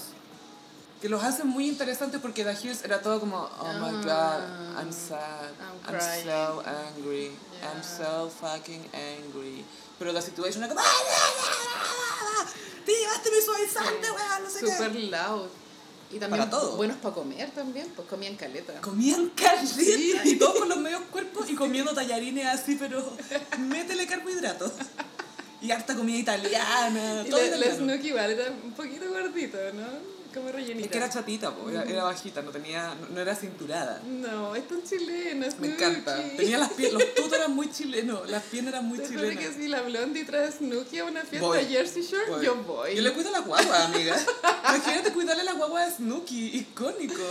que 1.02 1.08
los 1.08 1.22
hacen 1.24 1.48
muy 1.48 1.68
interesantes 1.68 2.20
porque 2.20 2.44
The 2.44 2.52
Hills 2.62 2.84
era 2.84 3.02
todo 3.02 3.18
como, 3.20 3.36
oh 3.58 3.72
my 3.74 3.90
god, 4.04 4.06
Ah, 4.08 4.80
I'm 4.80 4.92
sad, 4.92 5.50
I'm 5.60 5.94
I'm, 5.94 5.98
crying." 5.98 6.24
so 6.24 6.62
angry, 6.64 7.26
I'm 7.60 7.82
Yeah. 7.82 7.82
so 7.82 8.30
fucking 8.30 8.88
angry. 8.94 9.64
Pero 9.98 10.12
The 10.14 10.22
Situation 10.22 10.62
era 10.62 10.68
como, 10.72 10.80
"Ah, 10.80 10.88
ah, 10.88 11.32
ah, 11.34 12.44
ah, 12.44 12.46
te 12.86 12.92
llevaste 12.92 13.30
mi 13.30 13.40
suavizante, 13.44 14.10
weón, 14.10 14.42
no 14.44 14.50
sé 14.50 14.60
Super 14.60 14.92
qué. 14.92 14.98
loud. 15.10 15.48
Y 16.12 16.18
también 16.18 16.40
Para 16.48 16.50
todo. 16.50 16.76
buenos 16.76 16.98
para 16.98 17.14
comer 17.14 17.50
también, 17.52 17.88
pues 17.96 18.06
comían 18.06 18.36
caleta. 18.36 18.74
Comían 18.80 19.30
caleta 19.30 20.22
y 20.24 20.36
todos 20.36 20.56
con 20.58 20.68
los 20.68 20.78
medios 20.78 21.02
cuerpos 21.10 21.48
y 21.50 21.54
comiendo 21.56 21.92
tallarines 21.94 22.46
así, 22.46 22.76
pero 22.76 23.02
métele 23.58 24.06
carbohidratos. 24.06 24.72
Y 25.62 25.70
harta 25.70 25.94
comida 25.96 26.18
italiana, 26.18 27.22
Y 27.26 27.30
todo 27.30 27.40
la, 27.40 27.56
la. 27.56 27.74
Snooki 27.74 28.08
igual 28.08 28.30
era 28.30 28.50
un 28.50 28.72
poquito 28.72 29.08
gordito, 29.08 29.56
¿no? 29.74 30.21
Como 30.34 30.50
rellenita. 30.50 30.86
Es 30.86 30.90
que 30.90 30.98
era 30.98 31.10
chatita, 31.10 31.54
po, 31.54 31.68
era, 31.70 31.82
era 31.84 32.04
bajita, 32.04 32.42
no, 32.42 32.50
tenía, 32.50 32.94
no, 32.94 33.08
no 33.08 33.20
era 33.20 33.34
cinturada. 33.36 34.00
No, 34.06 34.54
es 34.54 34.66
tan 34.66 34.82
chilena, 34.82 35.46
Me 35.46 35.50
Snooki. 35.50 35.72
encanta. 35.72 36.16
Tenía 36.36 36.58
las 36.58 36.72
piernas, 36.72 37.02
los 37.02 37.14
tutos 37.16 37.32
eran 37.34 37.54
muy 37.54 37.70
chilenos, 37.70 38.28
las 38.30 38.42
piernas 38.44 38.74
eran 38.74 38.86
muy 38.86 38.98
Te 38.98 39.08
juro 39.08 39.20
que 39.22 39.28
chilenas. 39.30 39.54
si 39.56 39.68
la 39.68 39.82
Blondie 39.82 40.24
trae 40.24 40.50
Snooki 40.50 40.98
a 41.00 41.04
una 41.04 41.20
fiesta 41.22 41.46
Voy, 41.46 41.58
de 41.58 41.66
Jersey 41.66 42.02
Shore, 42.02 42.30
Voy. 42.30 42.44
yo 42.44 42.54
voy. 42.56 42.94
Yo 42.96 43.02
le 43.02 43.12
cuido 43.12 43.30
la 43.30 43.40
guagua, 43.40 43.84
amiga. 43.86 44.16
Imagínate 44.74 45.12
cuidarle 45.12 45.44
la 45.44 45.52
guagua 45.54 45.82
a 45.84 45.90
Snooki, 45.90 46.56
icónico. 46.56 47.22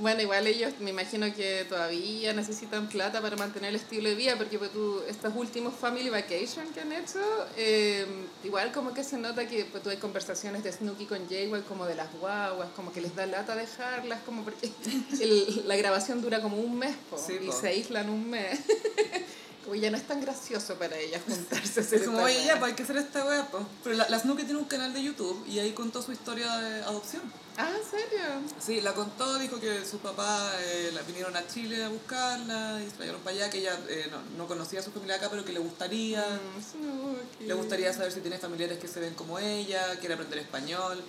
Bueno, 0.00 0.22
igual 0.22 0.46
ellos 0.46 0.72
me 0.78 0.90
imagino 0.90 1.26
que 1.34 1.64
todavía 1.68 2.32
necesitan 2.32 2.88
plata 2.88 3.20
para 3.20 3.34
mantener 3.36 3.70
el 3.70 3.76
estilo 3.76 4.08
de 4.08 4.14
vida, 4.14 4.36
porque 4.36 4.56
pues, 4.56 4.70
tú, 4.72 5.02
estos 5.08 5.32
últimos 5.34 5.74
Family 5.74 6.08
Vacation 6.08 6.68
que 6.72 6.80
han 6.82 6.92
hecho, 6.92 7.18
eh, 7.56 8.06
igual 8.44 8.70
como 8.70 8.94
que 8.94 9.02
se 9.02 9.18
nota 9.18 9.48
que 9.48 9.64
pues, 9.64 9.82
tú 9.82 9.90
hay 9.90 9.96
conversaciones 9.96 10.62
de 10.62 10.70
Snooki 10.72 11.06
con 11.06 11.18
J-Way 11.28 11.62
como 11.62 11.84
de 11.84 11.96
las 11.96 12.12
guaguas, 12.14 12.68
como 12.76 12.92
que 12.92 13.00
les 13.00 13.16
da 13.16 13.26
lata 13.26 13.56
dejarlas, 13.56 14.20
como 14.24 14.44
porque 14.44 14.70
el- 15.20 15.64
la 15.66 15.76
grabación 15.76 16.22
dura 16.22 16.40
como 16.40 16.58
un 16.58 16.78
mes 16.78 16.94
po, 17.10 17.18
Sí, 17.18 17.36
y 17.42 17.46
po. 17.46 17.52
se 17.52 17.66
aíslan 17.68 18.08
un 18.08 18.30
mes. 18.30 18.60
como 19.68 19.78
ya 19.78 19.90
no 19.90 19.98
es 19.98 20.06
tan 20.06 20.22
gracioso 20.22 20.76
para 20.76 20.96
ellas 20.96 21.20
juntarse 21.28 21.80
Es 21.80 22.02
como, 22.04 22.22
oye, 22.22 22.42
ya, 22.42 22.58
pues 22.58 22.70
hay 22.70 22.76
que 22.76 22.84
hacer 22.84 22.96
esta 22.96 23.22
wea, 23.26 23.46
po. 23.50 23.66
Pero 23.84 23.96
la, 23.96 24.08
la 24.08 24.18
tiene 24.18 24.56
un 24.56 24.64
canal 24.64 24.94
de 24.94 25.02
YouTube 25.02 25.44
y 25.46 25.58
ahí 25.58 25.72
contó 25.72 26.00
su 26.00 26.10
historia 26.10 26.56
de 26.56 26.82
adopción. 26.84 27.22
Ah, 27.58 27.70
¿en 27.76 27.90
serio? 27.90 28.24
Sí, 28.58 28.80
la 28.80 28.94
contó, 28.94 29.38
dijo 29.38 29.60
que 29.60 29.84
sus 29.84 30.00
papás 30.00 30.54
eh, 30.60 30.90
la 30.94 31.02
vinieron 31.02 31.36
a 31.36 31.46
Chile 31.46 31.84
a 31.84 31.90
buscarla 31.90 32.80
y 32.82 32.88
se 32.88 32.96
trajeron 32.96 33.20
para 33.20 33.36
allá, 33.36 33.50
que 33.50 33.58
ella 33.58 33.78
eh, 33.90 34.08
no, 34.10 34.22
no 34.38 34.46
conocía 34.46 34.80
a 34.80 34.82
su 34.82 34.90
familia 34.90 35.16
acá, 35.16 35.28
pero 35.28 35.44
que 35.44 35.52
le 35.52 35.58
gustaría. 35.58 36.24
Mm. 36.24 37.46
Le 37.46 37.54
gustaría 37.54 37.92
saber 37.92 38.12
si 38.12 38.20
tiene 38.20 38.38
familiares 38.38 38.78
que 38.78 38.88
se 38.88 39.00
ven 39.00 39.12
como 39.12 39.38
ella, 39.38 39.98
quiere 39.98 40.14
aprender 40.14 40.38
español. 40.38 41.02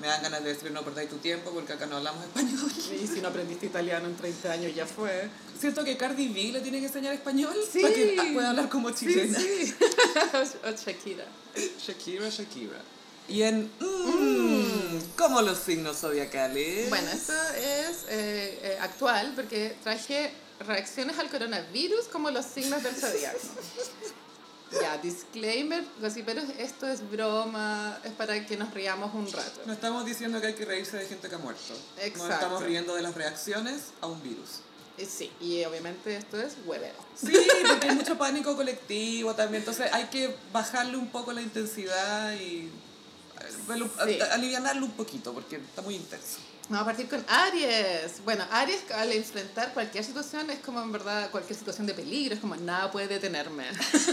Me 0.00 0.06
dan 0.06 0.22
ganas 0.22 0.44
de 0.44 0.52
decir 0.52 0.70
no 0.72 0.82
perdáis 0.82 1.08
tu 1.08 1.16
tiempo 1.16 1.50
porque 1.52 1.72
acá 1.72 1.86
no 1.86 1.96
hablamos 1.96 2.22
español. 2.24 2.70
Y 3.02 3.06
si 3.06 3.20
no 3.20 3.28
aprendiste 3.28 3.66
italiano 3.66 4.06
en 4.06 4.16
30 4.16 4.52
años, 4.52 4.74
ya 4.74 4.86
fue. 4.86 5.28
Siento 5.58 5.84
que 5.84 5.96
Cardi 5.96 6.28
B 6.28 6.52
le 6.52 6.60
tiene 6.60 6.80
que 6.80 6.86
enseñar 6.86 7.14
español 7.14 7.54
Sí. 7.72 7.80
para 7.80 7.94
que 7.94 8.30
pueda 8.34 8.50
hablar 8.50 8.68
como 8.68 8.90
chilena. 8.90 9.38
Sí, 9.38 9.66
sí. 9.66 9.74
o 10.64 10.70
Shakira. 10.70 11.24
Shakira, 11.78 12.28
Shakira. 12.28 12.80
Y 13.28 13.42
en 13.42 13.70
mm, 13.80 15.16
como 15.16 15.42
los 15.42 15.58
signos 15.58 15.96
zodiacales. 15.98 16.88
Bueno, 16.90 17.10
esto 17.10 17.32
es 17.56 18.04
eh, 18.08 18.60
eh, 18.62 18.78
actual 18.80 19.32
porque 19.34 19.76
traje 19.82 20.30
reacciones 20.60 21.18
al 21.18 21.28
coronavirus 21.30 22.06
como 22.12 22.30
los 22.30 22.44
signos 22.46 22.82
del 22.82 22.94
zodiaco. 22.94 23.38
Ya, 24.72 24.98
disclaimer, 24.98 25.84
pero 26.24 26.42
esto 26.58 26.88
es 26.88 27.08
broma, 27.08 27.98
es 28.04 28.12
para 28.12 28.44
que 28.46 28.56
nos 28.56 28.74
riamos 28.74 29.14
un 29.14 29.30
rato. 29.30 29.60
No 29.64 29.72
estamos 29.72 30.04
diciendo 30.04 30.40
que 30.40 30.48
hay 30.48 30.54
que 30.54 30.64
reírse 30.64 30.96
de 30.96 31.06
gente 31.06 31.28
que 31.28 31.34
ha 31.36 31.38
muerto. 31.38 31.74
Exacto. 32.02 32.34
estamos 32.34 32.62
riendo 32.64 32.94
de 32.96 33.02
las 33.02 33.14
reacciones 33.14 33.92
a 34.00 34.06
un 34.08 34.20
virus. 34.22 34.60
Eh, 34.98 35.06
Sí, 35.08 35.30
y 35.40 35.62
obviamente 35.64 36.16
esto 36.16 36.40
es 36.40 36.54
hueveo. 36.64 36.94
Sí, 37.14 37.32
porque 37.68 37.88
hay 37.90 37.94
mucho 37.94 38.18
pánico 38.18 38.56
colectivo 38.56 39.34
también. 39.34 39.60
Entonces 39.62 39.92
hay 39.92 40.06
que 40.06 40.34
bajarle 40.52 40.96
un 40.96 41.08
poco 41.10 41.32
la 41.32 41.42
intensidad 41.42 42.32
y 42.34 42.70
velo- 43.68 43.88
Sí. 44.04 44.20
a- 44.20 44.34
alivianarlo 44.34 44.84
un 44.86 44.92
poquito 44.92 45.32
porque 45.32 45.56
está 45.56 45.82
muy 45.82 45.94
intenso. 45.94 46.38
Vamos 46.68 46.82
a 46.82 46.84
partir 46.86 47.08
con 47.08 47.24
Aries. 47.28 48.24
Bueno, 48.24 48.44
Aries 48.50 48.80
al 48.90 49.12
enfrentar 49.12 49.72
cualquier 49.72 50.02
situación 50.04 50.50
es 50.50 50.58
como 50.58 50.82
en 50.82 50.90
verdad 50.90 51.30
cualquier 51.30 51.56
situación 51.56 51.86
de 51.86 51.94
peligro, 51.94 52.34
es 52.34 52.40
como 52.40 52.56
nada 52.56 52.90
puede 52.90 53.06
detenerme. 53.06 53.64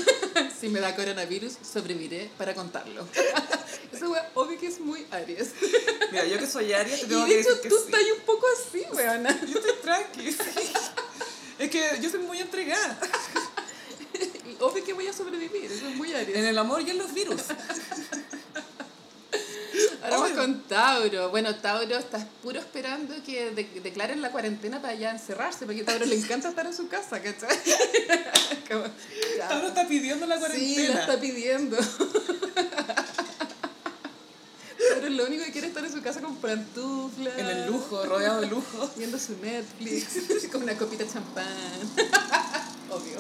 si 0.60 0.70
me 0.70 0.80
da 0.80 0.96
coronavirus, 0.96 1.54
sobreviviré 1.74 2.30
para 2.38 2.54
contarlo. 2.54 3.08
Eso, 3.92 4.12
wea, 4.12 4.30
obvio 4.36 4.60
que 4.60 4.68
es 4.68 4.80
muy 4.80 5.04
Aries. 5.10 5.50
Mira, 6.12 6.26
yo 6.26 6.38
que 6.38 6.46
soy 6.46 6.72
Aries 6.74 7.00
te 7.02 7.06
Y 7.08 7.10
tengo 7.10 7.26
de 7.26 7.28
que 7.30 7.40
hecho 7.40 7.50
decir 7.50 7.62
que 7.64 7.70
tú 7.70 7.76
sí. 7.76 7.84
estás 7.86 8.02
un 8.20 8.24
poco 8.24 8.46
así, 8.56 8.84
weona. 8.94 9.42
Yo 9.48 9.58
estoy 9.60 9.74
tranqui. 9.82 10.32
sí. 10.32 10.74
Es 11.58 11.70
que 11.72 12.00
yo 12.02 12.10
soy 12.10 12.20
muy 12.20 12.38
entregada. 12.40 13.00
Y 14.46 14.58
Obvio 14.60 14.84
que 14.84 14.94
voy 14.94 15.08
a 15.08 15.14
sobrevivir, 15.14 15.72
eso 15.72 15.88
es 15.88 15.96
muy 15.96 16.14
Aries. 16.14 16.38
En 16.38 16.46
el 16.46 16.58
amor 16.60 16.82
y 16.84 16.90
en 16.92 17.00
los 17.00 17.14
virus. 17.16 17.42
Con 20.36 20.62
Tauro. 20.64 21.30
Bueno, 21.30 21.56
Tauro 21.56 21.98
está 21.98 22.26
puro 22.42 22.60
esperando 22.60 23.14
que 23.26 23.52
de- 23.52 23.82
declaren 23.82 24.22
la 24.22 24.32
cuarentena 24.32 24.82
para 24.82 24.96
ya 24.96 25.12
encerrarse, 25.12 25.66
porque 25.66 25.82
a 25.82 25.86
Tauro 25.86 26.06
le 26.06 26.16
encanta 26.16 26.50
estar 26.50 26.66
en 26.66 26.74
su 26.76 26.88
casa, 26.88 27.22
¿cachai? 27.22 27.50
Como. 28.70 28.84
Tauro 29.48 29.68
está 29.68 29.88
pidiendo 29.88 30.26
la 30.26 30.36
Sí, 30.36 30.40
cuarentena. 30.42 30.94
la 30.96 31.00
está 31.02 31.20
pidiendo. 31.20 31.78
Tauro 34.94 35.10
lo 35.10 35.26
único 35.26 35.46
que 35.46 35.52
quiere 35.52 35.68
es 35.68 35.72
estar 35.72 35.86
en 35.86 35.92
su 35.94 36.02
casa 36.02 36.22
con 36.22 36.36
pantuflas. 36.38 37.38
En 37.38 37.48
el 37.48 37.68
lujo, 37.68 38.04
rodeado 38.06 38.42
de 38.42 38.48
lujo. 38.48 38.90
Viendo 38.98 39.18
su 39.20 39.36
Netflix, 39.38 40.50
con 40.52 40.64
una 40.64 40.76
copita 40.78 41.04
de 41.06 41.12
champán. 41.12 41.46
Obvio. 42.90 43.18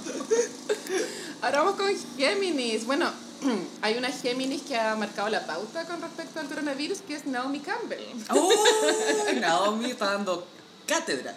Ahora 1.41 1.59
vamos 1.63 1.75
con 1.75 1.89
Géminis. 2.17 2.85
Bueno, 2.85 3.11
hay 3.81 3.97
una 3.97 4.11
Géminis 4.11 4.61
que 4.63 4.77
ha 4.77 4.95
marcado 4.95 5.29
la 5.29 5.45
pauta 5.45 5.85
con 5.85 6.01
respecto 6.01 6.39
al 6.39 6.47
coronavirus, 6.47 7.01
que 7.01 7.15
es 7.15 7.25
Naomi 7.25 7.59
Campbell. 7.59 8.03
¡Oh! 8.29 8.51
Naomi 9.39 9.91
está 9.91 10.11
dando 10.13 10.45
cátedra. 10.87 11.35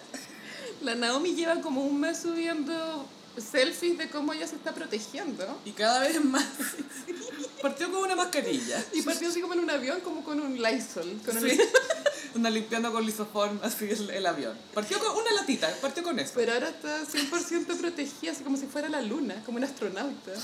La 0.81 0.95
Naomi 0.95 1.33
lleva 1.35 1.59
como 1.61 1.83
un 1.83 1.99
mes 1.99 2.19
subiendo 2.19 3.05
selfies 3.37 3.97
de 3.97 4.09
cómo 4.09 4.33
ella 4.33 4.47
se 4.47 4.55
está 4.55 4.73
protegiendo. 4.73 5.59
Y 5.65 5.71
cada 5.71 6.01
vez 6.01 6.23
más. 6.23 6.45
Partió 7.61 7.91
con 7.91 8.03
una 8.03 8.15
mascarilla. 8.15 8.83
Y 8.93 9.01
partió 9.01 9.29
así 9.29 9.41
como 9.41 9.53
en 9.53 9.61
un 9.61 9.69
avión, 9.69 9.99
como 10.01 10.23
con 10.23 10.39
un 10.39 10.61
Lysol. 10.61 11.19
Con 11.25 11.37
un- 11.37 11.43
Anda 12.35 12.49
limpiando 12.49 12.91
con 12.91 13.05
lisoform 13.05 13.59
así 13.63 13.85
el, 13.85 14.09
el 14.09 14.25
avión. 14.25 14.57
Partió 14.73 14.99
con 14.99 15.15
una 15.15 15.31
latita, 15.33 15.69
partió 15.81 16.03
con 16.03 16.19
eso. 16.19 16.33
Pero 16.35 16.53
ahora 16.53 16.69
está 16.69 17.03
100% 17.03 17.77
protegida, 17.77 18.31
así 18.31 18.43
como 18.43 18.57
si 18.57 18.67
fuera 18.67 18.89
la 18.89 19.01
luna, 19.01 19.41
como 19.45 19.57
un 19.57 19.63
astronauta. 19.63 20.31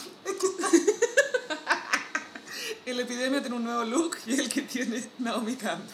La 2.85 3.01
epidemia 3.01 3.41
tiene 3.41 3.55
un 3.55 3.63
nuevo 3.63 3.83
look 3.85 4.17
y 4.27 4.33
el 4.39 4.49
que 4.49 4.61
tiene 4.61 5.03
Naomi 5.17 5.55
Campbell. 5.55 5.89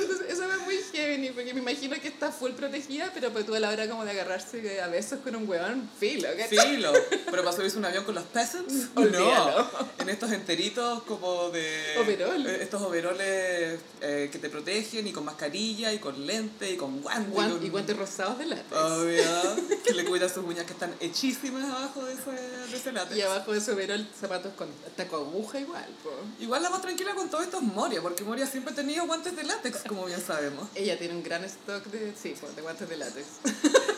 Entonces, 0.00 0.26
eso 0.30 0.44
es 0.50 0.60
muy 0.60 0.76
heavy, 0.92 1.30
porque 1.30 1.54
me 1.54 1.60
imagino 1.60 2.00
que 2.00 2.08
está 2.08 2.30
full 2.32 2.52
protegida, 2.52 3.10
pero 3.14 3.30
pues 3.32 3.46
tú 3.46 3.54
a 3.54 3.60
la 3.60 3.70
hora 3.70 3.88
como 3.88 4.04
de 4.04 4.10
agarrarse 4.12 4.80
a 4.80 4.88
besos 4.88 5.20
con 5.22 5.36
un 5.36 5.48
huevón, 5.48 5.88
filo, 5.98 6.28
¿cachai? 6.36 6.76
Filo. 6.76 6.92
Pero 7.30 7.44
para 7.44 7.52
subirse 7.56 7.78
un 7.78 7.84
avión 7.84 8.04
con 8.04 8.14
los 8.14 8.24
peasants, 8.24 8.88
Olvídalo. 8.94 9.68
no. 9.72 9.88
En 9.98 10.08
estos 10.08 10.32
enteritos 10.32 11.02
como 11.04 11.50
de... 11.50 11.96
Overol. 12.00 12.46
eh, 12.46 12.58
Estos 12.62 12.82
overoles 12.82 13.80
eh, 14.00 14.28
que 14.30 14.38
te 14.38 14.48
protegen 14.50 15.06
y 15.06 15.12
con 15.12 15.24
mascarilla 15.24 15.92
y 15.92 15.98
con 15.98 16.26
lente 16.26 16.70
y 16.70 16.76
con 16.76 17.00
guantes. 17.00 17.32
Guan- 17.32 17.52
con- 17.52 17.64
y 17.66 17.68
guantes 17.70 17.96
rosados 17.96 18.38
de 18.38 18.46
látex. 18.46 18.76
Obvio. 18.80 19.24
Que 19.84 19.92
le 19.92 20.04
cuida 20.06 20.28
sus 20.28 20.44
uñas 20.44 20.64
que 20.64 20.72
están 20.72 20.94
hechísimas 20.98 21.64
abajo 21.70 22.04
de 22.06 22.14
ese, 22.14 22.30
de 22.30 22.76
ese 22.76 22.90
látex. 22.92 23.16
Y 23.18 23.22
abajo 23.22 23.52
de 23.52 23.60
su 23.60 23.74
verol 23.76 24.06
zapatos 24.18 24.52
con 24.54 24.68
taco 24.96 25.16
aguja 25.16 25.60
igual, 25.60 25.86
po. 26.02 26.10
Igual 26.40 26.62
la 26.62 26.70
más 26.70 26.80
tranquila 26.80 27.14
con 27.14 27.28
todo 27.28 27.42
esto 27.42 27.58
es 27.58 27.62
Moria, 27.62 28.00
porque 28.00 28.24
Moria 28.24 28.46
siempre 28.46 28.72
ha 28.72 28.76
tenido 28.76 29.06
guantes 29.06 29.36
de 29.36 29.44
látex, 29.44 29.82
como 29.88 30.06
bien 30.06 30.20
sabemos. 30.20 30.68
Ella 30.74 30.98
tiene 30.98 31.14
un 31.14 31.22
gran 31.22 31.44
stock 31.44 31.84
de, 31.86 32.14
sí, 32.14 32.34
po, 32.40 32.48
de 32.48 32.62
guantes 32.62 32.88
de 32.88 32.96
látex. 32.96 33.26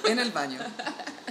En 0.09 0.19
el 0.19 0.31
baño. 0.31 0.59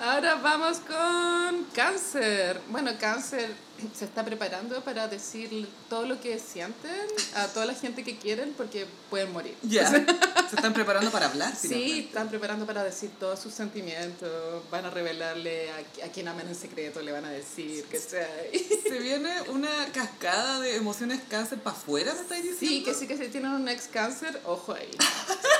Ahora 0.00 0.34
vamos 0.36 0.78
con 0.80 1.64
cáncer. 1.74 2.60
Bueno, 2.68 2.92
cáncer 3.00 3.50
se 3.94 4.04
está 4.06 4.24
preparando 4.24 4.82
para 4.82 5.06
decir 5.08 5.68
todo 5.90 6.06
lo 6.06 6.20
que 6.20 6.38
sienten 6.38 7.06
a 7.34 7.46
toda 7.48 7.66
la 7.66 7.74
gente 7.74 8.04
que 8.04 8.16
quieren 8.16 8.54
porque 8.56 8.86
pueden 9.10 9.32
morir. 9.32 9.54
Ya. 9.62 9.86
Se 10.48 10.54
están 10.56 10.72
preparando 10.72 11.10
para 11.10 11.26
hablar, 11.26 11.54
Sí, 11.56 11.68
finalmente. 11.68 12.00
están 12.06 12.28
preparando 12.28 12.66
para 12.66 12.84
decir 12.84 13.10
todos 13.18 13.40
sus 13.40 13.52
sentimientos, 13.52 14.62
van 14.70 14.84
a 14.84 14.90
revelarle 14.90 15.70
a, 15.72 16.06
a 16.06 16.08
quien 16.08 16.28
aman 16.28 16.46
en 16.48 16.54
secreto, 16.54 17.02
le 17.02 17.10
van 17.12 17.24
a 17.24 17.30
decir, 17.30 17.84
¿cachai? 17.90 18.52
Se 18.84 18.98
viene 19.00 19.28
una 19.48 19.68
cascada 19.92 20.60
de 20.60 20.76
emociones 20.76 21.20
cáncer 21.28 21.58
para 21.58 21.76
afuera, 21.76 22.14
¿me 22.14 22.20
estáis 22.20 22.44
diciendo? 22.44 22.76
Sí, 22.78 22.84
que 22.84 22.94
sí 22.94 23.08
que 23.08 23.16
si 23.18 23.28
tienen 23.28 23.50
un 23.50 23.68
ex 23.68 23.88
cáncer, 23.88 24.40
ojo 24.44 24.72
ahí. 24.72 24.90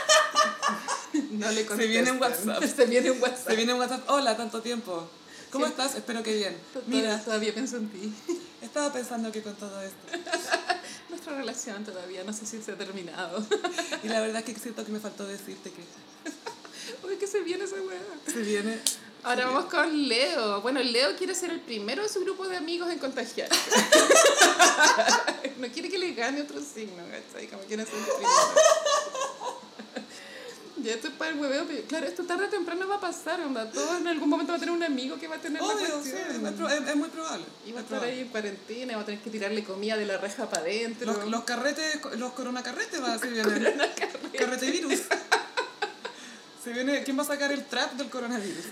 No 1.39 1.51
le 1.51 1.67
Se 1.77 1.87
viene 1.87 2.11
un. 2.13 2.21
WhatsApp. 2.21 2.63
Se 2.77 2.87
viene 2.87 3.11
un 3.11 3.23
WhatsApp. 3.23 3.47
Se 3.49 3.57
viene 3.57 3.73
un 3.75 3.81
WhatsApp, 3.81 4.09
hola, 4.09 4.37
tanto 4.37 4.61
tiempo. 4.63 5.09
¿Cómo 5.51 5.65
Sí. 5.67 5.71
estás? 5.71 5.95
Espero 5.95 6.23
que 6.23 6.35
bien. 6.35 6.57
Mira, 6.87 7.11
Mira, 7.13 7.25
todavía 7.25 7.55
pienso 7.55 7.77
en 7.77 7.89
ti. 7.89 8.13
estaba 8.63 8.93
pensando 8.93 9.31
que 9.33 9.43
con 9.43 9.55
todo 9.55 9.81
esto. 9.83 9.97
Nuestra 11.09 11.37
relación 11.37 11.85
todavía 11.85 12.25
no 12.25 12.33
sé 12.33 12.47
si 12.47 12.61
se 12.63 12.73
ha 12.73 12.77
terminado. 12.77 13.45
Y 14.03 14.09
la 14.09 14.21
verdad 14.21 14.43
es 14.47 14.55
que 14.55 14.61
siento 14.61 14.85
que 14.85 14.93
me 14.93 15.01
faltó 15.01 15.25
decirte 15.27 15.71
que 15.71 15.83
Uy, 17.07 17.17
que 17.17 17.27
se 17.27 17.41
viene 17.41 17.65
esa 17.65 17.77
weá. 17.77 17.99
se 18.33 18.41
viene... 18.41 18.81
Ahora 19.23 19.47
vamos 19.47 19.65
con 19.65 20.09
Leo. 20.09 20.61
Bueno, 20.63 20.81
Leo 20.81 21.17
quiere 21.17 21.35
ser 21.35 21.51
el 21.51 21.61
primero 21.61 22.03
de 22.05 22.09
su 22.09 22.21
grupo 22.21 22.47
de 22.47 22.57
amigos 22.57 22.91
en 22.93 22.99
contagiar. 23.01 23.49
no 25.59 25.69
quiere 25.69 25.89
que 25.89 25.99
le 25.99 26.13
gane 26.15 26.43
otro 26.43 26.61
signo, 26.61 27.03
¿cachai? 27.11 27.49
Como 27.49 27.63
quiere 27.65 27.85
ser 27.85 27.95
el 27.97 28.05
primero. 28.05 28.31
Ya 30.87 30.93
esto 30.95 31.09
es 31.09 31.15
para 31.15 31.33
el 31.33 31.39
hueveo, 31.41 31.65
pero 31.67 31.83
claro, 31.89 32.07
esto 32.07 32.23
tarde 32.25 32.45
o 32.45 32.49
temprano 32.49 32.87
va 32.89 32.97
a 32.97 33.01
pasar, 33.01 33.41
onda. 33.41 33.69
Todos 33.71 34.01
en 34.01 34.07
algún 34.07 34.29
momento 34.29 34.53
va 34.53 34.57
a 34.57 34.61
tener 34.61 34.75
un 34.75 34.83
amigo 34.83 35.19
que 35.19 35.27
va 35.27 35.35
a 35.37 35.41
tener 35.41 35.61
la 35.61 35.67
Obvio, 35.69 35.87
sí, 36.03 36.11
cuestión. 36.13 36.47
es, 36.47 36.53
pro- 36.53 36.69
es- 36.69 36.89
es 36.89 36.97
muy 36.97 37.09
probable. 37.09 37.45
Y 37.67 37.73
va 37.73 37.79
a 37.79 37.81
es 37.81 37.85
estar 37.85 37.99
probable. 37.99 38.13
ahí 38.13 38.21
en 38.21 38.29
cuarentena, 38.29 38.97
va 38.97 39.03
a 39.03 39.05
tener 39.05 39.21
que 39.21 39.31
tirarle 39.31 39.65
comida 39.65 39.97
de 39.97 40.07
la 40.07 40.19
reja 40.19 40.49
para 40.49 40.63
adentro. 40.63 41.13
Los, 41.13 41.29
los 41.29 41.45
carretes, 41.45 41.99
los 42.19 42.33
coronacarretes 42.33 43.03
va 43.03 43.15
a 43.15 43.19
ser 43.19 43.31
vienen. 43.33 43.75
Carrete 44.39 44.71
virus. 44.71 45.01
Se 46.63 46.73
viene, 46.73 47.03
¿quién 47.05 47.17
va 47.19 47.23
a 47.23 47.27
sacar 47.27 47.53
el 47.53 47.65
trap 47.65 47.93
del 47.95 48.09
coronavirus? 48.11 48.65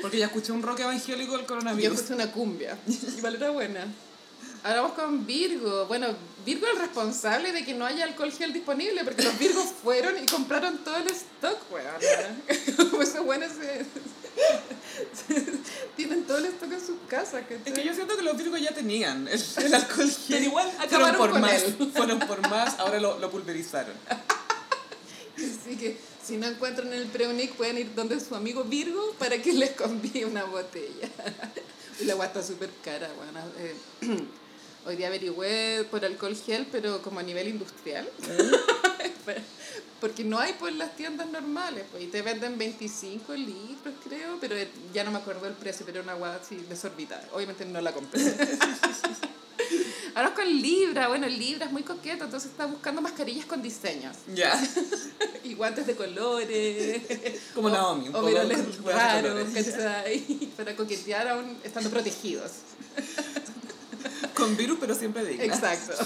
Porque 0.00 0.18
ya 0.18 0.26
escuché 0.26 0.50
un 0.52 0.62
rock 0.62 0.80
evangélico 0.80 1.32
del 1.32 1.42
Yo 1.42 1.46
coronavirus. 1.46 1.94
escuché 1.98 2.14
una 2.14 2.30
cumbia. 2.32 2.78
Igual 3.18 3.34
era 3.36 3.50
buena. 3.50 3.86
Ahora 4.68 4.82
vamos 4.82 4.98
con 4.98 5.24
Virgo. 5.26 5.86
Bueno, 5.86 6.08
Virgo 6.44 6.66
es 6.66 6.72
el 6.74 6.78
responsable 6.80 7.52
de 7.52 7.64
que 7.64 7.72
no 7.72 7.86
haya 7.86 8.04
alcohol 8.04 8.30
gel 8.30 8.52
disponible 8.52 9.02
porque 9.02 9.22
los 9.22 9.38
Virgos 9.38 9.64
fueron 9.82 10.22
y 10.22 10.26
compraron 10.26 10.84
todo 10.84 10.96
el 10.96 11.06
stock, 11.06 11.58
weón. 11.72 12.42
Esos 13.02 13.24
buenos 13.24 13.50
se- 13.52 13.86
tienen 15.96 16.24
todo 16.24 16.36
el 16.36 16.44
stock 16.46 16.70
en 16.70 16.80
sus 16.80 16.96
casas. 17.08 17.44
¿cachai? 17.48 17.62
Es 17.64 17.72
que 17.72 17.82
yo 17.82 17.94
siento 17.94 18.14
que 18.14 18.22
los 18.22 18.36
virgos 18.36 18.60
ya 18.60 18.74
tenían 18.74 19.26
el, 19.26 19.42
el 19.56 19.74
alcohol 19.74 20.06
gel. 20.10 20.16
Pero 20.28 20.44
igual 20.44 20.66
fueron 20.70 20.86
acabaron 20.86 21.16
por 21.16 21.30
con 21.30 21.40
más. 21.40 21.62
él. 21.62 21.90
Fueron 21.96 22.18
por 22.20 22.48
más, 22.50 22.78
ahora 22.78 23.00
lo, 23.00 23.18
lo 23.18 23.30
pulverizaron. 23.30 23.94
Así 25.34 25.76
que 25.78 25.96
si 26.22 26.36
no 26.36 26.46
encuentran 26.46 26.92
el 26.92 27.06
Preunic 27.06 27.54
pueden 27.54 27.78
ir 27.78 27.94
donde 27.94 28.20
su 28.20 28.34
amigo 28.34 28.64
Virgo 28.64 29.14
para 29.18 29.40
que 29.40 29.54
les 29.54 29.70
convíe 29.70 30.24
una 30.24 30.44
botella. 30.44 31.08
Y 32.00 32.04
la 32.04 32.12
agua 32.12 32.26
está 32.26 32.42
súper 32.42 32.68
cara, 32.84 33.08
bueno. 33.16 33.40
eh, 33.58 33.74
hoy 34.88 34.96
día 34.96 35.08
averigüé 35.08 35.84
por 35.90 36.02
alcohol 36.04 36.34
gel, 36.34 36.66
pero 36.72 37.02
como 37.02 37.20
a 37.20 37.22
nivel 37.22 37.48
industrial. 37.48 38.08
Porque 40.00 40.24
no 40.24 40.38
hay 40.38 40.52
por 40.54 40.72
las 40.72 40.94
tiendas 40.96 41.28
normales, 41.28 41.84
pues, 41.90 42.04
y 42.04 42.06
te 42.06 42.22
venden 42.22 42.56
25 42.56 43.34
litros, 43.34 43.94
creo, 44.04 44.38
pero 44.40 44.54
ya 44.94 45.02
no 45.02 45.10
me 45.10 45.18
acuerdo 45.18 45.46
el 45.48 45.54
precio, 45.54 45.84
pero 45.84 45.98
era 45.98 46.04
una 46.04 46.12
agua 46.12 46.38
así 46.40 46.56
desorbitada. 46.68 47.28
Obviamente 47.34 47.64
no 47.64 47.80
la 47.80 47.92
compré. 47.92 48.22
Ahora 50.14 50.34
con 50.34 50.46
Libra, 50.46 51.08
bueno, 51.08 51.26
Libra 51.26 51.66
es 51.66 51.72
muy 51.72 51.82
coqueto, 51.82 52.24
entonces 52.24 52.50
está 52.50 52.66
buscando 52.66 53.02
mascarillas 53.02 53.46
con 53.46 53.60
diseños. 53.60 54.16
Ya. 54.34 54.58
Y 55.44 55.54
guantes 55.54 55.86
de 55.86 55.96
colores. 55.96 57.00
Como 57.54 57.70
Naomi, 57.70 58.08
un 58.08 58.16
O 58.16 58.22
de 58.22 58.92
raros. 58.92 59.48
¿cachai? 59.54 60.20
Para 60.56 60.76
coquetear 60.76 61.26
aún 61.28 61.58
estando 61.64 61.88
protegidos. 61.88 62.50
Con 64.48 64.56
virus, 64.56 64.78
pero 64.80 64.94
siempre 64.94 65.24
digna. 65.26 65.44
Exacto. 65.44 65.92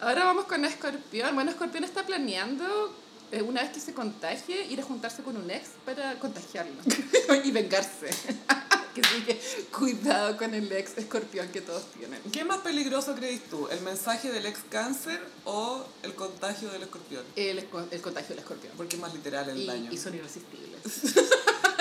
Ahora 0.00 0.24
vamos 0.26 0.44
con 0.44 0.62
Escorpión. 0.64 1.34
Bueno, 1.34 1.50
Escorpión 1.50 1.84
está 1.84 2.04
planeando, 2.04 2.94
eh, 3.32 3.40
una 3.40 3.62
vez 3.62 3.70
que 3.72 3.80
se 3.80 3.94
contagie, 3.94 4.66
ir 4.66 4.78
a 4.80 4.82
juntarse 4.82 5.22
con 5.22 5.36
un 5.38 5.50
ex 5.50 5.68
para 5.86 6.18
contagiarlo 6.18 6.74
y 7.44 7.50
vengarse. 7.50 8.10
que 8.94 9.02
sí 9.02 9.22
que 9.26 9.40
cuidado 9.76 10.36
con 10.36 10.52
el 10.54 10.70
ex 10.70 10.98
escorpión 10.98 11.48
que 11.48 11.62
todos 11.62 11.84
tienen. 11.98 12.20
¿Qué 12.30 12.44
más 12.44 12.58
peligroso 12.58 13.14
crees 13.14 13.42
tú? 13.48 13.66
¿El 13.68 13.80
mensaje 13.80 14.30
del 14.30 14.44
ex 14.44 14.60
cáncer 14.70 15.20
o 15.46 15.84
el 16.02 16.14
contagio 16.14 16.68
del 16.70 16.82
escorpión? 16.82 17.24
El, 17.34 17.66
el 17.90 18.00
contagio 18.02 18.28
del 18.28 18.40
escorpión. 18.40 18.74
Porque 18.76 18.96
es 18.96 19.02
más 19.02 19.14
literal 19.14 19.48
el 19.48 19.58
Y, 19.58 19.66
daño. 19.66 19.90
y 19.90 19.96
son 19.96 20.14
irresistibles. 20.14 21.16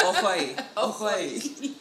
Ojo 0.06 0.28
ahí, 0.28 0.56
ojo 0.76 1.08
ahí. 1.08 1.78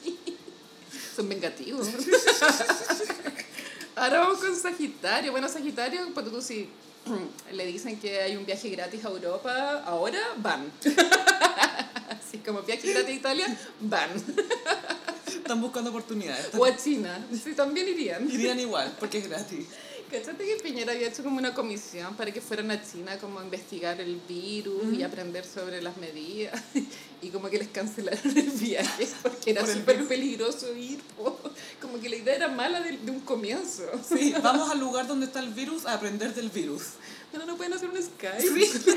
Son 1.15 1.29
vengativos. 1.29 1.89
Ahora 3.97 4.21
vamos 4.21 4.39
con 4.39 4.57
Sagitario. 4.57 5.33
Bueno, 5.33 5.49
Sagitario, 5.49 6.01
pues 6.15 6.31
tú 6.31 6.41
si 6.41 6.69
le 7.53 7.67
dicen 7.67 8.01
que 8.01 8.23
hay 8.23 8.37
un 8.37 8.47
viaje 8.47 8.71
gratis 8.71 9.05
a 9.05 9.09
Europa, 9.09 9.83
ahora 9.85 10.21
van. 10.37 10.73
Así 12.09 12.39
como 12.39 12.63
viaje 12.63 12.91
gratis 12.93 13.11
a 13.11 13.13
Italia, 13.13 13.59
van. 13.81 14.11
Están 15.27 15.61
buscando 15.61 15.91
oportunidades. 15.91 16.51
O 16.57 16.65
a 16.65 16.75
China, 16.77 17.27
sí, 17.33 17.55
también 17.55 17.89
irían. 17.89 18.31
Irían 18.31 18.61
igual, 18.61 18.95
porque 18.99 19.19
es 19.19 19.29
gratis. 19.29 19.67
¿Cachate 20.13 20.45
que 20.45 20.57
Piñera 20.63 20.93
había 20.93 21.09
hecho 21.09 21.23
como 21.23 21.39
una 21.39 21.55
comisión 21.55 22.15
para 22.17 22.31
que 22.31 22.43
fueran 22.43 22.71
a 22.71 22.83
China 22.85 23.17
como 23.19 23.41
a 23.41 23.45
investigar 23.45 23.99
el 23.99 24.21
virus 24.29 24.93
y 24.93 25.03
aprender 25.03 25.43
sobre 25.47 25.81
las 25.81 25.97
medidas? 25.97 26.61
Y 27.23 27.29
como 27.29 27.49
que 27.49 27.57
les 27.57 27.69
cancelaron 27.69 28.37
el 28.37 28.51
viaje 28.51 29.07
porque 29.23 29.53
era 29.53 29.61
Por 29.61 29.73
súper 29.73 30.09
peligroso 30.09 30.77
ir. 30.77 31.01
po. 31.17 31.39
Como 31.81 32.01
que 32.01 32.09
la 32.09 32.17
idea 32.17 32.35
era 32.35 32.49
mala 32.49 32.81
de, 32.81 32.97
de 32.99 33.11
un 33.13 33.21
comienzo. 33.21 33.85
Sí, 34.07 34.35
vamos 34.43 34.69
al 34.73 34.81
lugar 34.81 35.07
donde 35.07 35.27
está 35.27 35.39
el 35.39 35.51
virus 35.55 35.87
a 35.87 35.95
aprender 35.95 36.35
del 36.35 36.51
virus. 36.51 36.83
Pero 37.33 37.47
no 37.47 37.57
pueden 37.57 37.73
hacer 37.73 37.89
un 37.89 37.97
Skype. 37.97 38.41
Sí. 38.41 38.71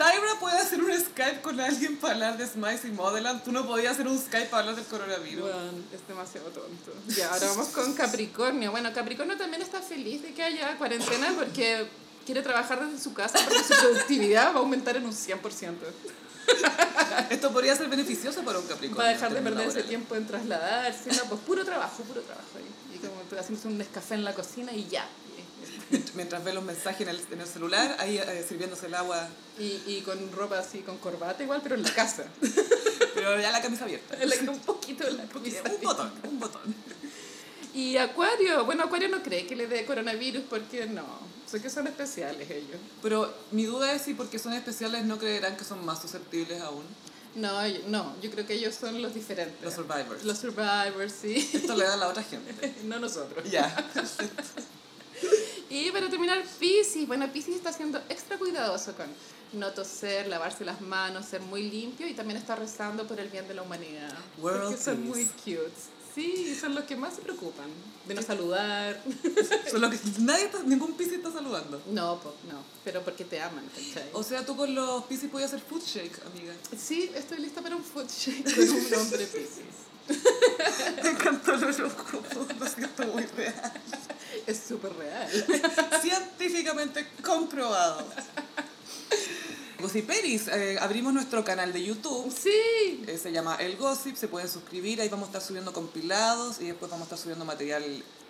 Tyra 0.00 0.40
puede 0.40 0.56
hacer 0.56 0.82
un 0.82 0.90
Skype 0.98 1.42
con 1.42 1.60
alguien 1.60 1.98
para 1.98 2.14
hablar 2.14 2.38
de 2.38 2.46
Smice 2.46 2.88
y 2.88 2.92
Modeland. 2.92 3.44
Tú 3.44 3.52
no 3.52 3.66
podías 3.66 3.92
hacer 3.92 4.08
un 4.08 4.18
Skype 4.18 4.46
para 4.46 4.60
hablar 4.60 4.76
del 4.76 4.86
coronavirus. 4.86 5.42
Bueno, 5.42 5.58
es 5.92 6.08
demasiado 6.08 6.48
tonto. 6.48 6.94
Ya, 7.08 7.30
ahora 7.30 7.48
vamos 7.48 7.68
con 7.68 7.92
Capricornio. 7.92 8.70
Bueno, 8.70 8.94
Capricornio 8.94 9.36
también 9.36 9.60
está 9.60 9.82
feliz 9.82 10.22
de 10.22 10.32
que 10.32 10.42
haya 10.42 10.78
cuarentena 10.78 11.34
porque 11.36 11.86
quiere 12.24 12.40
trabajar 12.40 12.86
desde 12.86 13.02
su 13.02 13.12
casa 13.12 13.38
porque 13.44 13.62
su 13.62 13.74
productividad 13.78 14.54
va 14.54 14.56
a 14.56 14.60
aumentar 14.60 14.96
en 14.96 15.04
un 15.04 15.12
100%. 15.12 15.74
Esto 17.30 17.52
podría 17.52 17.76
ser 17.76 17.88
beneficioso 17.88 18.42
para 18.42 18.58
un 18.58 18.66
Capricornio. 18.66 19.04
Va 19.04 19.10
a 19.10 19.12
dejar 19.12 19.34
de 19.34 19.42
perder 19.42 19.68
ese 19.68 19.82
tiempo 19.82 20.16
en 20.16 20.26
trasladarse, 20.26 21.12
no, 21.12 21.24
pues 21.24 21.40
puro 21.42 21.64
trabajo, 21.64 22.02
puro 22.04 22.22
trabajo 22.22 22.48
ahí. 22.56 22.96
Y 22.96 22.98
como 22.98 23.38
haciéndose 23.38 23.68
un 23.68 23.78
café 23.92 24.14
en 24.14 24.24
la 24.24 24.34
cocina 24.34 24.72
y 24.72 24.88
ya. 24.88 25.06
Mient- 25.90 26.10
Mientras 26.14 26.44
ve 26.44 26.52
los 26.52 26.64
mensajes 26.64 27.00
en 27.02 27.08
el, 27.08 27.20
en 27.32 27.40
el 27.40 27.46
celular, 27.46 27.96
ahí 27.98 28.18
eh, 28.18 28.44
sirviéndose 28.48 28.86
el 28.86 28.94
agua, 28.94 29.28
Y, 29.58 29.80
y 29.86 30.02
con 30.04 30.32
ropa 30.32 30.58
así, 30.58 30.80
con 30.80 30.98
corbata 30.98 31.42
igual, 31.42 31.60
pero 31.62 31.74
en 31.74 31.82
la 31.82 31.92
casa. 31.94 32.24
pero 33.14 33.40
ya 33.40 33.50
la 33.50 33.60
camisa 33.62 33.84
abierta. 33.84 34.16
Un 34.50 34.58
poquito 34.60 35.08
la 35.10 35.24
camisa. 35.24 35.62
Un 35.64 35.80
botón, 35.82 36.12
un 36.24 36.40
botón. 36.40 36.74
Y 37.74 37.96
Acuario, 37.96 38.64
bueno, 38.64 38.84
Acuario 38.84 39.08
no 39.08 39.22
cree 39.22 39.46
que 39.46 39.54
le 39.54 39.68
dé 39.68 39.84
coronavirus 39.84 40.42
porque 40.50 40.86
no, 40.86 41.04
sé 41.46 41.62
que 41.62 41.70
son 41.70 41.86
especiales 41.86 42.50
ellos. 42.50 42.80
Pero 43.02 43.32
mi 43.52 43.64
duda 43.64 43.92
es 43.92 44.02
si 44.02 44.14
porque 44.14 44.38
son 44.40 44.52
especiales 44.54 45.04
no 45.04 45.18
creerán 45.18 45.56
que 45.56 45.64
son 45.64 45.84
más 45.84 46.00
susceptibles 46.00 46.60
aún. 46.62 46.84
No, 47.36 47.52
no, 47.86 48.16
yo 48.20 48.28
creo 48.32 48.44
que 48.44 48.54
ellos 48.54 48.74
son 48.74 49.00
los 49.00 49.14
diferentes. 49.14 49.62
Los 49.62 49.74
survivors. 49.74 50.24
Los 50.24 50.38
survivors, 50.38 51.12
sí. 51.12 51.48
Esto 51.54 51.76
le 51.76 51.84
da 51.84 51.94
a 51.94 51.96
la 51.96 52.08
otra 52.08 52.24
gente. 52.24 52.74
no 52.84 52.98
nosotros. 52.98 53.48
Ya. 53.48 53.72
Y 55.70 55.90
para 55.92 56.08
terminar, 56.10 56.42
Pisces. 56.58 57.06
Bueno, 57.06 57.30
Pisces 57.32 57.54
está 57.56 57.72
siendo 57.72 57.98
extra 58.08 58.36
cuidadoso 58.38 58.94
con 58.94 59.06
no 59.52 59.72
toser, 59.72 60.26
lavarse 60.28 60.64
las 60.64 60.80
manos, 60.80 61.26
ser 61.26 61.40
muy 61.40 61.70
limpio 61.70 62.06
y 62.06 62.14
también 62.14 62.36
está 62.38 62.56
rezando 62.56 63.06
por 63.06 63.18
el 63.20 63.28
bien 63.28 63.46
de 63.48 63.54
la 63.54 63.62
humanidad. 63.62 64.12
World 64.38 64.62
porque 64.64 64.76
son 64.82 65.06
muy 65.06 65.24
cute. 65.26 65.70
Sí, 66.14 66.56
son 66.60 66.74
los 66.74 66.84
que 66.84 66.96
más 66.96 67.14
se 67.14 67.22
preocupan. 67.22 67.68
De 68.08 68.14
no 68.14 68.22
saludar. 68.22 69.00
Solo 69.70 69.88
que 69.90 69.98
nadie 70.18 70.46
está- 70.46 70.62
ningún 70.64 70.94
Piscis 70.94 71.14
está 71.14 71.30
saludando. 71.30 71.80
No, 71.90 72.18
po, 72.20 72.34
no, 72.50 72.64
pero 72.84 73.02
porque 73.04 73.24
te 73.24 73.40
aman, 73.40 73.64
¿cachai? 73.68 74.08
O 74.12 74.22
sea, 74.24 74.44
tú 74.44 74.56
con 74.56 74.74
los 74.74 75.04
Piscis 75.04 75.30
podías 75.30 75.52
hacer 75.52 75.64
food 75.64 75.82
shake, 75.84 76.18
amiga. 76.26 76.52
Sí, 76.76 77.12
estoy 77.14 77.38
lista 77.38 77.62
para 77.62 77.76
un 77.76 77.84
food 77.84 78.08
shake 78.08 78.42
con 78.56 78.68
un 78.70 78.94
hombre 78.94 79.24
Pisces. 79.26 79.89
Me 81.02 81.10
encantó 81.10 81.56
lo 81.56 81.70
loco, 81.70 82.22
lo 82.58 82.66
siento 82.68 83.04
muy 83.06 83.24
real. 83.36 83.72
Es 84.46 84.60
súper 84.68 84.92
real. 84.96 85.28
Científicamente 86.00 87.06
comprobado. 87.22 88.04
Gossiperis, 89.80 90.48
eh, 90.48 90.76
abrimos 90.80 91.12
nuestro 91.14 91.42
canal 91.42 91.72
de 91.72 91.82
YouTube. 91.82 92.30
Sí. 92.30 93.02
eh, 93.06 93.18
se 93.20 93.32
llama 93.32 93.56
El 93.56 93.76
Gossip, 93.76 94.14
se 94.16 94.28
pueden 94.28 94.48
suscribir, 94.48 95.00
ahí 95.00 95.08
vamos 95.08 95.28
a 95.28 95.30
estar 95.30 95.42
subiendo 95.42 95.72
compilados 95.72 96.60
y 96.60 96.66
después 96.66 96.90
vamos 96.90 97.04
a 97.04 97.06
estar 97.06 97.18
subiendo 97.18 97.44
material 97.46 97.82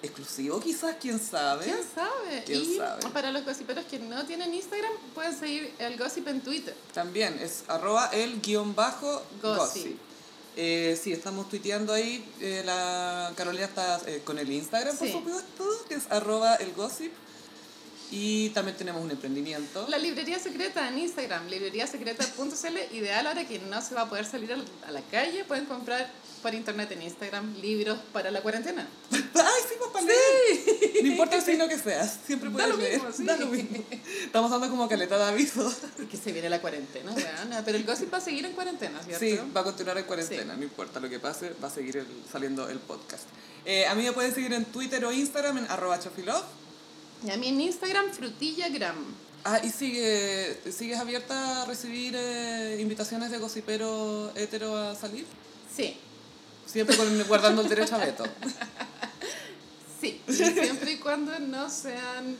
exclusivo, 0.02 0.60
quizás, 0.60 0.96
quién 1.00 1.18
sabe. 1.18 1.64
¿Quién 1.64 1.80
sabe? 1.94 2.44
¿Quién 2.46 2.62
y 2.62 2.76
sabe? 2.76 3.02
para 3.10 3.32
los 3.32 3.44
gossiperos 3.44 3.84
que 3.86 3.98
no 3.98 4.24
tienen 4.26 4.54
Instagram, 4.54 4.92
pueden 5.14 5.36
seguir 5.36 5.74
el 5.78 5.98
gossip 5.98 6.28
en 6.28 6.40
Twitter. 6.40 6.74
También 6.94 7.36
es 7.42 7.64
arroba 7.66 8.06
el 8.12 8.40
guion 8.40 8.74
bajo 8.74 9.22
Gossip. 9.42 9.58
gossip. 9.58 9.98
Eh, 10.56 10.98
sí, 11.02 11.12
estamos 11.12 11.48
tuiteando 11.48 11.92
ahí. 11.92 12.24
eh, 12.40 12.62
la 12.64 13.32
Carolina 13.36 13.64
está 13.66 14.00
eh, 14.06 14.22
con 14.24 14.38
el 14.38 14.50
Instagram, 14.50 14.96
Sí. 14.96 15.04
por 15.06 15.10
supuesto, 15.22 15.84
que 15.88 15.94
es 15.94 16.10
arroba 16.10 16.56
el 16.56 16.72
gossip. 16.72 17.12
Y 18.12 18.50
también 18.50 18.76
tenemos 18.76 19.02
un 19.04 19.10
emprendimiento. 19.12 19.86
La 19.88 19.96
librería 19.96 20.38
secreta 20.40 20.88
en 20.88 20.98
Instagram, 20.98 21.46
libreriasecreta.cl, 21.48 22.94
ideal 22.96 23.26
ahora 23.28 23.46
que 23.46 23.60
no 23.60 23.80
se 23.80 23.94
va 23.94 24.02
a 24.02 24.08
poder 24.08 24.26
salir 24.26 24.52
a 24.52 24.56
la- 24.56 24.64
a 24.88 24.90
la 24.90 25.00
calle, 25.02 25.44
pueden 25.44 25.66
comprar 25.66 26.10
por 26.40 26.54
internet 26.54 26.90
en 26.92 27.02
Instagram 27.02 27.54
libros 27.60 27.98
para 28.12 28.30
la 28.30 28.40
cuarentena. 28.42 28.88
¡Ay, 29.12 29.62
sí, 29.68 29.74
pues, 29.78 29.90
para 29.92 30.06
leer! 30.06 31.02
No 31.04 31.08
importa 31.12 31.36
el 31.36 31.42
signo 31.42 31.68
que 31.68 31.78
seas, 31.78 32.18
siempre 32.26 32.48
Da 32.50 32.54
puedes 32.54 32.70
lo 32.70 32.76
leer. 32.76 32.94
mismo, 32.94 33.12
sí. 33.16 33.24
Da 33.24 33.36
lo 33.36 33.46
mismo. 33.46 33.84
Estamos 34.24 34.50
dando 34.50 34.68
como 34.70 34.88
caleta 34.88 35.16
de 35.18 35.24
aviso. 35.24 35.72
Que 36.10 36.16
se 36.16 36.32
viene 36.32 36.48
la 36.50 36.60
cuarentena, 36.60 37.12
weón. 37.12 37.62
Pero 37.64 37.78
el 37.78 37.84
gossip 37.84 38.12
va 38.12 38.18
a 38.18 38.20
seguir 38.20 38.44
en 38.46 38.52
cuarentena, 38.52 39.00
¿cierto? 39.02 39.20
Sí, 39.24 39.38
va 39.56 39.60
a 39.60 39.64
continuar 39.64 39.96
en 39.98 40.04
cuarentena, 40.04 40.54
Sí. 40.54 40.58
no 40.58 40.64
importa 40.64 40.98
lo 41.00 41.08
que 41.08 41.18
pase, 41.20 41.52
va 41.62 41.68
a 41.68 41.70
seguir 41.70 41.98
el- 41.98 42.06
saliendo 42.30 42.68
el 42.68 42.78
podcast. 42.78 43.24
Eh, 43.64 43.86
a 43.86 43.94
mí 43.94 44.02
me 44.02 44.12
pueden 44.12 44.34
seguir 44.34 44.52
en 44.52 44.64
Twitter 44.64 45.04
o 45.04 45.12
Instagram 45.12 45.58
en 45.58 45.66
arroba 45.70 45.98
chofilov. 46.00 46.42
Y 47.26 47.30
a 47.30 47.36
mí 47.36 47.48
en 47.48 47.60
Instagram, 47.60 48.10
frutillagram. 48.12 48.96
Ah, 49.44 49.60
y 49.62 49.70
sigue, 49.70 50.58
¿sigues 50.70 50.98
abierta 50.98 51.62
a 51.62 51.64
recibir 51.66 52.14
eh, 52.16 52.76
invitaciones 52.80 53.30
de 53.30 53.38
gossiperos 53.38 54.32
hetero 54.36 54.76
a 54.76 54.94
salir? 54.94 55.24
Sí, 55.74 55.96
Siempre 56.70 56.96
con, 56.96 57.22
guardando 57.24 57.62
el 57.62 57.68
derecho 57.68 57.96
a 57.96 57.98
veto. 57.98 58.24
sí. 60.00 60.20
Y 60.28 60.32
siempre 60.32 60.92
y 60.92 60.96
cuando 60.98 61.38
no 61.40 61.68
sean 61.68 62.36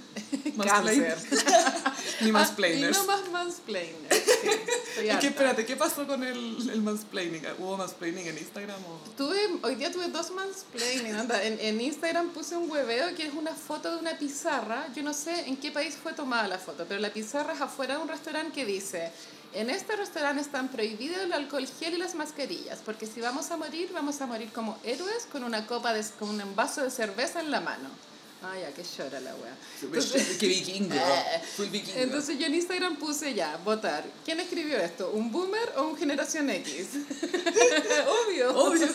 cáncer. 0.62 1.18
Ni 2.20 2.28
Ah, 2.28 2.32
mansplainers. 2.32 2.96
y 2.96 3.00
no 3.00 3.04
más 3.06 3.28
mansplainers. 3.30 3.96
Sí, 4.14 4.48
estoy 4.88 5.04
¿Y 5.04 5.06
qué, 5.06 5.10
harta. 5.12 5.26
espérate, 5.26 5.66
¿qué 5.66 5.76
pasó 5.76 6.06
con 6.06 6.22
el, 6.22 6.70
el 6.70 6.82
mansplaining? 6.82 7.42
¿Hubo 7.58 7.76
mansplaining 7.76 8.26
en 8.28 8.38
Instagram 8.38 8.78
o...? 8.84 9.00
Tuve, 9.16 9.38
hoy 9.62 9.74
día 9.74 9.90
tuve 9.90 10.08
dos 10.08 10.30
mansplaining. 10.30 11.14
anda. 11.14 11.42
En, 11.42 11.58
en 11.60 11.80
Instagram 11.80 12.30
puse 12.30 12.56
un 12.56 12.70
hueveo 12.70 13.14
que 13.14 13.26
es 13.26 13.34
una 13.34 13.54
foto 13.54 13.90
de 13.94 13.98
una 14.00 14.18
pizarra. 14.18 14.86
Yo 14.94 15.02
no 15.02 15.12
sé 15.12 15.48
en 15.48 15.56
qué 15.56 15.70
país 15.70 15.96
fue 16.02 16.12
tomada 16.12 16.46
la 16.48 16.58
foto, 16.58 16.84
pero 16.88 17.00
la 17.00 17.12
pizarra 17.12 17.52
es 17.54 17.60
afuera 17.60 17.96
de 17.96 18.02
un 18.02 18.08
restaurante 18.08 18.52
que 18.52 18.64
dice: 18.66 19.10
En 19.52 19.68
este 19.68 19.96
restaurante 19.96 20.40
están 20.42 20.68
prohibidos 20.68 21.18
el 21.22 21.32
alcohol 21.32 21.66
gel 21.80 21.94
y 21.94 21.98
las 21.98 22.14
mascarillas, 22.14 22.78
porque 22.84 23.06
si 23.06 23.20
vamos 23.20 23.50
a 23.50 23.56
morir, 23.56 23.90
vamos 23.92 24.20
a 24.20 24.26
morir 24.26 24.50
como 24.52 24.78
héroes 24.84 25.26
con 25.32 25.42
una 25.42 25.66
copa 25.66 25.92
de, 25.92 26.04
con 26.20 26.40
un 26.40 26.56
vaso 26.56 26.82
de 26.82 26.90
cerveza 26.90 27.40
en 27.40 27.50
la 27.50 27.60
mano. 27.60 27.88
Ay, 28.42 28.62
ya, 28.62 28.72
que 28.72 28.82
llora 28.84 29.20
la 29.20 29.34
wea. 29.34 29.54
Entonces- 29.82 30.36
¡Qué 30.40 30.46
vikingo! 30.46 30.94
Eh. 31.58 31.66
Vikingo. 31.70 31.98
Entonces 31.98 32.38
yo 32.38 32.46
en 32.46 32.54
Instagram 32.54 32.96
puse 32.96 33.34
ya, 33.34 33.56
votar. 33.64 34.04
¿Quién 34.24 34.40
escribió 34.40 34.78
esto? 34.78 35.10
¿Un 35.10 35.30
boomer 35.32 35.72
o 35.76 35.82
un 35.88 35.96
generación 35.96 36.48
X? 36.48 36.86
Obvio. 38.26 38.56
Obvio. 38.56 38.88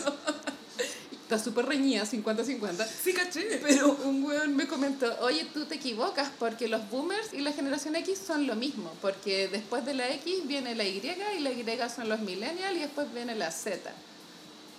Está 1.26 1.40
súper 1.40 1.66
reñida, 1.66 2.04
50-50. 2.04 2.86
Sí, 3.04 3.12
caché. 3.12 3.60
Pero 3.64 3.98
un 4.04 4.24
weón 4.24 4.56
me 4.56 4.68
comentó, 4.68 5.12
oye, 5.22 5.48
tú 5.52 5.66
te 5.66 5.74
equivocas 5.74 6.30
porque 6.38 6.68
los 6.68 6.88
boomers 6.92 7.34
y 7.34 7.40
la 7.40 7.52
generación 7.52 7.96
X 7.96 8.20
son 8.28 8.46
lo 8.46 8.56
mismo. 8.56 8.94
Porque 9.02 9.48
después 9.48 9.84
de 9.88 9.96
la 9.96 10.08
X 10.12 10.46
viene 10.46 10.76
la 10.76 10.84
Y 10.84 11.02
y 11.40 11.40
la 11.42 11.52
Y 11.52 11.90
son 11.90 12.10
los 12.10 12.20
millennials 12.20 12.78
y 12.78 12.80
después 12.82 13.12
viene 13.12 13.34
la 13.34 13.50
Z. 13.50 13.92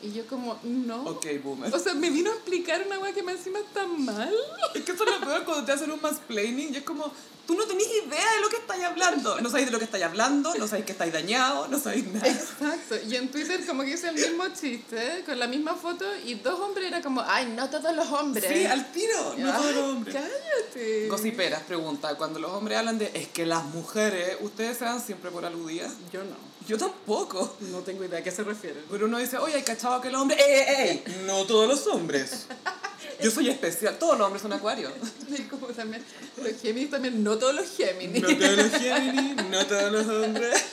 Y 0.02 0.12
yo 0.12 0.26
como, 0.26 0.58
no. 0.62 1.02
Ok, 1.04 1.26
boomer. 1.42 1.74
O 1.74 1.78
sea, 1.78 1.94
me 1.94 2.10
vino 2.10 2.30
a 2.30 2.34
explicar 2.34 2.82
una 2.86 2.98
weá 2.98 3.12
que 3.12 3.22
me 3.22 3.32
encima 3.32 3.58
está 3.58 3.86
mal. 3.86 4.32
Es 4.74 4.82
que 4.82 4.92
eso 4.92 5.04
es 5.04 5.20
lo 5.20 5.26
peor 5.26 5.44
cuando 5.44 5.64
te 5.64 5.72
hacen 5.72 5.90
un 5.90 6.00
mansplaining 6.00 6.74
y 6.74 6.76
es 6.76 6.82
como, 6.82 7.10
tú 7.46 7.54
no 7.54 7.64
tenés 7.64 7.86
idea 7.86 8.32
de 8.34 8.40
lo 8.42 8.48
que 8.48 8.56
estáis 8.56 8.84
hablando. 8.84 9.40
No 9.40 9.48
sabéis 9.48 9.66
de 9.66 9.72
lo 9.72 9.78
que 9.78 9.84
estáis 9.84 10.04
hablando, 10.04 10.54
no 10.54 10.66
sabéis 10.66 10.84
que 10.84 10.92
estáis 10.92 11.12
dañados, 11.12 11.70
no 11.70 11.78
sabéis 11.78 12.06
nada. 12.08 12.28
Exacto. 12.28 12.96
Y 13.08 13.16
en 13.16 13.30
Twitter 13.30 13.64
como 13.64 13.84
que 13.84 13.90
hice 13.90 14.08
el 14.08 14.16
mismo 14.16 14.44
chiste, 14.48 15.22
con 15.24 15.38
la 15.38 15.46
misma 15.46 15.74
foto, 15.74 16.04
y 16.24 16.34
dos 16.34 16.60
hombres 16.60 16.88
era 16.88 17.00
como, 17.00 17.22
ay, 17.22 17.52
no 17.56 17.70
todos 17.70 17.94
los 17.94 18.08
hombres. 18.08 18.44
Sí, 18.46 18.66
al 18.66 18.92
tiro, 18.92 19.34
no 19.38 19.46
Ay, 19.46 19.58
todos 19.58 19.74
los 19.74 19.84
hombres. 19.84 20.14
Cállate. 20.14 21.08
Gossiperas 21.08 21.62
pregunta, 21.62 22.16
cuando 22.16 22.38
los 22.38 22.50
hombres 22.50 22.78
hablan 22.78 22.98
de 22.98 23.10
es 23.14 23.28
que 23.28 23.46
las 23.46 23.64
mujeres, 23.64 24.36
¿ustedes 24.40 24.76
se 24.76 24.84
dan 24.84 25.00
siempre 25.00 25.30
por 25.30 25.44
aludidas? 25.44 25.92
Yo 26.12 26.22
no. 26.24 26.55
Yo 26.66 26.76
tampoco. 26.76 27.56
No 27.70 27.80
tengo 27.80 28.04
idea 28.04 28.18
a 28.18 28.22
qué 28.22 28.30
se 28.30 28.42
refieren. 28.42 28.82
Pero 28.90 29.06
uno 29.06 29.18
dice, 29.18 29.38
oye, 29.38 29.54
hay 29.54 29.62
cachado 29.62 30.00
que 30.00 30.10
los 30.10 30.20
hombres... 30.20 30.40
¡Ey, 30.40 30.54
ey, 30.54 31.02
ey! 31.06 31.24
No 31.26 31.44
todos 31.44 31.68
los 31.68 31.86
hombres. 31.86 32.46
Yo 33.22 33.30
soy 33.30 33.48
especial, 33.48 33.98
todos 33.98 34.18
los 34.18 34.26
hombres 34.26 34.42
son 34.42 34.52
acuarios. 34.52 34.92
Como 35.50 35.68
también, 35.68 36.04
los 36.36 36.60
Géminis 36.60 36.90
también, 36.90 37.22
no 37.22 37.38
todos 37.38 37.54
los 37.54 37.66
Géminis. 37.76 38.22
No 38.22 38.36
todos 38.36 38.56
los 38.56 38.72
Gemini, 38.72 39.34
no 39.50 39.66
todos 39.66 39.92
los 39.92 40.06
hombres. 40.06 40.62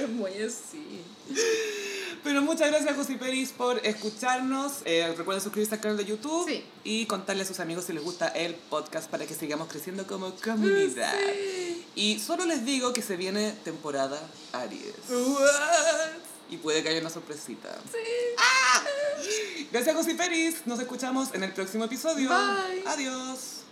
Es 0.00 0.08
muy 0.08 0.32
así. 0.42 1.02
Pero 2.24 2.40
muchas 2.42 2.68
gracias, 2.70 2.96
José 2.96 3.16
Peris, 3.16 3.50
por 3.52 3.78
escucharnos. 3.86 4.78
Eh, 4.86 5.14
recuerden 5.16 5.42
suscribirse 5.42 5.74
al 5.74 5.80
canal 5.82 5.96
de 5.98 6.06
YouTube 6.06 6.48
Sí. 6.48 6.64
y 6.82 7.04
contarle 7.06 7.42
a 7.42 7.46
sus 7.46 7.60
amigos 7.60 7.84
si 7.84 7.92
les 7.92 8.02
gusta 8.02 8.28
el 8.28 8.54
podcast 8.54 9.10
para 9.10 9.26
que 9.26 9.34
sigamos 9.34 9.68
creciendo 9.68 10.06
como 10.06 10.34
comunidad. 10.36 11.14
Y 11.94 12.18
solo 12.18 12.46
les 12.46 12.64
digo 12.64 12.92
que 12.94 13.02
se 13.02 13.16
viene 13.16 13.52
temporada 13.62 14.18
Aries. 14.52 14.94
Y 16.50 16.56
puede 16.58 16.82
que 16.82 16.88
haya 16.90 17.00
una 17.00 17.10
sorpresita. 17.10 17.68
¡Ah! 18.38 18.84
Gracias, 19.70 19.94
José 19.94 20.14
Peris. 20.14 20.66
Nos 20.66 20.80
escuchamos 20.80 21.28
en 21.34 21.42
el 21.44 21.52
próximo 21.52 21.84
episodio. 21.84 22.28
Bye. 22.30 22.84
Adiós. 22.86 23.63